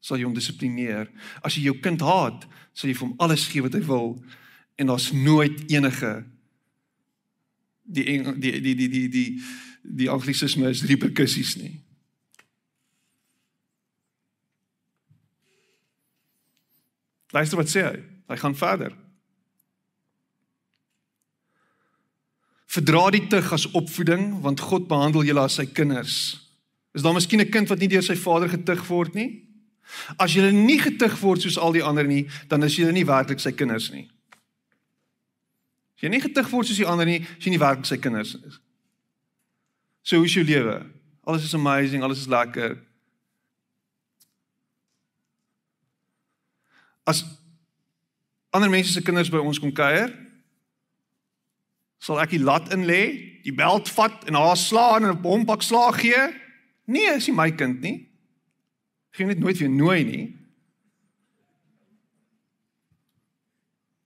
sal 0.00 0.18
jy 0.18 0.24
hom 0.24 0.34
dissiplineer. 0.36 1.08
As 1.40 1.56
jy 1.56 1.62
jou 1.72 1.80
kind 1.80 2.00
haat, 2.00 2.44
sal 2.74 2.90
jy 2.90 2.94
vir 2.94 3.08
hom 3.08 3.16
alles 3.18 3.48
gee 3.48 3.62
wat 3.62 3.72
hy 3.72 3.80
wil 3.80 4.20
en 4.76 4.86
daar's 4.86 5.12
nooit 5.12 5.64
enige 5.72 6.24
die 7.86 8.04
die 8.04 8.60
die 8.60 8.74
die 8.74 8.88
die 8.88 9.08
die 9.08 9.42
die 9.82 10.10
anglisisme 10.10 10.68
is 10.68 10.84
reperkusies 10.84 11.56
nie. 11.56 11.80
Luister 17.32 17.56
wat 17.56 17.68
sê 17.72 17.82
hy. 17.82 17.96
Hy 18.28 18.36
gaan 18.36 18.54
verder. 18.54 19.05
Verdra 22.76 23.06
die 23.14 23.24
tug 23.30 23.46
as 23.56 23.64
opvoeding 23.72 24.34
want 24.44 24.60
God 24.60 24.88
behandel 24.90 25.24
julle 25.24 25.46
as 25.48 25.56
sy 25.56 25.64
kinders. 25.64 26.16
Is 26.92 27.04
daar 27.04 27.16
miskien 27.16 27.40
'n 27.40 27.50
kind 27.50 27.68
wat 27.68 27.78
nie 27.78 27.88
deur 27.88 28.02
sy 28.02 28.16
vader 28.16 28.48
getug 28.48 28.84
word 28.88 29.14
nie? 29.14 29.44
As 30.18 30.34
jy 30.34 30.50
nie 30.50 30.78
getug 30.80 31.14
word 31.20 31.40
soos 31.42 31.58
al 31.58 31.72
die 31.72 31.82
ander 31.82 32.04
nie, 32.04 32.26
dan 32.48 32.62
is 32.62 32.76
jy 32.76 32.90
nie 32.92 33.06
werklik 33.06 33.40
sy 33.40 33.52
kinders 33.52 33.90
nie. 33.92 34.08
As 35.96 36.02
jy 36.02 36.08
nie 36.08 36.20
getug 36.20 36.50
word 36.50 36.66
soos 36.66 36.76
die 36.76 36.86
ander 36.86 37.06
nie, 37.06 37.20
is 37.38 37.44
jy 37.44 37.50
nie 37.50 37.62
werklik 37.62 37.86
sy 37.86 37.96
kinders 37.96 38.34
nie. 38.34 38.52
So 40.02 40.16
hoe 40.16 40.26
is 40.26 40.34
jou 40.34 40.44
lewe? 40.44 40.84
Alles 41.24 41.44
is 41.44 41.54
amazing, 41.54 42.02
alles 42.02 42.18
is 42.18 42.26
lekker. 42.26 42.76
As 47.06 47.24
ander 48.50 48.70
mense 48.70 48.92
se 48.92 49.02
kinders 49.02 49.30
by 49.30 49.38
ons 49.38 49.58
kom 49.58 49.72
kuier, 49.72 50.25
sal 51.98 52.20
ek 52.20 52.34
die 52.36 52.42
lat 52.42 52.72
in 52.74 52.84
lê, 52.88 53.02
die 53.46 53.54
beld 53.54 53.88
vat 53.96 54.26
en 54.28 54.38
haar 54.38 54.56
slaan 54.56 55.04
en 55.04 55.14
'n 55.14 55.22
bompak 55.22 55.62
slaag 55.62 56.00
gee? 56.00 56.24
Nee, 56.86 57.14
is 57.16 57.26
nie 57.26 57.36
my 57.36 57.50
kind 57.50 57.80
nie. 57.80 58.08
Geen 59.10 59.26
net 59.26 59.38
nooit 59.38 59.58
weer 59.58 59.70
nooi 59.70 60.04
nie. 60.04 60.26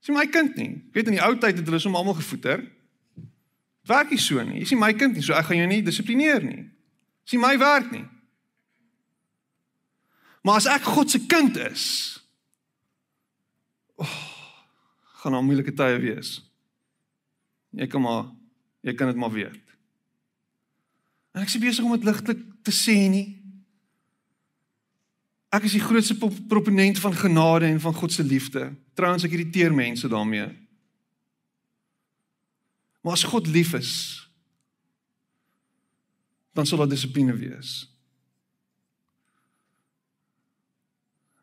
Is 0.01 0.09
nie 0.09 0.17
my 0.17 0.27
kind 0.27 0.57
nie. 0.57 0.71
Ek 0.89 0.95
weet 0.95 1.07
in 1.07 1.19
die 1.19 1.25
ou 1.25 1.35
tyd 1.37 1.59
het 1.59 1.67
hulle 1.67 1.79
soms 1.79 1.97
almal 1.97 2.15
gevoeter. 2.15 2.63
Dit 3.81 3.89
werk 3.93 4.11
nie 4.11 4.19
so 4.19 4.43
nie. 4.43 4.61
Is 4.61 4.71
nie 4.71 4.81
my 4.81 4.93
kind 4.93 5.15
nie, 5.15 5.23
so 5.23 5.35
ek 5.35 5.51
gaan 5.51 5.61
jou 5.61 5.67
nie 5.67 5.83
dissiplineer 5.83 6.43
nie. 6.45 6.71
Is 7.27 7.33
nie 7.33 7.43
my 7.43 7.59
werk 7.59 7.91
nie. 7.93 8.07
Maar 10.43 10.63
as 10.63 10.69
ek 10.73 10.83
God 10.83 11.11
se 11.13 11.21
kind 11.29 11.57
is, 11.61 11.85
oh, 14.01 14.17
gaan 15.21 15.37
daar 15.37 15.45
moeilike 15.45 15.75
tye 15.77 15.99
wees. 16.01 16.39
Jy 17.71 17.87
kan 17.87 18.03
maar 18.03 18.31
jy 18.81 18.95
kan 18.97 19.11
dit 19.11 19.19
maar 19.21 19.33
weet. 19.33 19.75
En 21.37 21.45
ek 21.45 21.53
sê 21.53 21.61
besig 21.63 21.85
om 21.85 21.93
dit 21.95 22.09
ligtelik 22.09 22.41
te 22.67 22.73
sê 22.75 22.97
nie. 23.13 23.27
Ek 25.51 25.67
is 25.67 25.75
die 25.75 25.83
grootste 25.83 26.15
proponent 26.49 26.99
van 27.03 27.15
genade 27.15 27.67
en 27.67 27.81
van 27.83 27.95
God 27.95 28.15
se 28.15 28.25
liefde. 28.25 28.71
Trouens 28.95 29.27
ek 29.27 29.35
irriteer 29.35 29.75
mense 29.75 30.09
daarmee. 30.09 30.49
Maar 33.01 33.17
as 33.17 33.27
God 33.27 33.47
lief 33.51 33.73
is, 33.75 33.93
dan 36.55 36.67
sal 36.67 36.83
daar 36.83 36.91
dissipline 36.91 37.35
wees. 37.37 37.89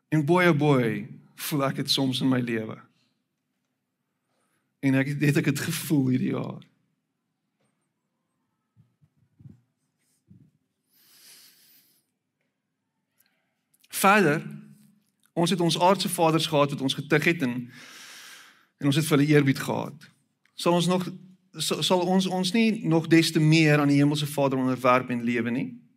En 0.08 0.24
boy 0.24 0.46
oh 0.48 0.56
boy, 0.56 1.08
voel 1.48 1.64
ek 1.68 1.82
dit 1.82 1.90
soms 1.90 2.22
in 2.24 2.30
my 2.30 2.40
lewe. 2.40 2.78
En 4.80 4.94
ek 4.94 5.14
het 5.18 5.36
ek 5.36 5.52
het 5.52 5.60
gevoel 5.60 6.08
hierdie 6.08 6.34
jaar. 6.34 6.62
Verder, 13.88 14.42
ons 15.32 15.50
het 15.50 15.60
ons 15.60 15.78
aardse 15.80 16.08
vaders 16.08 16.46
gehad 16.46 16.70
wat 16.70 16.80
ons 16.80 16.94
getuig 16.94 17.24
het 17.24 17.42
en 17.42 17.70
en 18.78 18.86
ons 18.86 18.96
het 18.96 19.06
vir 19.06 19.18
hulle 19.18 19.30
eerbied 19.32 19.58
gehad. 19.58 20.04
Sal 20.54 20.72
ons 20.78 20.86
nog 20.86 21.08
sal 21.58 22.04
ons 22.06 22.26
ons 22.26 22.52
nie 22.54 22.86
nog 22.86 23.08
des 23.10 23.32
te 23.32 23.40
meer 23.40 23.80
aan 23.80 23.90
die 23.90 23.98
hemelse 23.98 24.26
Vader 24.26 24.58
onderwerp 24.58 25.10
en 25.10 25.24
lewe 25.26 25.50
nie? 25.50 25.87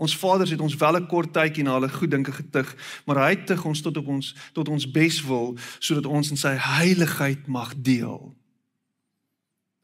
Ons 0.00 0.16
vaders 0.16 0.50
het 0.50 0.60
ons 0.64 0.76
wel 0.80 0.96
'n 0.96 1.06
kort 1.06 1.32
tydjie 1.32 1.64
na 1.64 1.76
hulle 1.76 1.88
goeddinke 1.88 2.32
getug, 2.32 2.74
maar 3.06 3.28
hy 3.28 3.36
tug 3.44 3.64
ons 3.64 3.80
tot 3.80 3.96
op 3.96 4.06
ons 4.06 4.34
tot 4.52 4.68
ons 4.68 4.90
beswil 4.90 5.58
sodat 5.78 6.06
ons 6.06 6.30
in 6.30 6.36
sy 6.36 6.56
heiligheid 6.56 7.46
mag 7.46 7.74
deel. 7.76 8.34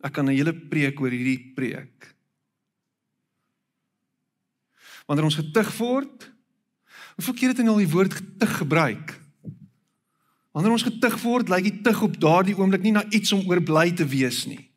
Ek 0.02 0.12
kan 0.12 0.24
'n 0.24 0.36
hele 0.36 0.54
preek 0.54 1.00
oor 1.00 1.10
hierdie 1.10 1.52
preek. 1.54 2.14
Wanneer 5.06 5.24
ons 5.24 5.36
getug 5.36 5.76
word, 5.78 6.36
Hoeveel 7.16 7.34
keer 7.34 7.52
het 7.52 7.60
hy 7.62 7.70
al 7.72 7.80
die 7.80 7.88
woord 7.88 8.14
getug 8.18 8.58
gebruik? 8.60 9.14
Wanneer 10.52 10.74
ons 10.76 10.84
getug 10.84 11.16
word, 11.22 11.48
lyk 11.52 11.64
die 11.64 11.78
tug 11.84 12.02
op 12.04 12.18
daardie 12.20 12.56
oomblik 12.56 12.84
nie 12.84 12.92
na 12.92 13.04
iets 13.08 13.32
om 13.32 13.44
oor 13.48 13.62
bly 13.64 13.88
te 13.96 14.04
wees 14.08 14.44
nie. 14.48 14.68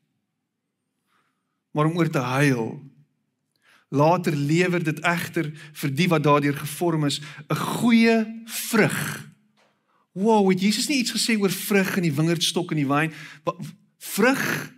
Maar 1.76 1.92
om 1.92 1.98
oor 2.00 2.12
te 2.12 2.24
huil. 2.24 2.80
Later 3.90 4.36
lewer 4.36 4.84
dit 4.84 5.00
egter 5.02 5.50
vir 5.74 5.94
die 5.96 6.08
wat 6.08 6.24
daardeur 6.24 6.58
gevorm 6.58 7.06
is, 7.06 7.22
'n 7.50 7.56
goeie 7.56 8.44
vrug. 8.46 9.28
Wow, 10.12 10.50
het 10.50 10.62
Jesus 10.62 10.88
nie 10.88 10.98
iets 10.98 11.14
gesê 11.14 11.40
oor 11.40 11.52
vrug 11.52 11.96
in 11.96 12.04
die 12.04 12.14
wingerdstok 12.14 12.72
en 12.72 12.78
die 12.78 12.88
wyn? 12.88 13.14
Vrug 13.98 14.74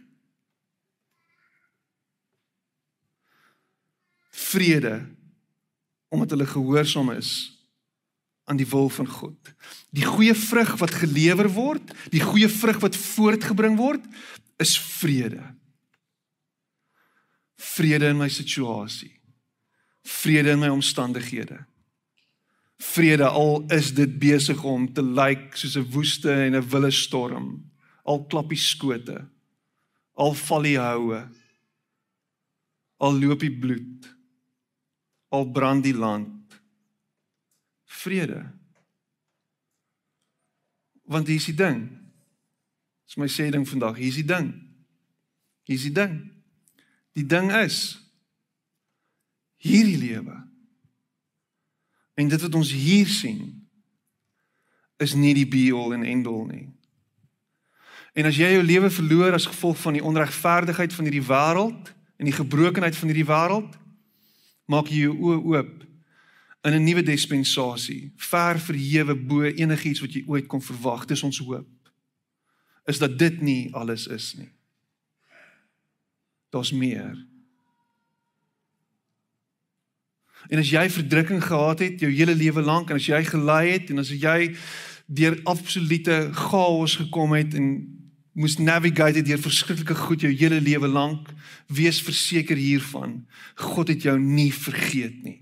vrede 4.51 5.07
omdat 6.11 6.29
hulle 6.29 6.45
gehoorsaam 6.45 7.11
is 7.11 7.29
aan 8.43 8.59
die 8.59 8.67
wil 8.67 8.89
van 8.89 9.07
God. 9.07 9.53
Die 9.95 10.03
goeie 10.03 10.35
vrug 10.35 10.73
wat 10.81 10.91
gelewer 10.91 11.47
word, 11.55 11.93
die 12.11 12.19
goeie 12.19 12.49
vrug 12.51 12.81
wat 12.83 12.97
voortgebring 12.99 13.77
word, 13.79 14.03
is 14.59 14.75
vrede. 14.99 15.39
Vrede 17.61 18.09
in 18.09 18.17
my 18.17 18.29
situasie. 18.29 19.13
Vrede 20.01 20.55
in 20.55 20.59
my 20.59 20.71
omstandighede. 20.73 21.59
Vrede 22.81 23.27
al 23.29 23.61
is 23.69 23.91
dit 23.93 24.17
besig 24.19 24.63
om 24.65 24.87
te 24.93 25.03
lyk 25.05 25.53
soos 25.55 25.77
'n 25.77 25.91
woeste 25.93 26.31
en 26.31 26.55
'n 26.55 26.69
wille 26.69 26.91
storm. 26.91 27.71
Al 28.03 28.25
klap 28.25 28.49
die 28.49 28.57
skote. 28.57 29.27
Al 30.13 30.33
val 30.33 30.61
die 30.61 30.77
houe. 30.77 31.29
Al 32.97 33.13
loop 33.19 33.39
die 33.39 33.53
bloed 33.53 34.09
al 35.31 35.47
brand 35.51 35.83
die 35.83 35.95
land 35.95 36.59
vrede 38.01 38.43
want 41.11 41.27
hier 41.27 41.39
is 41.39 41.47
die 41.47 41.55
ding 41.55 41.85
dis 43.07 43.17
my 43.19 43.29
sê 43.31 43.47
ding 43.53 43.63
vandag 43.67 43.99
hier 43.99 44.11
is 44.11 44.19
die 44.19 44.27
ding 44.27 44.51
hier 45.69 45.79
is 45.79 45.87
die 45.87 45.95
ding 45.95 46.17
die 47.17 47.25
ding 47.25 47.51
is 47.61 47.97
hierdie 49.61 49.97
lewe 49.97 50.37
en 52.15 52.29
dit 52.29 52.41
wat 52.41 52.55
ons 52.55 52.71
hier 52.71 53.07
sien 53.07 53.41
is 55.01 55.15
nie 55.17 55.33
die 55.33 55.47
be 55.47 55.69
all 55.73 55.93
and 55.93 56.05
end 56.05 56.27
all 56.27 56.45
nie 56.47 56.69
en 58.13 58.27
as 58.27 58.37
jy 58.37 58.53
jou 58.55 58.63
lewe 58.63 58.89
verloor 58.89 59.33
as 59.33 59.49
gevolg 59.49 59.77
van 59.81 59.99
die 59.99 60.05
onregverdigheid 60.05 60.93
van 60.93 61.07
hierdie 61.07 61.27
wêreld 61.27 61.93
en 62.21 62.29
die 62.29 62.39
gebrokenheid 62.39 62.97
van 62.97 63.13
hierdie 63.13 63.29
wêreld 63.29 63.77
Maak 64.71 64.91
jy 64.91 65.07
jou 65.07 65.15
oë 65.17 65.39
oop 65.51 65.77
in 66.61 66.75
'n 66.77 66.83
nuwe 66.83 67.03
dispensasie, 67.03 68.13
ver 68.15 68.59
verhewe 68.59 69.15
bo 69.15 69.43
enigiets 69.43 69.99
wat 69.99 70.13
jy 70.13 70.23
ooit 70.27 70.47
kon 70.47 70.61
verwag. 70.61 71.05
Dis 71.05 71.23
ons 71.23 71.37
hoop. 71.37 71.67
Is 72.85 72.99
dat 72.99 73.17
dit 73.17 73.41
nie 73.41 73.73
alles 73.73 74.07
is 74.07 74.35
nie. 74.37 74.49
Daar's 76.51 76.71
meer. 76.75 77.15
En 80.51 80.59
as 80.59 80.71
jy 80.71 80.89
verdrukking 80.89 81.43
gehad 81.43 81.79
het 81.79 82.01
jou 82.01 82.11
hele 82.11 82.35
lewe 82.35 82.61
lank 82.65 82.89
en 82.89 82.99
as 82.99 83.07
jy 83.07 83.21
gelei 83.27 83.65
het 83.71 83.91
en 83.93 84.01
as 84.01 84.11
jy 84.11 84.53
deur 85.05 85.37
absolute 85.49 86.17
chaos 86.35 86.97
gekom 86.99 87.35
het 87.37 87.55
en 87.59 87.67
moes 88.31 88.57
navigate 88.57 89.23
deur 89.27 89.39
verskriklike 89.43 89.95
goed 89.95 90.23
jou 90.23 90.31
hele 90.31 90.61
lewe 90.63 90.87
lank, 90.87 91.29
wees 91.67 91.99
verseker 92.03 92.59
hiervan, 92.59 93.21
God 93.59 93.91
het 93.91 94.07
jou 94.07 94.17
nie 94.19 94.51
vergeet 94.55 95.19
nie. 95.23 95.39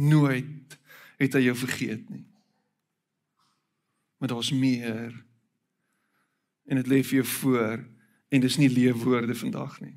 Nooit 0.00 0.76
het 1.20 1.36
hy 1.36 1.44
jou 1.48 1.56
vergeet 1.56 2.04
nie. 2.08 2.24
Maar 4.20 4.32
daar's 4.32 4.52
meer. 4.52 5.12
En 6.70 6.78
dit 6.78 6.86
lê 6.90 7.00
vir 7.02 7.20
jou 7.20 7.26
voor 7.40 7.80
en 8.30 8.44
dis 8.44 8.56
nie 8.62 8.70
leefwoorde 8.70 9.34
vandag 9.34 9.80
nie. 9.82 9.96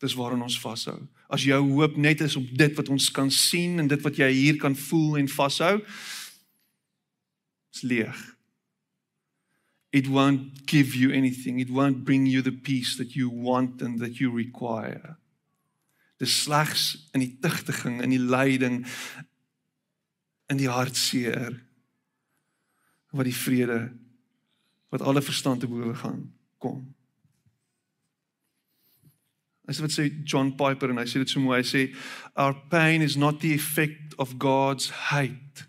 Dis 0.00 0.14
waaraan 0.16 0.46
ons 0.46 0.60
vashou. 0.62 0.96
As 1.28 1.44
jou 1.44 1.58
hoop 1.74 1.98
net 2.00 2.22
is 2.24 2.38
op 2.38 2.46
dit 2.56 2.74
wat 2.78 2.88
ons 2.88 3.10
kan 3.12 3.30
sien 3.34 3.76
en 3.82 3.90
dit 3.90 4.02
wat 4.06 4.16
jy 4.16 4.30
hier 4.32 4.58
kan 4.60 4.76
voel 4.88 5.18
en 5.20 5.28
vashou, 5.28 5.74
is 7.74 7.82
leeg. 7.84 8.20
It 9.90 10.08
won't 10.08 10.68
give 10.68 10.96
you 10.96 11.12
anything. 11.12 11.60
It 11.60 11.70
won't 11.70 12.04
bring 12.04 12.26
you 12.26 12.42
the 12.42 12.52
peace 12.52 12.96
that 12.96 13.14
you 13.16 13.28
want 13.28 13.82
and 13.82 13.98
that 14.00 14.20
you 14.20 14.30
require. 14.30 15.16
Dis 16.18 16.42
slegs 16.42 17.08
in 17.12 17.22
die 17.22 17.36
tigtiging, 17.40 18.02
in 18.02 18.10
die 18.10 18.22
lyding, 18.22 18.82
in 20.48 20.60
die 20.60 20.68
hartseer 20.68 21.54
wat 23.12 23.24
die 23.24 23.36
vrede 23.36 23.88
wat 24.88 25.02
alle 25.02 25.22
verstand 25.22 25.60
te 25.60 25.68
bowe 25.68 25.94
gaan 25.94 26.32
kom. 26.58 26.94
Dis 29.68 29.80
wat 29.84 29.92
sê 29.92 30.08
John 30.24 30.54
Piper 30.56 30.88
en 30.90 31.00
hy 31.00 31.04
sê 31.04 31.20
dit 31.20 31.28
so 31.28 31.42
mooi. 31.44 31.60
Hy 31.60 31.66
sê 31.68 31.82
our 32.40 32.56
pain 32.72 33.04
is 33.04 33.18
not 33.20 33.42
the 33.44 33.52
effect 33.52 34.16
of 34.16 34.38
God's 34.40 34.88
hate. 35.10 35.66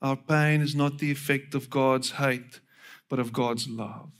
Our 0.00 0.16
pain 0.16 0.62
is 0.62 0.74
not 0.74 0.98
the 0.98 1.10
effect 1.10 1.54
of 1.54 1.68
God's 1.68 2.12
hate, 2.12 2.60
but 3.08 3.18
of 3.18 3.32
God's 3.32 3.68
love. 3.68 4.14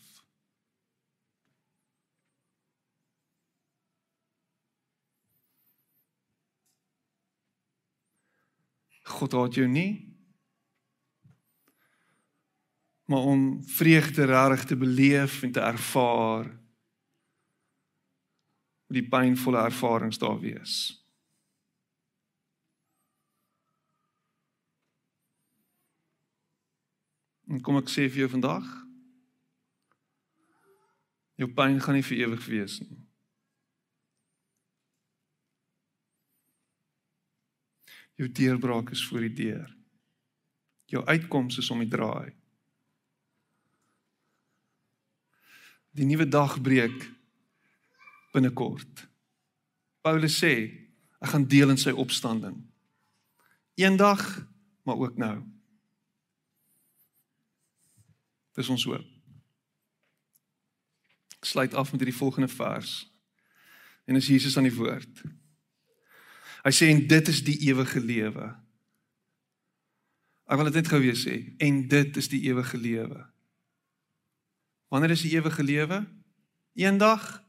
God 9.09 9.32
haat 9.32 9.57
jou 9.57 9.68
nie. 9.68 10.07
Maar 13.09 13.24
om 13.24 13.42
vreugde 13.64 14.24
reg 14.28 14.64
te 14.68 14.76
beleef 14.76 15.42
en 15.42 15.52
te 15.52 15.61
ervaar 15.64 16.50
die 18.88 19.04
pynvolle 19.04 19.64
ervarings 19.64 20.20
daar 20.20 20.38
wees. 20.40 20.76
En 27.48 27.61
kom 27.64 27.80
ek 27.80 27.88
sê 27.88 28.06
vir 28.09 28.26
jou 28.26 28.30
vandag, 28.36 28.64
jou 31.40 31.48
pyn 31.56 31.78
gaan 31.80 31.96
nie 31.96 32.04
vir 32.04 32.24
ewig 32.26 32.48
wees 32.50 32.80
nie. 32.84 32.98
Jou 38.18 38.28
deurbraak 38.34 38.90
is 38.92 39.04
voor 39.06 39.24
die 39.28 39.36
deur. 39.44 39.68
Jou 40.90 41.04
uitkoms 41.06 41.61
is 41.62 41.70
om 41.70 41.84
die 41.84 41.92
draai. 41.92 42.34
Die 45.97 46.07
nuwe 46.07 46.28
dag 46.28 46.61
breek 46.62 46.97
binnekort. 48.32 49.07
Paulus 50.05 50.39
sê, 50.39 50.53
ek 51.18 51.32
gaan 51.32 51.47
deel 51.51 51.72
in 51.74 51.80
sy 51.80 51.95
opstanding. 51.97 52.57
Eendag, 53.78 54.22
maar 54.86 55.01
ook 55.01 55.16
nou. 55.18 55.36
Dis 58.59 58.70
ons 58.72 58.84
hoop. 58.91 59.07
Ek 61.39 61.47
sluit 61.47 61.74
af 61.74 61.93
met 61.93 62.03
hierdie 62.03 62.18
volgende 62.18 62.51
vers. 62.51 63.05
En 64.11 64.16
is 64.16 64.26
Jesus 64.26 64.57
aan 64.57 64.66
die 64.66 64.74
woord. 64.74 65.22
Hy 66.64 66.72
sê 66.74 66.89
en 66.91 67.05
dit 67.07 67.28
is 67.30 67.43
die 67.47 67.59
ewige 67.68 68.01
lewe. 68.03 68.49
Ek 70.49 70.59
wil 70.59 70.70
dit 70.70 70.80
net 70.80 70.91
gou 70.91 71.01
weer 71.03 71.18
sê 71.18 71.36
en 71.62 71.82
dit 71.93 72.18
is 72.18 72.30
die 72.32 72.41
ewige 72.49 72.80
lewe. 72.80 73.20
Wanneer 74.89 75.11
is 75.11 75.22
die 75.22 75.34
ewige 75.36 75.62
lewe? 75.62 76.07
Eendag 76.74 77.45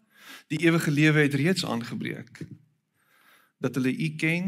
die 0.50 0.60
ewige 0.66 0.92
lewe 0.92 1.20
het 1.20 1.34
reeds 1.34 1.66
aangebreek. 1.66 2.46
Dat 3.58 3.76
hulle 3.76 3.94
U 3.94 4.10
ken, 4.16 4.48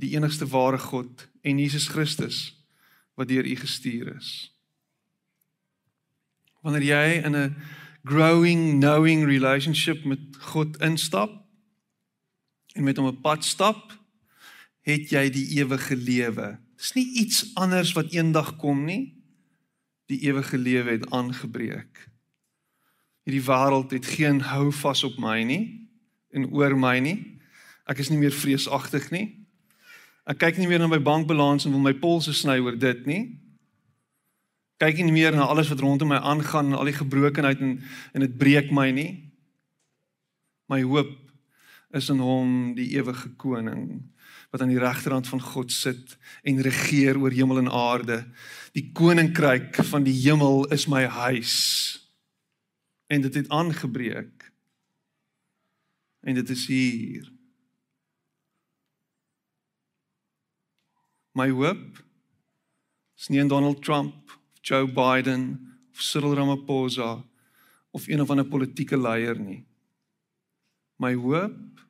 die 0.00 0.14
enigste 0.16 0.46
ware 0.48 0.78
God 0.78 1.28
en 1.40 1.58
Jesus 1.58 1.88
Christus 1.88 2.66
wat 3.14 3.28
deur 3.28 3.44
U 3.44 3.56
gestuur 3.56 4.14
is. 4.16 4.50
Wanneer 6.60 6.82
jy 6.84 7.06
in 7.24 7.36
'n 7.36 7.56
growing 8.04 8.80
knowing 8.80 9.24
relationship 9.24 10.04
met 10.04 10.20
God 10.52 10.80
instap 10.80 11.44
en 12.72 12.84
met 12.84 12.96
hom 12.96 13.06
'n 13.06 13.20
pad 13.20 13.44
stap, 13.44 13.98
het 14.80 15.10
jy 15.10 15.30
die 15.30 15.46
ewige 15.60 15.96
lewe. 15.96 16.58
Dis 16.76 16.92
nie 16.92 17.12
iets 17.20 17.54
anders 17.54 17.92
wat 17.92 18.12
eendag 18.12 18.56
kom 18.56 18.84
nie. 18.84 19.19
Die 20.10 20.18
ewige 20.26 20.58
lewe 20.58 20.98
het 20.98 21.10
aangebreek 21.14 22.10
hierdie 23.30 23.46
wêreld 23.46 23.92
het 23.94 24.06
geen 24.16 24.40
hou 24.50 24.70
vas 24.72 25.04
op 25.06 25.18
my 25.20 25.42
nie 25.46 25.62
en 26.34 26.48
oor 26.54 26.76
my 26.78 26.96
nie. 27.02 27.18
Ek 27.90 27.98
is 28.02 28.10
nie 28.10 28.20
meer 28.20 28.34
vreesagtig 28.34 29.08
nie. 29.10 29.26
Ek 30.30 30.38
kyk 30.42 30.60
nie 30.60 30.68
meer 30.70 30.82
na 30.82 30.88
my 30.90 31.00
bankbalans 31.02 31.66
en 31.66 31.74
wil 31.74 31.82
my 31.82 31.94
polse 31.98 32.34
sny 32.36 32.60
oor 32.62 32.76
dit 32.78 33.06
nie. 33.06 33.22
Kyk 34.80 35.02
nie 35.02 35.14
meer 35.14 35.34
na 35.36 35.48
alles 35.50 35.68
wat 35.72 35.82
rondom 35.82 36.12
my 36.12 36.20
aangaan 36.22 36.70
en 36.70 36.78
al 36.78 36.88
die 36.88 36.96
gebrokenheid 36.96 37.60
en 37.60 37.80
en 38.14 38.24
dit 38.24 38.38
breek 38.38 38.70
my 38.74 38.88
nie. 38.94 39.10
My 40.70 40.82
hoop 40.86 41.12
is 41.94 42.08
in 42.10 42.22
hom 42.22 42.72
die 42.78 42.92
ewige 42.94 43.34
koning 43.36 44.00
wat 44.50 44.62
aan 44.62 44.70
die 44.70 44.82
regterhand 44.82 45.28
van 45.30 45.42
God 45.42 45.70
sit 45.74 46.16
en 46.42 46.62
regeer 46.62 47.18
oor 47.18 47.34
hemel 47.34 47.62
en 47.62 47.70
aarde. 47.70 48.24
Die 48.76 48.92
koninkryk 48.94 49.80
van 49.90 50.04
die 50.06 50.14
hemel 50.14 50.64
is 50.70 50.86
my 50.86 51.04
huis 51.10 51.54
en 53.10 53.24
dit 53.24 53.34
het 53.34 53.48
aangebreek. 53.50 54.46
En 56.20 56.34
dit 56.34 56.50
is 56.50 56.66
hier. 56.66 57.26
My 61.34 61.48
hoop 61.50 62.04
is 63.18 63.28
nie 63.28 63.40
in 63.40 63.48
Donald 63.48 63.82
Trump 63.82 64.30
of 64.30 64.60
Joe 64.62 64.86
Biden 64.86 65.42
of 65.90 66.02
Cyril 66.02 66.34
Ramaphosa 66.34 67.24
of 67.90 68.06
een 68.06 68.20
of 68.20 68.30
ander 68.30 68.46
politieke 68.46 68.98
leier 68.98 69.38
nie. 69.38 69.64
My 70.96 71.14
hoop 71.14 71.80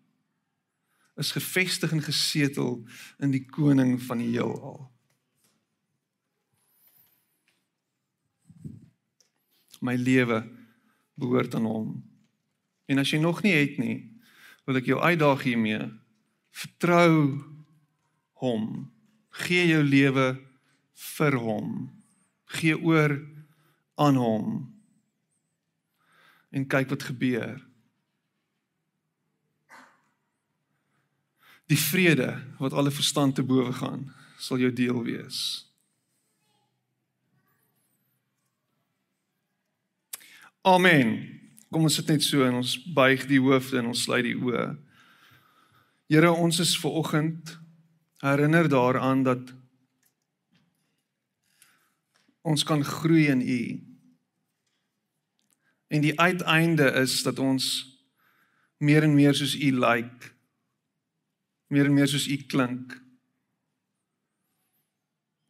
is 1.20 1.32
gefestig 1.32 1.92
en 1.92 2.02
gesetel 2.02 2.78
in 3.18 3.34
die 3.34 3.44
koning 3.44 3.98
van 4.02 4.22
die 4.22 4.30
heelal. 4.32 4.86
My 9.80 9.96
lewe 9.96 10.42
behoort 11.20 11.54
aan 11.54 11.68
hom. 11.68 11.88
En 12.90 13.00
as 13.00 13.12
jy 13.12 13.20
nog 13.20 13.42
nie 13.44 13.54
het 13.54 13.78
nie, 13.80 13.98
wil 14.66 14.80
ek 14.80 14.90
jou 14.90 15.00
uitdaag 15.00 15.44
hiermee. 15.46 15.82
Vertrou 16.50 17.40
hom. 18.42 18.90
Gee 19.44 19.68
jou 19.70 19.82
lewe 19.86 20.34
vir 21.16 21.38
hom. 21.40 21.88
Gee 22.58 22.76
oor 22.76 23.16
aan 24.00 24.18
hom. 24.20 24.46
En 26.50 26.66
kyk 26.66 26.90
wat 26.90 27.08
gebeur. 27.12 27.60
Die 31.70 31.78
vrede 31.78 32.32
wat 32.58 32.74
alle 32.74 32.90
verstand 32.90 33.36
te 33.38 33.44
bowe 33.46 33.72
gaan, 33.72 34.08
sal 34.42 34.58
jou 34.58 34.72
deel 34.74 35.04
wees. 35.06 35.69
Amen. 40.62 41.14
Kom 41.72 41.86
ons 41.88 41.94
sit 41.96 42.08
net 42.12 42.20
so 42.20 42.44
en 42.44 42.58
ons 42.58 42.74
buig 42.92 43.22
die 43.30 43.40
hoofde 43.40 43.78
en 43.80 43.92
ons 43.94 44.02
sluit 44.04 44.26
die 44.26 44.36
oë. 44.36 44.66
Here, 46.10 46.32
ons 46.32 46.58
is 46.60 46.74
ver 46.76 46.98
oggend 47.00 47.54
herinner 48.20 48.68
daaraan 48.68 49.22
dat 49.24 49.52
ons 52.44 52.64
kan 52.68 52.84
groei 52.84 53.30
in 53.32 53.40
U. 53.40 53.62
En 55.96 56.04
die 56.04 56.12
uiteinde 56.20 56.90
is 57.00 57.22
dat 57.24 57.38
ons 57.38 57.70
meer 58.84 59.06
en 59.06 59.14
meer 59.14 59.34
soos 59.34 59.54
U 59.56 59.70
lyk. 59.72 59.80
Like, 59.80 60.32
meer 61.70 61.88
en 61.88 61.94
meer 61.94 62.10
soos 62.10 62.28
U 62.28 62.36
klink. 62.50 62.98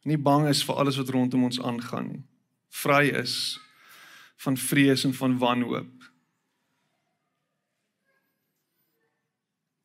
Nie 0.07 0.17
bang 0.17 0.47
is 0.49 0.63
vir 0.63 0.79
alles 0.79 0.97
wat 1.01 1.11
rondom 1.11 1.43
ons 1.49 1.59
aangaan 1.59 2.07
nie. 2.13 2.23
Vry 2.71 3.09
is 3.19 3.59
van 4.41 4.57
vrees 4.57 5.03
en 5.05 5.13
van 5.13 5.37
wanhoop. 5.37 6.09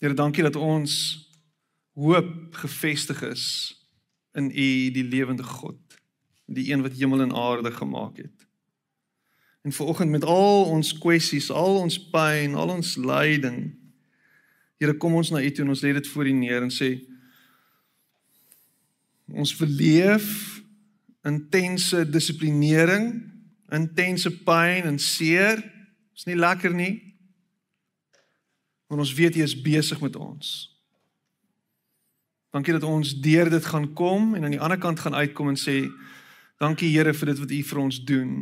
Here, 0.01 0.15
dankie 0.15 0.45
dat 0.45 0.57
ons 0.57 0.95
hoop 1.97 2.55
gefestig 2.63 3.23
is 3.23 3.47
in 4.37 4.51
U, 4.51 4.69
die 4.93 5.05
lewende 5.05 5.45
God, 5.45 5.81
die 6.47 6.71
een 6.73 6.85
wat 6.85 6.97
hemel 6.97 7.25
en 7.25 7.35
aarde 7.35 7.73
gemaak 7.73 8.21
het. 8.21 8.47
En 9.65 9.73
vanoggend 9.73 10.11
met 10.11 10.25
al 10.25 10.65
ons 10.71 10.93
kwessies, 10.99 11.51
al 11.51 11.81
ons 11.81 11.99
pyn, 12.11 12.55
al 12.55 12.71
ons 12.77 12.97
lyding, 12.97 13.75
Here 14.77 14.93
kom 15.01 15.15
ons 15.17 15.31
na 15.33 15.41
U 15.41 15.51
toe 15.53 15.65
en 15.65 15.73
ons 15.73 15.83
lê 15.85 15.95
dit 15.97 16.09
voor 16.13 16.29
U 16.29 16.35
neer 16.37 16.65
en 16.67 16.73
sê 16.73 16.99
ons 19.27 19.53
verleef 19.59 20.27
intense 21.27 22.05
dissiplinering, 22.13 23.09
intense 23.73 24.31
pyn 24.47 24.87
en 24.87 24.99
seer. 24.99 25.63
Is 26.17 26.27
nie 26.29 26.39
lekker 26.39 26.75
nie. 26.75 26.95
Maar 28.87 29.03
ons 29.03 29.15
weet 29.15 29.37
U 29.37 29.43
is 29.43 29.57
besig 29.63 30.01
met 30.01 30.17
ons. 30.17 30.55
Dankie 32.55 32.73
dat 32.73 32.87
ons 32.89 33.15
deur 33.21 33.51
dit 33.51 33.67
gaan 33.67 33.93
kom 33.93 34.35
en 34.35 34.45
aan 34.45 34.55
die 34.55 34.63
ander 34.63 34.79
kant 34.79 35.01
gaan 35.01 35.15
uitkom 35.15 35.51
en 35.53 35.59
sê 35.61 35.83
dankie 36.63 36.89
Here 36.95 37.13
vir 37.13 37.33
dit 37.33 37.43
wat 37.43 37.53
U 37.53 37.63
vir 37.71 37.81
ons 37.83 37.99
doen. 38.05 38.33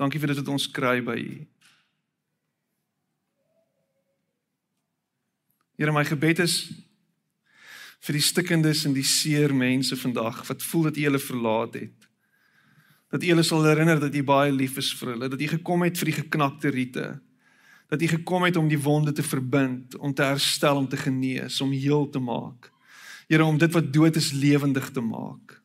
Dankie 0.00 0.20
vir 0.20 0.32
dit 0.32 0.40
wat 0.40 0.48
ons 0.48 0.66
kry 0.72 0.98
by 1.04 1.18
U. 1.20 1.34
Here, 5.80 5.92
my 5.96 6.04
gebed 6.04 6.42
is 6.44 6.56
vir 8.04 8.16
die 8.16 8.24
stikkendes 8.24 8.82
en 8.88 8.96
die 8.96 9.04
seer 9.06 9.52
mense 9.56 9.96
vandag 9.96 10.42
wat 10.48 10.64
voel 10.64 10.88
dat 10.88 10.98
U 11.00 11.04
hulle 11.06 11.20
verlaat 11.22 11.78
het. 11.80 11.99
Dat 13.10 13.22
U 13.22 13.32
hulle 13.32 13.42
sal 13.46 13.64
herinner 13.66 14.00
dat 14.00 14.14
U 14.14 14.22
baie 14.22 14.52
lief 14.54 14.76
is 14.78 14.92
vir 14.98 15.14
hulle, 15.14 15.28
dat 15.28 15.40
U 15.40 15.46
gekom 15.56 15.82
het 15.82 15.98
vir 15.98 16.12
die 16.12 16.18
geknakte 16.20 16.70
riete. 16.70 17.06
Dat 17.90 18.02
U 18.02 18.06
gekom 18.06 18.46
het 18.46 18.56
om 18.56 18.68
die 18.70 18.78
wonde 18.78 19.12
te 19.12 19.26
verbind, 19.26 19.96
om 19.98 20.14
te 20.14 20.22
herstel, 20.22 20.78
om 20.78 20.88
te 20.88 21.00
genees, 21.00 21.60
om 21.60 21.72
heel 21.74 22.06
te 22.10 22.22
maak. 22.22 22.70
Here, 23.26 23.44
om 23.44 23.58
dit 23.58 23.72
wat 23.72 23.92
dood 23.92 24.16
is 24.16 24.32
lewendig 24.32 24.90
te 24.94 25.02
maak. 25.02 25.60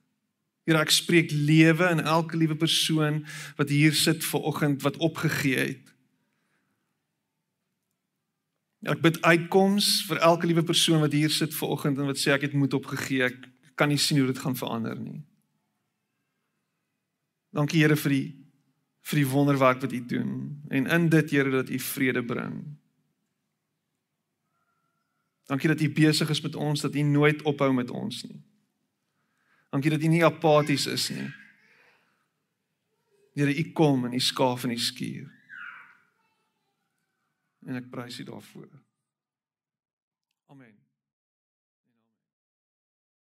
Here 0.66 0.82
ek 0.82 0.94
spreek 0.94 1.30
lewe 1.34 1.92
in 1.94 2.02
elke 2.02 2.38
liewe 2.38 2.58
persoon 2.58 3.22
wat 3.58 3.70
hier 3.70 3.94
sit 3.94 4.26
ver 4.26 4.46
oggend 4.50 4.82
wat 4.82 4.98
opgegee 4.98 5.60
het. 5.62 5.92
Ek 8.86 9.02
bid 9.02 9.22
uitkoms 9.26 10.04
vir 10.10 10.22
elke 10.26 10.50
liewe 10.50 10.66
persoon 10.66 11.02
wat 11.02 11.14
hier 11.14 11.34
sit 11.34 11.54
ver 11.58 11.74
oggend 11.74 12.02
en 12.02 12.10
wat 12.10 12.22
sê 12.22 12.34
ek 12.34 12.48
het 12.50 12.58
moed 12.58 12.74
opgegee. 12.78 13.30
Ek 13.30 13.48
kan 13.78 13.90
nie 13.90 14.02
sien 14.02 14.22
hoe 14.22 14.30
dit 14.30 14.42
gaan 14.42 14.58
verander 14.58 14.98
nie. 14.98 15.22
Dankie 17.56 17.84
Here 17.84 17.96
vir 17.96 18.12
die 18.12 18.26
vir 19.06 19.20
die 19.22 19.30
wonderwerk 19.30 19.84
wat 19.84 19.94
U 19.94 20.00
doen 20.10 20.32
en 20.74 20.88
in 20.90 21.10
dit 21.14 21.32
Here 21.32 21.52
dat 21.54 21.70
U 21.70 21.80
vrede 21.80 22.24
bring. 22.26 22.58
Dankie 25.46 25.70
dat 25.70 25.82
U 25.82 25.90
besig 25.94 26.30
is 26.30 26.42
met 26.42 26.56
ons 26.56 26.82
dat 26.82 26.96
U 26.96 27.02
nooit 27.02 27.44
ophou 27.46 27.70
met 27.74 27.92
ons 27.94 28.24
nie. 28.26 28.42
Dankie 29.70 29.94
dat 29.94 30.02
U 30.02 30.10
nie 30.10 30.26
apaties 30.26 30.88
is 30.90 31.10
nie. 31.14 31.30
Here, 33.36 33.52
U 33.52 33.72
kom 33.78 34.06
en 34.08 34.14
U 34.16 34.20
skaaf 34.20 34.64
en 34.64 34.72
U 34.72 34.78
skuur. 34.80 35.30
En 37.68 37.78
ek 37.78 37.92
prys 37.92 38.20
U 38.20 38.26
daarvoor. 38.32 38.72